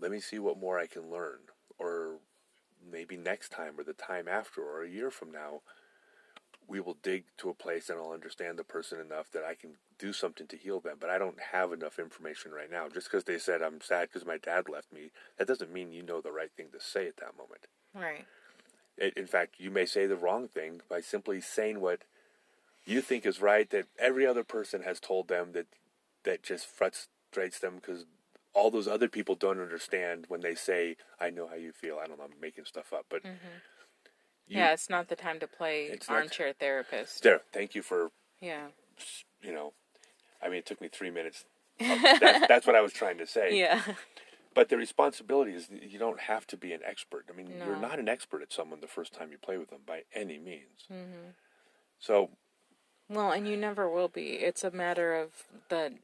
let 0.00 0.10
me 0.10 0.20
see 0.20 0.38
what 0.38 0.58
more 0.58 0.78
I 0.78 0.86
can 0.86 1.10
learn. 1.10 1.38
Or 1.78 2.18
maybe 2.90 3.16
next 3.16 3.50
time 3.50 3.74
or 3.78 3.84
the 3.84 3.92
time 3.92 4.28
after 4.28 4.62
or 4.62 4.82
a 4.82 4.88
year 4.88 5.10
from 5.10 5.30
now, 5.30 5.60
we 6.66 6.80
will 6.80 6.96
dig 7.02 7.24
to 7.38 7.48
a 7.48 7.54
place 7.54 7.88
and 7.88 7.98
I'll 7.98 8.12
understand 8.12 8.58
the 8.58 8.64
person 8.64 9.00
enough 9.00 9.30
that 9.32 9.44
I 9.44 9.54
can 9.54 9.76
do 9.98 10.12
something 10.12 10.46
to 10.48 10.56
heal 10.56 10.80
them. 10.80 10.96
But 11.00 11.10
I 11.10 11.18
don't 11.18 11.40
have 11.52 11.72
enough 11.72 11.98
information 11.98 12.52
right 12.52 12.70
now. 12.70 12.88
Just 12.88 13.10
because 13.10 13.24
they 13.24 13.38
said 13.38 13.62
I'm 13.62 13.80
sad 13.80 14.08
because 14.08 14.26
my 14.26 14.36
dad 14.36 14.68
left 14.68 14.92
me, 14.92 15.10
that 15.38 15.48
doesn't 15.48 15.72
mean 15.72 15.92
you 15.92 16.02
know 16.02 16.20
the 16.20 16.32
right 16.32 16.50
thing 16.56 16.66
to 16.72 16.80
say 16.80 17.08
at 17.08 17.16
that 17.16 17.36
moment. 17.38 17.66
Right. 17.94 18.26
It, 18.98 19.14
in 19.16 19.26
fact, 19.26 19.54
you 19.58 19.70
may 19.70 19.86
say 19.86 20.06
the 20.06 20.16
wrong 20.16 20.48
thing 20.48 20.82
by 20.88 21.00
simply 21.00 21.40
saying 21.40 21.80
what 21.80 22.02
you 22.84 23.00
think 23.00 23.24
is 23.24 23.40
right 23.40 23.68
that 23.70 23.86
every 23.98 24.26
other 24.26 24.44
person 24.44 24.82
has 24.82 25.00
told 25.00 25.28
them 25.28 25.52
that 25.52 25.66
that 26.24 26.42
just 26.42 26.66
frustrates 26.66 27.58
them 27.58 27.76
because 27.76 28.04
all 28.58 28.70
those 28.70 28.88
other 28.88 29.08
people 29.08 29.34
don't 29.34 29.60
understand 29.60 30.26
when 30.28 30.40
they 30.40 30.54
say, 30.54 30.96
"I 31.20 31.30
know 31.30 31.46
how 31.48 31.54
you 31.54 31.72
feel." 31.72 31.98
I 32.02 32.06
don't 32.06 32.18
know. 32.18 32.24
I'm 32.24 32.40
making 32.40 32.64
stuff 32.66 32.92
up, 32.92 33.06
but 33.08 33.22
Mm-hmm. 33.22 33.54
you- 34.48 34.58
yeah, 34.58 34.72
it's 34.72 34.88
not 34.90 35.08
the 35.08 35.16
time 35.16 35.38
to 35.40 35.46
play 35.46 35.84
It's 35.86 36.08
not- 36.08 36.16
armchair 36.18 36.52
therapist. 36.52 37.22
there. 37.22 37.42
Thank 37.52 37.74
you 37.74 37.82
for 37.82 38.10
Yeah. 38.40 38.68
you 39.40 39.52
know. 39.52 39.72
I 40.42 40.48
mean, 40.48 40.58
it 40.58 40.66
took 40.66 40.80
me 40.80 40.88
three 40.88 41.10
minutes. 41.10 41.44
that's, 41.78 42.46
that's 42.48 42.66
what 42.66 42.74
I 42.76 42.80
was 42.80 42.92
trying 42.92 43.18
to 43.18 43.26
say. 43.26 43.56
Yeah. 43.58 43.82
But 44.54 44.68
the 44.70 44.76
responsibility 44.76 45.52
is 45.52 45.68
you 45.70 45.98
don't 45.98 46.20
have 46.20 46.44
to 46.48 46.56
be 46.56 46.72
an 46.72 46.80
expert. 46.84 47.26
I 47.32 47.36
mean, 47.36 47.48
you're 47.64 47.76
not 47.76 47.98
an 48.00 48.08
expert 48.08 48.42
at 48.42 48.52
someone 48.52 48.80
the 48.80 48.88
first 48.88 49.12
time 49.12 49.30
you 49.30 49.38
play 49.38 49.56
with 49.58 49.70
them 49.70 49.82
by 49.86 50.02
any 50.12 50.38
means. 50.38 50.86
Mm-hmm. 50.90 51.30
So 52.00 52.30
Well, 53.08 53.30
and 53.30 53.46
you 53.46 53.56
never 53.56 53.88
will 53.88 54.08
be. 54.08 54.30
It's 54.48 54.64
a 54.64 54.70
matter 54.72 55.14
of 55.14 55.30
the. 55.68 55.94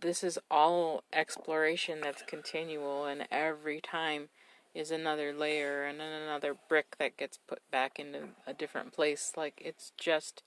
This 0.00 0.22
is 0.22 0.38
all 0.50 1.04
exploration 1.12 2.00
that's 2.00 2.22
continual, 2.22 3.04
and 3.04 3.26
every 3.30 3.80
time 3.80 4.28
is 4.74 4.90
another 4.90 5.32
layer 5.32 5.84
and 5.84 6.00
then 6.00 6.12
another 6.12 6.56
brick 6.68 6.96
that 6.98 7.16
gets 7.16 7.38
put 7.46 7.60
back 7.70 7.98
into 7.98 8.28
a 8.46 8.54
different 8.54 8.92
place. 8.92 9.32
Like, 9.36 9.60
it's 9.64 9.92
just. 9.96 10.42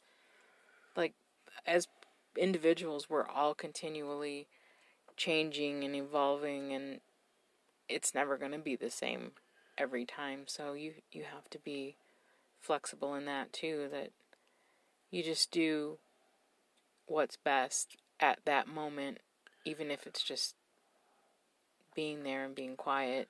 Like, 0.96 1.14
as 1.66 1.88
individuals, 2.38 3.10
we're 3.10 3.28
all 3.28 3.54
continually 3.54 4.48
changing 5.18 5.84
and 5.84 5.96
evolving, 5.96 6.72
and 6.74 7.02
it's 7.90 8.16
never 8.16 8.38
going 8.38 8.54
to 8.54 8.58
be 8.58 8.76
the 8.76 8.90
same 8.90 9.32
every 9.78 10.06
time. 10.06 10.44
So, 10.48 10.74
you, 10.74 10.94
you 11.12 11.24
have 11.34 11.50
to 11.50 11.60
be 11.60 11.98
flexible 12.62 13.14
in 13.16 13.26
that, 13.26 13.52
too, 13.52 13.90
that 13.92 14.12
you 15.12 15.24
just 15.24 15.52
do 15.52 15.98
what's 17.06 17.38
best 17.38 17.98
at 18.20 18.40
that 18.46 18.68
moment, 18.68 19.20
even 19.66 19.92
if 19.92 20.08
it's 20.08 20.24
just 20.24 20.56
being 21.96 22.24
there 22.24 22.46
and 22.46 22.56
being 22.56 22.76
quiet 22.76 23.30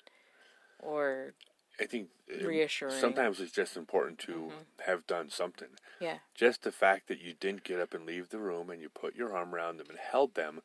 or 0.79 1.33
I 1.79 1.85
think 1.85 2.09
uh, 2.31 2.45
Reassuring. 2.45 2.99
Sometimes 2.99 3.39
it's 3.39 3.51
just 3.51 3.75
important 3.75 4.19
to 4.19 4.51
have 4.85 5.05
done 5.07 5.29
something. 5.29 5.69
yeah 5.99 6.19
Just 6.33 6.63
the 6.63 6.71
fact 6.71 7.07
that 7.07 7.21
you 7.21 7.33
didn't 7.33 7.63
get 7.63 7.79
up 7.79 7.93
and 7.93 8.05
leave 8.05 8.29
the 8.29 8.39
room 8.39 8.69
and 8.69 8.81
you 8.81 8.89
put 8.89 9.15
your 9.15 9.35
arm 9.35 9.53
around 9.53 9.77
them 9.77 9.87
and 9.89 9.97
held 9.99 10.35
them, 10.35 10.61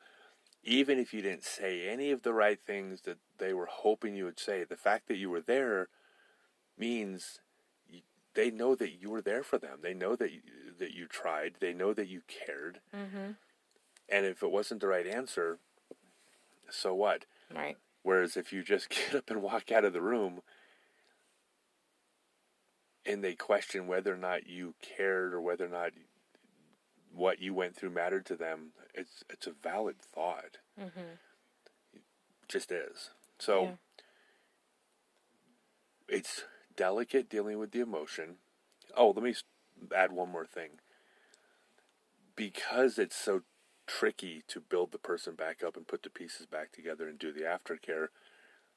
even 0.62 0.98
if 0.98 1.12
you 1.12 1.22
didn't 1.22 1.44
say 1.44 1.88
any 1.88 2.10
of 2.10 2.22
the 2.22 2.32
right 2.32 2.60
things 2.64 3.02
that 3.02 3.18
they 3.38 3.52
were 3.52 3.66
hoping 3.70 4.14
you 4.14 4.24
would 4.24 4.38
say, 4.38 4.64
the 4.64 4.76
fact 4.76 5.08
that 5.08 5.16
you 5.16 5.30
were 5.30 5.40
there 5.40 5.88
means 6.78 7.40
they 8.34 8.50
know 8.50 8.74
that 8.76 8.92
you 9.00 9.10
were 9.10 9.22
there 9.22 9.42
for 9.42 9.58
them. 9.58 9.78
They 9.82 9.94
know 9.94 10.14
that 10.16 10.32
you, 10.32 10.40
that 10.78 10.92
you 10.92 11.06
tried. 11.06 11.54
They 11.60 11.72
know 11.72 11.92
that 11.92 12.06
you 12.06 12.22
cared. 12.28 12.80
Mhm. 12.94 13.36
And 14.10 14.26
if 14.26 14.42
it 14.42 14.50
wasn't 14.50 14.80
the 14.80 14.88
right 14.88 15.06
answer, 15.06 15.58
so 16.70 16.94
what? 16.94 17.24
right 17.54 17.76
Whereas 18.02 18.36
if 18.36 18.52
you 18.52 18.62
just 18.62 18.88
get 18.90 19.14
up 19.14 19.30
and 19.30 19.42
walk 19.42 19.70
out 19.70 19.84
of 19.84 19.92
the 19.92 20.00
room 20.00 20.40
and 23.06 23.22
they 23.22 23.34
question 23.34 23.86
whether 23.86 24.12
or 24.12 24.16
not 24.18 24.46
you 24.46 24.74
cared 24.80 25.32
or 25.34 25.40
whether 25.40 25.66
or 25.66 25.68
not 25.68 25.92
what 27.12 27.40
you 27.40 27.52
went 27.54 27.76
through 27.76 27.90
mattered 27.90 28.24
to 28.26 28.36
them, 28.36 28.68
it's 28.94 29.24
it's 29.28 29.46
a 29.46 29.52
valid 29.52 29.98
thought. 30.00 30.58
Mhm. 30.78 31.18
It 31.94 32.02
just 32.48 32.70
is. 32.72 33.10
So 33.38 33.62
Yeah. 33.62 33.76
it's 36.08 36.44
delicate 36.76 37.28
dealing 37.28 37.58
with 37.58 37.72
the 37.72 37.80
emotion. 37.80 38.38
Oh, 38.96 39.10
let 39.10 39.22
me 39.22 39.34
add 39.94 40.12
one 40.12 40.28
more 40.30 40.46
thing. 40.46 40.80
Because 42.36 42.98
it's 42.98 43.16
so 43.16 43.42
tricky 43.98 44.42
to 44.46 44.60
build 44.60 44.92
the 44.92 44.98
person 44.98 45.34
back 45.34 45.62
up 45.66 45.76
and 45.76 45.86
put 45.86 46.02
the 46.02 46.10
pieces 46.10 46.46
back 46.46 46.70
together 46.70 47.08
and 47.08 47.18
do 47.18 47.32
the 47.32 47.40
aftercare, 47.40 48.08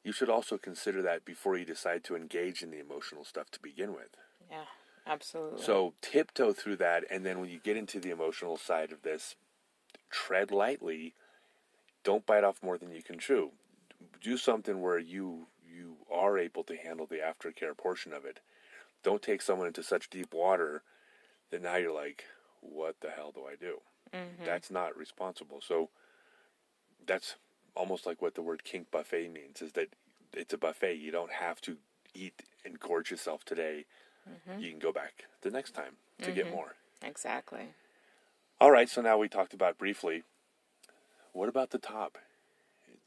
you 0.03 0.11
should 0.11 0.29
also 0.29 0.57
consider 0.57 1.01
that 1.01 1.23
before 1.23 1.55
you 1.57 1.65
decide 1.65 2.03
to 2.03 2.15
engage 2.15 2.63
in 2.63 2.71
the 2.71 2.79
emotional 2.79 3.23
stuff 3.23 3.51
to 3.51 3.59
begin 3.61 3.93
with. 3.93 4.17
yeah 4.49 4.65
absolutely 5.05 5.61
So 5.61 5.93
tiptoe 6.01 6.53
through 6.53 6.77
that, 6.77 7.03
and 7.11 7.25
then 7.25 7.39
when 7.39 7.49
you 7.49 7.59
get 7.63 7.77
into 7.77 7.99
the 7.99 8.09
emotional 8.09 8.57
side 8.57 8.91
of 8.91 9.03
this, 9.03 9.35
tread 10.09 10.51
lightly. 10.51 11.13
Don't 12.03 12.25
bite 12.25 12.43
off 12.43 12.63
more 12.63 12.77
than 12.77 12.91
you 12.91 13.01
can 13.01 13.19
chew. 13.19 13.51
Do 14.21 14.37
something 14.37 14.81
where 14.81 14.99
you 14.99 15.47
you 15.65 15.95
are 16.11 16.37
able 16.37 16.63
to 16.65 16.75
handle 16.75 17.05
the 17.07 17.17
aftercare 17.17 17.75
portion 17.75 18.13
of 18.13 18.25
it. 18.25 18.39
Don't 19.03 19.21
take 19.21 19.41
someone 19.41 19.67
into 19.67 19.83
such 19.83 20.09
deep 20.09 20.33
water 20.33 20.83
that 21.49 21.61
now 21.61 21.75
you're 21.77 21.93
like, 21.93 22.25
what 22.61 22.95
the 23.01 23.09
hell 23.09 23.31
do 23.33 23.41
I 23.45 23.55
do? 23.55 23.81
Mhm. 24.13 24.45
That's 24.45 24.69
not 24.69 24.95
responsible. 24.95 25.61
So 25.61 25.89
that's 27.05 27.35
almost 27.75 28.05
like 28.05 28.21
what 28.21 28.35
the 28.35 28.41
word 28.41 28.63
kink 28.63 28.91
buffet 28.91 29.29
means 29.29 29.61
is 29.61 29.71
that 29.73 29.89
it's 30.33 30.53
a 30.53 30.57
buffet. 30.57 30.95
You 30.95 31.11
don't 31.11 31.31
have 31.31 31.59
to 31.61 31.77
eat 32.13 32.43
and 32.63 32.79
gorge 32.79 33.11
yourself 33.11 33.43
today. 33.43 33.85
You 34.57 34.69
can 34.69 34.79
go 34.79 34.93
back 34.93 35.25
the 35.41 35.51
next 35.51 35.71
time 35.71 35.97
to 36.21 36.31
get 36.31 36.49
more. 36.49 36.75
exactly 37.01 37.73
All 38.61 38.71
right, 38.71 38.87
so 38.87 39.01
now 39.01 39.17
we 39.17 39.27
talked 39.27 39.53
about 39.53 39.77
briefly. 39.77 40.23
What 41.33 41.49
about 41.49 41.71
the 41.71 41.77
top? 41.79 42.17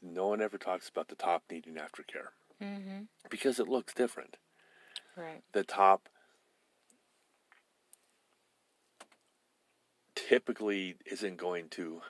No 0.01 0.27
one 0.27 0.41
ever 0.41 0.59
talks 0.59 0.87
about 0.87 1.07
the 1.07 1.15
top 1.15 1.43
needing 1.49 1.73
aftercare 1.73 2.29
mm-hmm. 2.61 3.03
because 3.29 3.59
it 3.59 3.67
looks 3.67 3.93
different. 3.93 4.37
right 5.15 5.41
The 5.53 5.63
top 5.63 6.09
typically 10.27 10.95
isn't 11.05 11.37
going 11.37 11.69
to 11.69 12.01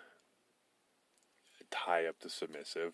tie 1.69 2.05
up 2.05 2.15
the 2.21 2.29
submissive, 2.29 2.93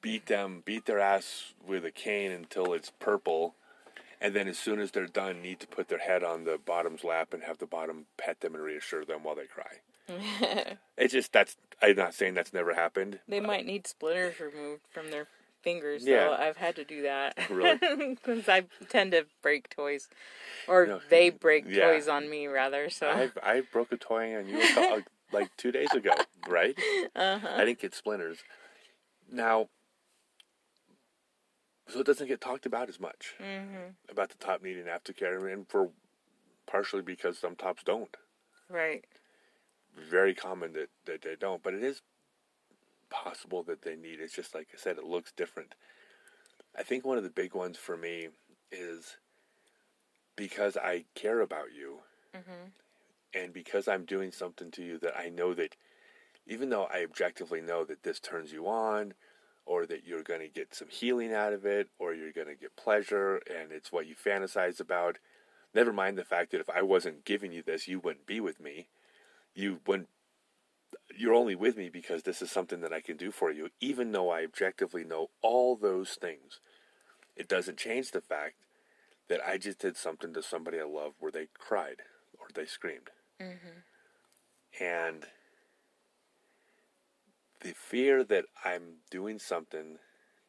beat 0.00 0.26
them, 0.26 0.62
beat 0.64 0.86
their 0.86 0.98
ass 0.98 1.54
with 1.66 1.84
a 1.84 1.90
cane 1.90 2.32
until 2.32 2.72
it's 2.72 2.90
purple, 2.98 3.54
and 4.20 4.34
then 4.34 4.48
as 4.48 4.58
soon 4.58 4.80
as 4.80 4.90
they're 4.90 5.06
done, 5.06 5.40
need 5.40 5.60
to 5.60 5.66
put 5.66 5.88
their 5.88 5.98
head 5.98 6.24
on 6.24 6.44
the 6.44 6.58
bottom's 6.58 7.04
lap 7.04 7.32
and 7.32 7.44
have 7.44 7.58
the 7.58 7.66
bottom 7.66 8.06
pet 8.16 8.40
them 8.40 8.54
and 8.54 8.64
reassure 8.64 9.04
them 9.04 9.22
while 9.22 9.36
they 9.36 9.46
cry. 9.46 10.76
It's 10.96 11.12
just 11.12 11.32
that's 11.32 11.56
I'm 11.82 11.96
not 11.96 12.14
saying 12.14 12.34
that's 12.34 12.52
never 12.52 12.72
happened. 12.74 13.18
they 13.26 13.40
uh, 13.40 13.42
might 13.42 13.66
need 13.66 13.86
splinters 13.86 14.38
removed 14.38 14.82
from 14.92 15.10
their 15.10 15.26
fingers 15.64 16.06
Yeah. 16.06 16.28
so 16.28 16.42
i've 16.42 16.56
had 16.56 16.76
to 16.76 16.84
do 16.84 17.02
that 17.02 17.36
Really? 17.50 17.78
because 18.14 18.48
i 18.48 18.62
tend 18.88 19.12
to 19.12 19.26
break 19.42 19.68
toys 19.70 20.08
or 20.68 20.86
No, 20.86 21.00
they 21.10 21.30
break 21.30 21.64
yeah. 21.66 21.86
toys 21.86 22.06
on 22.06 22.30
me 22.30 22.46
rather 22.46 22.88
so 22.90 23.08
I 23.08 23.30
I 23.42 23.62
broke 23.72 23.90
a 23.92 23.96
toy 23.96 24.36
on 24.38 24.46
you 24.48 24.60
like 25.34 25.54
two 25.56 25.72
days 25.72 25.92
ago, 25.92 26.12
right? 26.48 26.78
uh-huh. 27.16 27.48
I 27.56 27.64
didn't 27.64 27.80
get 27.80 27.94
splinters. 27.94 28.38
Now, 29.30 29.68
so 31.88 32.00
it 32.00 32.06
doesn't 32.06 32.28
get 32.28 32.40
talked 32.40 32.64
about 32.64 32.88
as 32.88 32.98
much 33.00 33.34
mm-hmm. 33.42 33.90
about 34.08 34.30
the 34.30 34.36
top 34.38 34.62
needing 34.62 34.84
aftercare, 34.84 35.52
and 35.52 35.68
for 35.68 35.90
partially 36.66 37.02
because 37.02 37.38
some 37.38 37.56
tops 37.56 37.82
don't. 37.82 38.16
right 38.70 39.04
Very 40.10 40.34
common 40.34 40.72
that, 40.74 40.88
that 41.04 41.22
they 41.22 41.36
don't, 41.38 41.62
but 41.62 41.74
it 41.74 41.82
is 41.82 42.00
possible 43.14 43.62
that 43.62 43.82
they 43.82 43.96
need. 43.96 44.18
It's 44.20 44.34
just 44.34 44.54
like 44.54 44.68
I 44.74 44.76
said, 44.76 44.98
it 44.98 45.04
looks 45.04 45.32
different. 45.32 45.74
I 46.76 46.82
think 46.82 47.04
one 47.04 47.18
of 47.18 47.24
the 47.24 47.30
big 47.30 47.54
ones 47.54 47.76
for 47.76 47.96
me 47.96 48.28
is 48.72 49.16
because 50.36 50.76
I 50.76 51.04
care 51.14 51.40
about 51.40 51.72
you 51.76 51.98
mm-hmm. 52.34 52.68
and 53.32 53.52
because 53.52 53.86
I'm 53.86 54.04
doing 54.04 54.32
something 54.32 54.72
to 54.72 54.82
you 54.82 54.98
that 54.98 55.16
I 55.16 55.28
know 55.28 55.54
that 55.54 55.76
even 56.46 56.70
though 56.70 56.88
I 56.92 57.04
objectively 57.04 57.60
know 57.60 57.84
that 57.84 58.02
this 58.02 58.18
turns 58.18 58.52
you 58.52 58.66
on 58.66 59.14
or 59.64 59.86
that 59.86 60.04
you're 60.04 60.24
going 60.24 60.40
to 60.40 60.48
get 60.48 60.74
some 60.74 60.88
healing 60.88 61.32
out 61.32 61.52
of 61.52 61.64
it 61.64 61.88
or 61.98 62.12
you're 62.12 62.32
going 62.32 62.48
to 62.48 62.56
get 62.56 62.76
pleasure 62.76 63.40
and 63.48 63.70
it's 63.70 63.92
what 63.92 64.06
you 64.08 64.16
fantasize 64.16 64.80
about 64.80 65.18
never 65.72 65.92
mind 65.92 66.18
the 66.18 66.24
fact 66.24 66.50
that 66.50 66.60
if 66.60 66.68
I 66.68 66.82
wasn't 66.82 67.24
giving 67.24 67.52
you 67.52 67.62
this 67.62 67.86
you 67.86 68.00
wouldn't 68.00 68.26
be 68.26 68.40
with 68.40 68.60
me 68.60 68.88
you 69.54 69.78
wouldn't 69.86 70.08
you're 71.16 71.34
only 71.34 71.54
with 71.54 71.76
me 71.76 71.88
because 71.88 72.22
this 72.22 72.42
is 72.42 72.50
something 72.50 72.80
that 72.80 72.92
I 72.92 73.00
can 73.00 73.16
do 73.16 73.30
for 73.30 73.50
you 73.50 73.70
even 73.80 74.12
though 74.12 74.30
I 74.30 74.44
objectively 74.44 75.04
know 75.04 75.28
all 75.42 75.76
those 75.76 76.14
things. 76.20 76.60
It 77.36 77.48
doesn't 77.48 77.78
change 77.78 78.10
the 78.10 78.20
fact 78.20 78.54
that 79.28 79.40
I 79.46 79.58
just 79.58 79.78
did 79.78 79.96
something 79.96 80.32
to 80.34 80.42
somebody 80.42 80.78
I 80.78 80.84
love 80.84 81.14
where 81.18 81.32
they 81.32 81.48
cried 81.58 82.02
or 82.38 82.46
they 82.54 82.66
screamed. 82.66 83.10
Mm-hmm. 83.40 84.82
And 84.84 85.26
the 87.60 87.72
fear 87.72 88.22
that 88.24 88.44
I'm 88.64 88.98
doing 89.10 89.38
something 89.38 89.98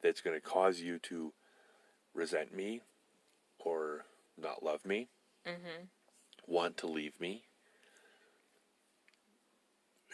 that's 0.01 0.21
going 0.21 0.35
to 0.35 0.45
cause 0.45 0.81
you 0.81 0.99
to 0.99 1.33
resent 2.13 2.53
me 2.53 2.81
or 3.59 4.05
not 4.37 4.63
love 4.63 4.85
me, 4.85 5.07
mm-hmm. 5.47 5.85
want 6.45 6.77
to 6.77 6.87
leave 6.87 7.19
me, 7.19 7.43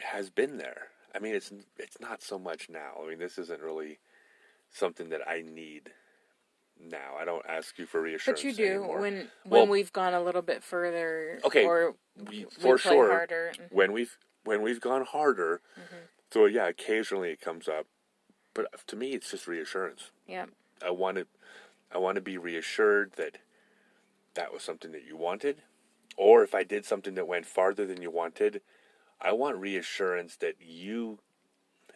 has 0.03 0.29
been 0.29 0.57
there. 0.57 0.87
I 1.13 1.19
mean, 1.19 1.35
it's 1.35 1.51
it's 1.77 1.99
not 1.99 2.21
so 2.21 2.39
much 2.39 2.69
now. 2.69 2.93
I 3.03 3.09
mean, 3.09 3.19
this 3.19 3.37
isn't 3.37 3.61
really 3.61 3.99
something 4.69 5.09
that 5.09 5.21
I 5.27 5.41
need 5.41 5.91
now. 6.79 7.15
I 7.19 7.25
don't 7.25 7.45
ask 7.47 7.77
you 7.77 7.85
for 7.85 8.01
reassurance. 8.01 8.41
But 8.41 8.47
you 8.47 8.53
do 8.53 8.65
anymore. 8.65 9.01
when 9.01 9.13
when 9.13 9.27
Well- 9.45 9.67
we've 9.67 9.91
gone 9.93 10.13
a 10.13 10.21
little 10.23 10.41
bit 10.41 10.63
further. 10.63 11.39
Okay, 11.43 11.65
Or 11.65 11.95
we, 12.29 12.45
for 12.59 12.77
sure 12.77 13.09
harder. 13.11 13.51
When 13.69 13.91
we've 13.91 14.17
when 14.43 14.61
we've 14.61 14.81
gone 14.81 15.05
harder. 15.05 15.61
Mm-hmm. 15.77 15.95
So 16.31 16.45
yeah, 16.45 16.67
occasionally 16.67 17.29
it 17.31 17.41
comes 17.41 17.67
up, 17.67 17.87
but 18.53 18.65
to 18.87 18.95
me, 18.95 19.11
it's 19.11 19.29
just 19.31 19.47
reassurance. 19.47 20.11
yeah. 20.27 20.45
I 20.83 20.89
want 20.89 21.17
to, 21.17 21.27
I 21.91 21.99
want 21.99 22.15
to 22.15 22.21
be 22.21 22.39
reassured 22.39 23.11
that 23.17 23.37
that 24.33 24.51
was 24.51 24.63
something 24.63 24.91
that 24.93 25.03
you 25.05 25.15
wanted, 25.15 25.61
or 26.17 26.41
if 26.41 26.55
I 26.55 26.63
did 26.63 26.85
something 26.85 27.13
that 27.15 27.27
went 27.27 27.45
farther 27.45 27.85
than 27.85 28.01
you 28.01 28.09
wanted, 28.09 28.61
I 29.21 29.33
want 29.33 29.57
reassurance 29.57 30.35
that 30.37 30.55
you 30.59 31.19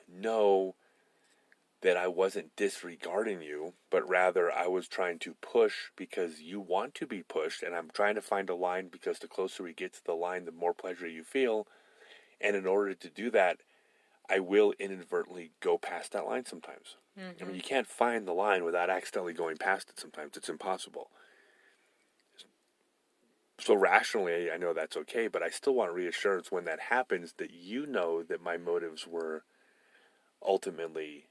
know 0.08 0.76
that 1.82 1.98
I 1.98 2.08
wasn't 2.08 2.56
disregarding 2.56 3.42
you, 3.42 3.74
but 3.90 4.08
rather 4.10 4.52
I 4.52 4.68
was 4.68 4.88
trying 4.88 5.20
to 5.20 5.36
push 5.36 5.92
because 5.96 6.42
you 6.42 6.60
want 6.60 6.96
to 6.96 7.06
be 7.06 7.22
pushed, 7.22 7.62
and 7.64 7.76
I'm 7.76 7.90
trying 7.94 8.16
to 8.16 8.22
find 8.22 8.50
a 8.50 8.56
line 8.56 8.88
because 8.88 9.20
the 9.20 9.28
closer 9.28 9.64
we 9.64 9.74
get 9.74 9.94
to 9.94 10.04
the 10.04 10.14
line, 10.14 10.46
the 10.46 10.52
more 10.52 10.74
pleasure 10.74 11.08
you 11.08 11.24
feel, 11.24 11.68
and 12.42 12.56
in 12.56 12.66
order 12.66 12.94
to 12.94 13.10
do 13.10 13.30
that, 13.32 13.58
I 14.30 14.40
will 14.40 14.74
inadvertently 14.80 15.52
go 15.60 15.78
past 15.78 16.14
that 16.14 16.26
line 16.26 16.46
sometimes. 16.46 16.96
I 17.18 17.22
mean, 17.22 17.34
mm-hmm. 17.36 17.56
you 17.56 17.62
can't 17.62 17.88
find 17.88 18.28
the 18.28 18.34
line 18.34 18.64
without 18.64 18.90
accidentally 18.90 19.34
going 19.34 19.58
past 19.58 19.90
it 19.90 20.00
sometimes. 20.00 20.36
It's 20.36 20.50
impossible. 20.50 21.10
So, 23.60 23.74
rationally, 23.74 24.52
I 24.52 24.58
know 24.58 24.74
that's 24.74 24.98
okay, 24.98 25.28
but 25.28 25.42
I 25.42 25.50
still 25.50 25.76
want 25.76 25.94
reassurance 25.94 26.52
when 26.52 26.66
that 26.66 26.80
happens 26.90 27.36
that 27.38 27.52
you 27.54 27.86
know 27.86 28.22
that 28.24 28.44
my 28.44 28.58
motives 28.58 29.08
were 29.08 29.44
ultimately 30.46 31.28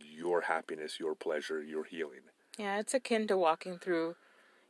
your 0.00 0.42
happiness, 0.42 1.00
your 1.00 1.14
pleasure, 1.14 1.62
your 1.62 1.84
healing. 1.84 2.20
Yeah, 2.58 2.78
it's 2.78 2.94
akin 2.94 3.26
to 3.28 3.36
walking 3.36 3.78
through 3.78 4.14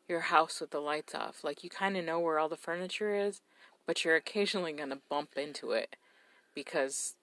your 0.08 0.20
house 0.20 0.60
with 0.60 0.70
the 0.70 0.80
lights 0.80 1.14
off. 1.14 1.44
Like 1.44 1.62
you 1.62 1.70
kind 1.70 1.96
of 1.96 2.04
know 2.04 2.18
where 2.18 2.38
all 2.38 2.48
the 2.48 2.56
furniture 2.56 3.14
is, 3.14 3.42
but 3.86 4.04
you're 4.04 4.16
occasionally 4.16 4.72
going 4.72 4.90
to 4.90 5.00
bump 5.08 5.36
into 5.36 5.72
it 5.72 5.96
because 6.54 7.14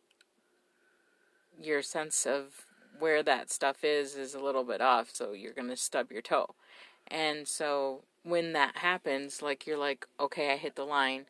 your 1.59 1.81
sense 1.81 2.25
of 2.25 2.65
where 2.99 3.23
that 3.23 3.51
stuff 3.51 3.83
is 3.83 4.15
is 4.15 4.35
a 4.35 4.39
little 4.39 4.63
bit 4.63 4.81
off, 4.81 5.09
so 5.13 5.31
you're 5.33 5.53
going 5.53 5.69
to 5.69 5.77
stub 5.77 6.11
your 6.11 6.21
toe. 6.21 6.53
And 7.07 7.47
so 7.47 8.03
when 8.24 8.53
that 8.53 8.78
happens, 8.78 9.41
like 9.41 9.65
you're 9.65 9.78
like, 9.78 10.05
okay, 10.19 10.51
I 10.53 10.57
hit 10.57 10.76
the 10.76 10.84
line. 10.84 11.26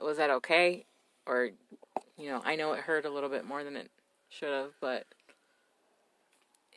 Was 0.00 0.16
that 0.16 0.30
okay? 0.30 0.86
Or, 1.26 1.50
you 2.16 2.30
know, 2.30 2.42
I 2.44 2.56
know 2.56 2.72
it 2.72 2.80
hurt 2.80 3.04
a 3.04 3.10
little 3.10 3.28
bit 3.28 3.44
more 3.44 3.64
than 3.64 3.76
it 3.76 3.90
should 4.28 4.52
have, 4.52 4.72
but 4.80 5.06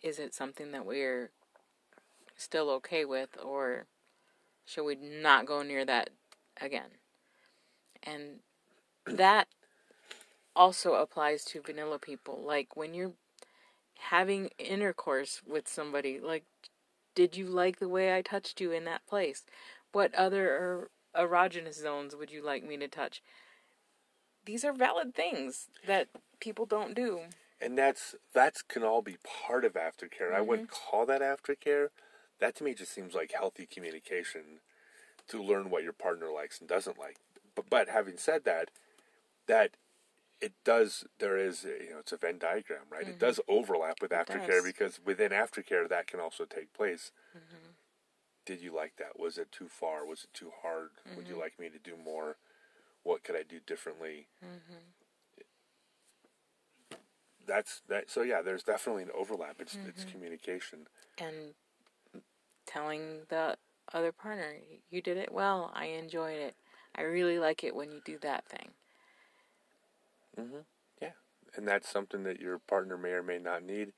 is 0.04 0.20
it 0.20 0.34
something 0.34 0.72
that 0.72 0.86
we're 0.86 1.30
still 2.36 2.70
okay 2.72 3.06
with, 3.06 3.38
or 3.42 3.86
should 4.66 4.84
we 4.84 4.96
not 4.96 5.46
go 5.46 5.62
near 5.62 5.86
that 5.86 6.10
again? 6.60 6.98
And 8.02 8.40
that 9.06 9.48
also 10.56 10.96
applies 10.96 11.46
to 11.46 11.62
vanilla 11.62 12.00
people. 12.00 12.44
Like 12.46 12.76
when 12.76 12.94
you're 12.94 13.14
having 14.10 14.50
intercourse 14.58 15.42
with 15.48 15.68
somebody, 15.68 16.20
like, 16.20 16.44
did 17.16 17.36
you 17.36 17.46
like 17.48 17.80
the 17.80 17.90
way 17.90 18.16
I 18.16 18.22
touched 18.22 18.62
you 18.62 18.72
in 18.72 18.86
that 18.86 19.06
place? 19.08 19.44
What 19.92 20.14
other 20.16 20.50
er- 20.50 20.90
erogenous 21.16 21.82
zones 21.82 22.16
would 22.16 22.32
you 22.32 22.44
like 22.44 22.64
me 22.64 22.78
to 22.78 22.88
touch? 22.88 23.22
These 24.46 24.66
are 24.66 24.74
valid 24.74 25.14
things 25.14 25.68
that 25.88 26.08
people 26.40 26.66
don't 26.66 26.94
do. 26.94 27.22
And 27.62 27.78
that's 27.78 28.16
that's 28.34 28.62
can 28.62 28.84
all 28.84 29.02
be 29.02 29.18
part 29.24 29.64
of 29.64 29.74
aftercare. 29.74 30.34
I 30.34 30.42
wouldn't 30.42 30.70
call 30.70 31.06
that 31.06 31.22
aftercare. 31.22 31.88
That 32.40 32.56
to 32.56 32.64
me 32.64 32.74
just 32.74 32.94
seems 32.94 33.14
like 33.14 33.32
healthy 33.32 33.66
communication 33.66 34.60
to 35.30 35.42
learn 35.42 35.70
what 35.70 35.84
your 35.84 35.94
partner 35.94 36.30
likes 36.30 36.60
and 36.60 36.68
doesn't 36.68 37.00
like. 37.00 37.18
But 37.56 37.70
but 37.70 37.88
having 37.88 38.18
said 38.18 38.44
that, 38.44 38.70
that 39.48 39.72
it 40.42 40.54
does 40.66 41.06
there 41.20 41.38
is 41.38 41.66
uh, 41.66 41.70
you 41.84 41.92
know 41.92 42.00
it's 42.00 42.12
a 42.12 42.18
Venn 42.18 42.38
diagram, 42.38 42.82
right? 42.90 43.04
It 43.04 43.12
mm-hmm. 43.12 43.18
does 43.20 43.40
overlap 43.48 44.02
with 44.02 44.12
aftercare 44.12 44.64
because 44.64 45.00
within 45.04 45.32
aftercare 45.32 45.88
that 45.88 46.08
can 46.08 46.20
also 46.20 46.46
take 46.46 46.74
place. 46.74 47.12
Mm-hmm. 47.36 47.70
Did 48.46 48.62
you 48.62 48.76
like 48.76 48.98
that? 48.98 49.18
Was 49.18 49.38
it 49.38 49.52
too 49.52 49.70
far? 49.70 50.06
Was 50.06 50.26
it 50.26 50.34
too 50.34 50.52
hard? 50.62 50.90
Would 51.16 51.28
you 51.28 51.34
mm-hmm. 51.34 51.42
like 51.42 51.60
me 51.60 51.70
to 51.70 51.80
do 51.80 51.96
more? 52.04 52.36
What 53.04 53.24
could 53.24 53.36
I 53.36 53.44
do 53.44 53.60
differently? 53.66 54.28
That's 57.46 57.82
that. 57.88 58.10
So 58.10 58.22
yeah, 58.22 58.42
there's 58.42 58.64
definitely 58.64 59.04
an 59.04 59.12
overlap. 59.18 59.58
It's 59.60 59.78
it's 59.88 60.06
communication. 60.06 60.88
and 61.18 61.54
telling 62.66 63.20
the 63.30 63.58
other 63.94 64.12
partner, 64.12 64.56
you 64.90 65.02
did 65.02 65.18
it 65.18 65.32
well. 65.32 65.72
I 65.74 65.86
enjoyed 65.86 66.38
it. 66.38 66.56
I 66.96 67.02
really 67.04 67.40
like 67.40 67.64
it 67.64 67.76
when 67.76 67.92
you 67.92 68.02
do 68.06 68.18
that 68.22 68.46
thing. 68.46 68.70
Mm-hmm. 70.40 70.62
Yeah, 71.02 71.12
and 71.56 71.68
that's 71.68 71.90
something 71.90 72.24
that 72.24 72.40
your 72.40 72.60
partner 72.60 72.98
may 72.98 73.12
or 73.12 73.24
may 73.24 73.40
not 73.40 73.64
need. 73.64 73.94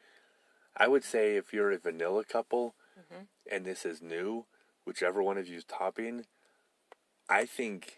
I 0.78 0.88
would 0.88 1.04
say 1.04 1.38
if 1.38 1.54
you're 1.54 1.72
a 1.72 1.78
vanilla 1.78 2.24
couple 2.26 2.76
mm-hmm. 3.00 3.24
and 3.50 3.66
this 3.66 3.86
is 3.86 4.02
new, 4.02 4.46
whichever 4.86 5.24
one 5.24 5.38
of 5.38 5.48
you 5.48 5.58
is 5.58 5.64
topping, 5.64 6.26
I 7.30 7.46
think 7.46 7.98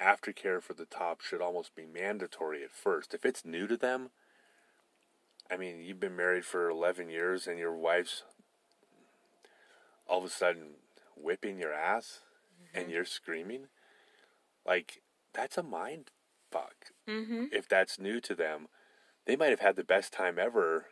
aftercare 0.00 0.60
for 0.60 0.74
the 0.74 0.84
top 0.84 1.20
should 1.20 1.40
almost 1.40 1.74
be 1.76 1.86
mandatory 1.86 2.64
at 2.64 2.72
first. 2.72 3.14
If 3.14 3.24
it's 3.24 3.44
new 3.44 3.66
to 3.68 3.76
them, 3.76 4.10
I 5.50 5.56
mean, 5.56 5.82
you've 5.82 6.00
been 6.00 6.16
married 6.16 6.44
for 6.44 6.68
11 6.68 7.08
years 7.08 7.46
and 7.46 7.58
your 7.58 7.76
wife's 7.76 8.24
all 10.08 10.18
of 10.18 10.24
a 10.24 10.28
sudden 10.28 10.74
whipping 11.16 11.58
your 11.58 11.72
ass 11.72 12.20
and 12.74 12.84
mm-hmm. 12.84 12.92
you're 12.94 13.04
screaming, 13.04 13.68
like, 14.66 15.02
that's 15.32 15.56
a 15.56 15.62
mind 15.62 16.10
fuck 16.50 16.91
Mm-hmm. 17.08 17.44
if 17.52 17.68
that's 17.68 17.98
new 17.98 18.20
to 18.20 18.34
them, 18.34 18.68
they 19.26 19.36
might 19.36 19.50
have 19.50 19.60
had 19.60 19.76
the 19.76 19.84
best 19.84 20.12
time 20.12 20.38
ever, 20.38 20.86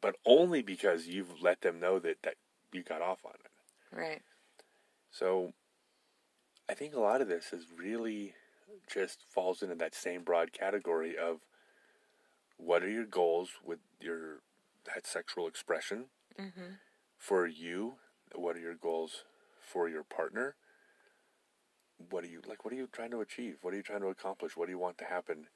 but 0.00 0.16
only 0.24 0.62
because 0.62 1.06
you've 1.06 1.40
let 1.42 1.60
them 1.62 1.80
know 1.80 1.98
that, 1.98 2.18
that 2.22 2.34
you 2.72 2.82
got 2.82 3.02
off 3.02 3.20
on 3.24 3.32
it. 3.44 3.96
Right. 3.96 4.22
So 5.10 5.52
I 6.68 6.74
think 6.74 6.94
a 6.94 7.00
lot 7.00 7.20
of 7.20 7.28
this 7.28 7.52
is 7.52 7.66
really 7.76 8.34
just 8.92 9.24
falls 9.28 9.62
into 9.62 9.74
that 9.76 9.94
same 9.94 10.22
broad 10.22 10.52
category 10.52 11.16
of 11.18 11.38
what 12.56 12.82
are 12.84 12.90
your 12.90 13.06
goals 13.06 13.50
with 13.64 13.80
your 14.00 14.40
that 14.94 15.06
sexual 15.06 15.46
expression 15.46 16.06
Mm-hmm. 16.38 16.74
for 17.18 17.46
you? 17.46 17.94
What 18.34 18.56
are 18.56 18.60
your 18.60 18.76
goals 18.76 19.24
for 19.60 19.88
your 19.88 20.04
partner? 20.04 20.54
What 22.10 22.24
are 22.24 22.28
you 22.28 22.42
like? 22.48 22.64
What 22.64 22.74
are 22.74 22.76
you 22.76 22.88
trying 22.90 23.10
to 23.12 23.20
achieve? 23.20 23.58
What 23.62 23.72
are 23.72 23.76
you 23.76 23.82
trying 23.82 24.00
to 24.00 24.08
accomplish? 24.08 24.56
What 24.56 24.66
do 24.66 24.72
you 24.72 24.78
want 24.78 24.98
to 24.98 25.04
happen? 25.04 25.46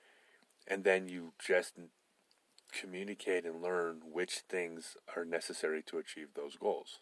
And 0.66 0.84
then 0.84 1.08
you 1.08 1.32
just 1.44 1.74
communicate 2.72 3.44
and 3.44 3.62
learn 3.62 4.02
which 4.10 4.42
things 4.48 4.96
are 5.16 5.24
necessary 5.24 5.82
to 5.86 5.98
achieve 5.98 6.28
those 6.34 6.56
goals. 6.56 6.98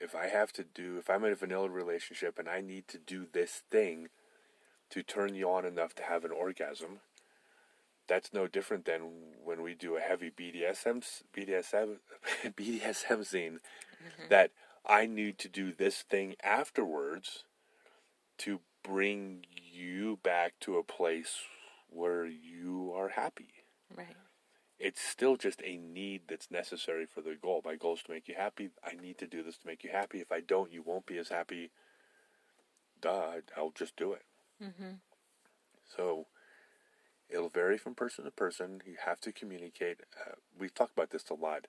If 0.00 0.14
I 0.14 0.28
have 0.28 0.52
to 0.54 0.64
do, 0.64 0.98
if 0.98 1.08
I'm 1.08 1.24
in 1.24 1.32
a 1.32 1.36
vanilla 1.36 1.68
relationship 1.68 2.38
and 2.38 2.48
I 2.48 2.60
need 2.60 2.88
to 2.88 2.98
do 2.98 3.26
this 3.32 3.62
thing 3.70 4.08
to 4.90 5.02
turn 5.02 5.34
you 5.34 5.48
on 5.50 5.64
enough 5.64 5.94
to 5.96 6.02
have 6.02 6.24
an 6.24 6.32
orgasm, 6.32 7.00
that's 8.06 8.32
no 8.32 8.46
different 8.46 8.84
than 8.84 9.00
when 9.44 9.62
we 9.62 9.74
do 9.74 9.96
a 9.96 10.00
heavy 10.00 10.30
BDSM 10.30 11.04
BDSM 11.36 11.96
BDSM 12.44 13.24
scene 13.24 13.60
mm-hmm. 13.60 14.28
that 14.28 14.50
I 14.86 15.06
need 15.06 15.38
to 15.38 15.48
do 15.48 15.72
this 15.72 16.02
thing 16.02 16.34
afterwards 16.42 17.44
to 18.38 18.60
bring 18.82 19.44
you 19.50 20.18
back 20.22 20.54
to 20.60 20.76
a 20.76 20.82
place 20.82 21.38
where 21.88 22.26
you 22.26 22.92
are 22.94 23.10
happy. 23.10 23.48
Right. 23.94 24.16
It's 24.78 25.00
still 25.00 25.36
just 25.36 25.62
a 25.62 25.76
need 25.76 26.22
that's 26.28 26.50
necessary 26.50 27.06
for 27.06 27.20
the 27.20 27.36
goal. 27.40 27.62
My 27.64 27.76
goal 27.76 27.94
is 27.94 28.02
to 28.02 28.12
make 28.12 28.28
you 28.28 28.34
happy. 28.36 28.70
I 28.84 29.00
need 29.00 29.18
to 29.18 29.26
do 29.26 29.42
this 29.42 29.56
to 29.58 29.66
make 29.66 29.84
you 29.84 29.90
happy. 29.90 30.18
If 30.18 30.32
I 30.32 30.40
don't, 30.40 30.72
you 30.72 30.82
won't 30.82 31.06
be 31.06 31.16
as 31.16 31.28
happy. 31.28 31.70
Duh, 33.00 33.40
I'll 33.56 33.72
just 33.74 33.96
do 33.96 34.12
it. 34.12 34.22
Mm-hmm. 34.62 34.94
So 35.96 36.26
it'll 37.30 37.48
vary 37.48 37.78
from 37.78 37.94
person 37.94 38.24
to 38.24 38.30
person. 38.30 38.80
You 38.84 38.96
have 39.04 39.20
to 39.20 39.32
communicate. 39.32 40.00
Uh, 40.20 40.34
we've 40.58 40.74
talked 40.74 40.92
about 40.92 41.10
this 41.10 41.30
a 41.30 41.34
lot. 41.34 41.66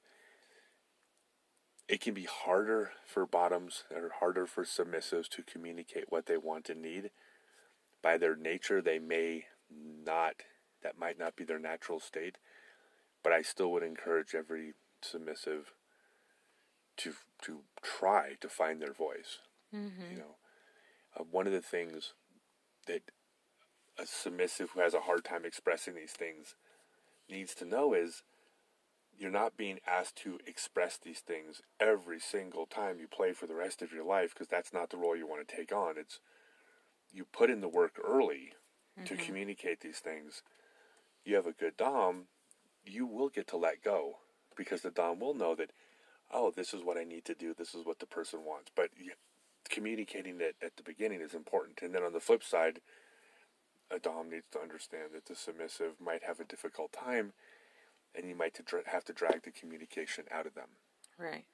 It 1.87 2.01
can 2.01 2.13
be 2.13 2.23
harder 2.25 2.91
for 3.05 3.25
bottoms 3.25 3.83
or 3.93 4.11
harder 4.19 4.47
for 4.47 4.63
submissives 4.63 5.29
to 5.29 5.43
communicate 5.43 6.05
what 6.09 6.25
they 6.25 6.37
want 6.37 6.69
and 6.69 6.81
need. 6.81 7.11
By 8.01 8.17
their 8.17 8.35
nature, 8.35 8.81
they 8.81 8.99
may 8.99 9.45
not, 9.69 10.35
that 10.81 10.97
might 10.97 11.19
not 11.19 11.35
be 11.35 11.43
their 11.43 11.59
natural 11.59 11.99
state, 11.99 12.37
but 13.23 13.33
I 13.33 13.41
still 13.41 13.71
would 13.71 13.83
encourage 13.83 14.35
every 14.35 14.73
submissive 15.01 15.73
to 16.97 17.13
to 17.41 17.61
try 17.83 18.33
to 18.39 18.47
find 18.47 18.81
their 18.81 18.93
voice. 18.93 19.39
Mm-hmm. 19.75 20.11
You 20.11 20.17
know, 20.17 20.35
uh, 21.19 21.23
one 21.29 21.47
of 21.47 21.53
the 21.53 21.61
things 21.61 22.13
that 22.87 23.01
a 23.97 24.05
submissive 24.05 24.71
who 24.71 24.81
has 24.81 24.93
a 24.93 25.01
hard 25.01 25.23
time 25.23 25.45
expressing 25.45 25.95
these 25.95 26.11
things 26.11 26.55
needs 27.29 27.53
to 27.55 27.65
know 27.65 27.93
is 27.93 28.23
you're 29.17 29.31
not 29.31 29.57
being 29.57 29.79
asked 29.87 30.17
to 30.17 30.39
express 30.45 30.97
these 30.97 31.19
things 31.19 31.61
every 31.79 32.19
single 32.19 32.65
time 32.65 32.99
you 32.99 33.07
play 33.07 33.33
for 33.33 33.47
the 33.47 33.55
rest 33.55 33.81
of 33.81 33.91
your 33.93 34.05
life 34.05 34.33
because 34.33 34.47
that's 34.47 34.73
not 34.73 34.89
the 34.89 34.97
role 34.97 35.15
you 35.15 35.27
want 35.27 35.47
to 35.47 35.55
take 35.55 35.71
on. 35.71 35.95
It's 35.97 36.19
you 37.13 37.25
put 37.25 37.49
in 37.49 37.61
the 37.61 37.69
work 37.69 37.99
early 38.03 38.53
to 39.05 39.15
Mm-hmm. 39.15 39.25
communicate 39.25 39.81
these 39.81 39.99
things. 39.99 40.43
You 41.25 41.35
have 41.35 41.47
a 41.47 41.51
good 41.53 41.77
dom, 41.77 42.25
you 42.85 43.05
will 43.05 43.29
get 43.29 43.47
to 43.49 43.57
let 43.57 43.83
go 43.83 44.17
because 44.55 44.81
the 44.81 44.91
dom 44.91 45.19
will 45.19 45.33
know 45.33 45.55
that 45.55 45.71
oh, 46.33 46.51
this 46.55 46.73
is 46.73 46.83
what 46.83 46.97
I 46.97 47.03
need 47.03 47.25
to 47.25 47.35
do. 47.35 47.53
This 47.53 47.75
is 47.75 47.85
what 47.85 47.99
the 47.99 48.05
person 48.07 48.43
wants. 48.45 48.71
But 48.75 48.89
communicating 49.69 50.41
it 50.41 50.55
at 50.61 50.75
the 50.77 50.83
beginning 50.83 51.21
is 51.21 51.33
important. 51.33 51.79
And 51.81 51.93
then 51.93 52.03
on 52.03 52.13
the 52.13 52.19
flip 52.19 52.43
side, 52.43 52.81
a 53.91 53.99
dom 53.99 54.29
needs 54.29 54.47
to 54.51 54.59
understand 54.59 55.09
that 55.13 55.25
the 55.25 55.35
submissive 55.35 55.93
might 56.03 56.23
have 56.23 56.39
a 56.39 56.45
difficult 56.45 56.91
time 56.91 57.33
and 58.17 58.27
you 58.29 58.35
might 58.35 58.53
to 58.55 58.63
dra- 58.63 58.87
have 58.87 59.03
to 59.05 59.13
drag 59.13 59.43
the 59.43 59.51
communication 59.51 60.25
out 60.31 60.45
of 60.45 60.53
them. 60.55 60.69
Right. 61.17 61.45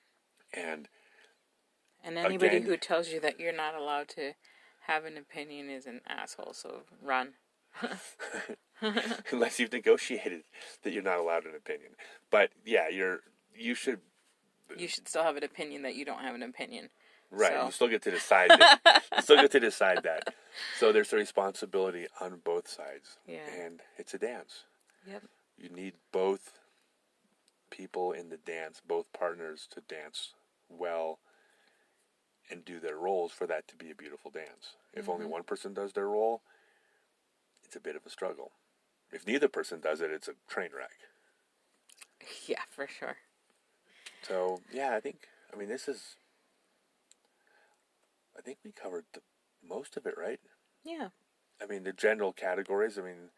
And 0.53 0.87
And 2.03 2.17
anybody 2.17 2.57
Again- 2.57 2.67
who 2.69 2.77
tells 2.77 3.09
you 3.09 3.19
that 3.21 3.39
you're 3.39 3.53
not 3.55 3.75
allowed 3.75 4.07
to 4.09 4.33
have 4.87 5.05
an 5.05 5.17
opinion 5.17 5.69
is 5.69 5.85
an 5.85 6.01
asshole. 6.07 6.53
So 6.53 6.81
run. 7.01 7.33
unless 9.31 9.59
you've 9.59 9.71
negotiated 9.71 10.43
that 10.83 10.91
you're 10.91 11.03
not 11.03 11.19
allowed 11.19 11.45
an 11.45 11.55
opinion. 11.55 11.91
But 12.29 12.49
yeah, 12.65 12.89
you're 12.89 13.19
you 13.55 13.75
should 13.75 13.99
You 14.77 14.87
should 14.87 15.07
still 15.07 15.23
have 15.23 15.37
an 15.37 15.43
opinion 15.43 15.83
that 15.83 15.95
you 15.95 16.03
don't 16.05 16.21
have 16.21 16.35
an 16.35 16.43
opinion. 16.43 16.89
right. 17.29 17.51
So- 17.53 17.65
You 17.65 17.71
still 17.71 17.87
get 17.87 18.01
to 18.03 18.11
decide. 18.11 18.49
That, 18.49 19.03
you 19.15 19.21
still 19.21 19.37
get 19.41 19.51
to 19.51 19.59
decide 19.59 20.03
that. 20.03 20.33
So 20.79 20.91
there's 20.91 21.13
a 21.13 21.17
responsibility 21.17 22.07
on 22.19 22.39
both 22.43 22.67
sides, 22.67 23.17
Yeah. 23.27 23.45
and 23.57 23.81
it's 23.97 24.13
a 24.13 24.17
dance. 24.17 24.65
Yep. 25.07 25.23
You 25.61 25.69
need 25.69 25.93
both 26.11 26.59
people 27.69 28.11
in 28.11 28.29
the 28.29 28.37
dance, 28.37 28.81
both 28.85 29.05
partners 29.13 29.67
to 29.71 29.81
dance 29.81 30.33
well 30.69 31.19
and 32.49 32.65
do 32.65 32.79
their 32.79 32.97
roles 32.97 33.31
for 33.31 33.45
that 33.45 33.67
to 33.67 33.75
be 33.75 33.91
a 33.91 33.95
beautiful 33.95 34.31
dance. 34.31 34.75
If 34.93 35.07
only 35.07 35.23
mm-hmm. 35.23 35.33
one 35.33 35.43
person 35.43 35.73
does 35.73 35.93
their 35.93 36.07
role, 36.07 36.41
it's 37.63 37.75
a 37.75 37.79
bit 37.79 37.95
of 37.95 38.05
a 38.05 38.09
struggle. 38.09 38.51
If 39.11 39.27
neither 39.27 39.47
person 39.47 39.79
does 39.79 40.01
it, 40.01 40.09
it's 40.11 40.27
a 40.27 40.33
train 40.47 40.69
wreck. 40.75 40.91
Yeah, 42.47 42.61
for 42.69 42.87
sure. 42.87 43.17
So 44.21 44.61
yeah, 44.71 44.95
I 44.95 44.99
think 44.99 45.27
I 45.51 45.57
mean 45.57 45.69
this 45.69 45.87
is 45.87 46.15
I 48.37 48.41
think 48.41 48.59
we 48.63 48.71
covered 48.71 49.05
the, 49.13 49.21
most 49.67 49.97
of 49.97 50.05
it, 50.05 50.13
right? 50.17 50.39
Yeah. 50.83 51.09
I 51.61 51.65
mean 51.65 51.83
the 51.83 51.93
general 51.93 52.31
categories. 52.31 52.99
I 52.99 53.01
mean 53.01 53.31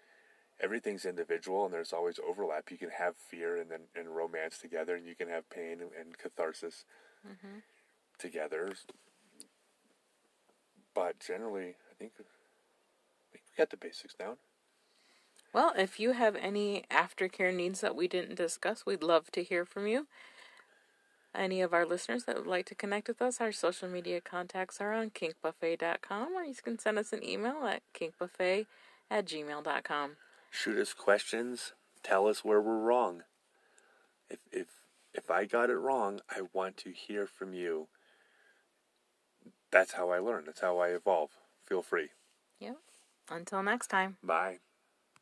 everything's 0.61 1.05
individual, 1.05 1.65
and 1.65 1.73
there's 1.73 1.93
always 1.93 2.19
overlap. 2.25 2.71
You 2.71 2.77
can 2.77 2.89
have 2.89 3.15
fear 3.15 3.59
and 3.59 3.69
then 3.69 3.81
and 3.95 4.15
romance 4.15 4.57
together, 4.57 4.95
and 4.95 5.05
you 5.05 5.15
can 5.15 5.29
have 5.29 5.49
pain 5.49 5.79
and, 5.81 5.91
and 5.99 6.17
catharsis 6.17 6.85
mm-hmm. 7.27 7.59
together. 8.17 8.73
But 10.93 11.19
generally, 11.19 11.75
I 11.89 11.93
think 11.97 12.13
I 12.19 12.23
think 13.31 13.43
we 13.49 13.57
got 13.57 13.69
the 13.69 13.77
basics 13.77 14.13
down. 14.13 14.37
Well, 15.53 15.73
if 15.77 15.99
you 15.99 16.13
have 16.13 16.35
any 16.35 16.83
aftercare 16.89 17.53
needs 17.53 17.81
that 17.81 17.95
we 17.95 18.07
didn't 18.07 18.35
discuss, 18.35 18.85
we'd 18.85 19.03
love 19.03 19.31
to 19.31 19.43
hear 19.43 19.65
from 19.65 19.85
you. 19.85 20.07
Any 21.35 21.61
of 21.61 21.73
our 21.73 21.85
listeners 21.85 22.25
that 22.25 22.35
would 22.35 22.47
like 22.47 22.65
to 22.67 22.75
connect 22.75 23.07
with 23.07 23.21
us, 23.21 23.39
our 23.39 23.51
social 23.51 23.87
media 23.87 24.21
contacts 24.21 24.79
are 24.79 24.93
on 24.93 25.11
kinkbuffet.com 25.11 26.33
or 26.35 26.43
you 26.43 26.55
can 26.55 26.77
send 26.77 26.97
us 26.97 27.13
an 27.13 27.23
email 27.23 27.65
at 27.65 27.81
kinkbuffet 27.93 28.65
at 29.09 29.25
gmail.com. 29.25 30.11
shoot 30.53 30.77
us 30.77 30.93
questions 30.93 31.73
tell 32.03 32.27
us 32.27 32.43
where 32.43 32.61
we're 32.61 32.77
wrong. 32.77 33.23
If 34.29 34.39
if 34.51 34.67
if 35.13 35.31
i 35.31 35.45
got 35.45 35.69
it 35.69 35.77
wrong 35.77 36.19
i 36.29 36.41
want 36.53 36.77
to 36.77 36.91
hear 36.91 37.25
from 37.25 37.53
you. 37.53 37.87
That's 39.71 39.93
how 39.93 40.09
i 40.11 40.19
learn. 40.19 40.43
That's 40.45 40.61
how 40.61 40.77
i 40.79 40.89
evolve. 40.89 41.31
Feel 41.65 41.81
free. 41.81 42.09
Yep. 42.59 42.77
Until 43.29 43.63
next 43.63 43.87
time. 43.87 44.17
bye 44.23 44.59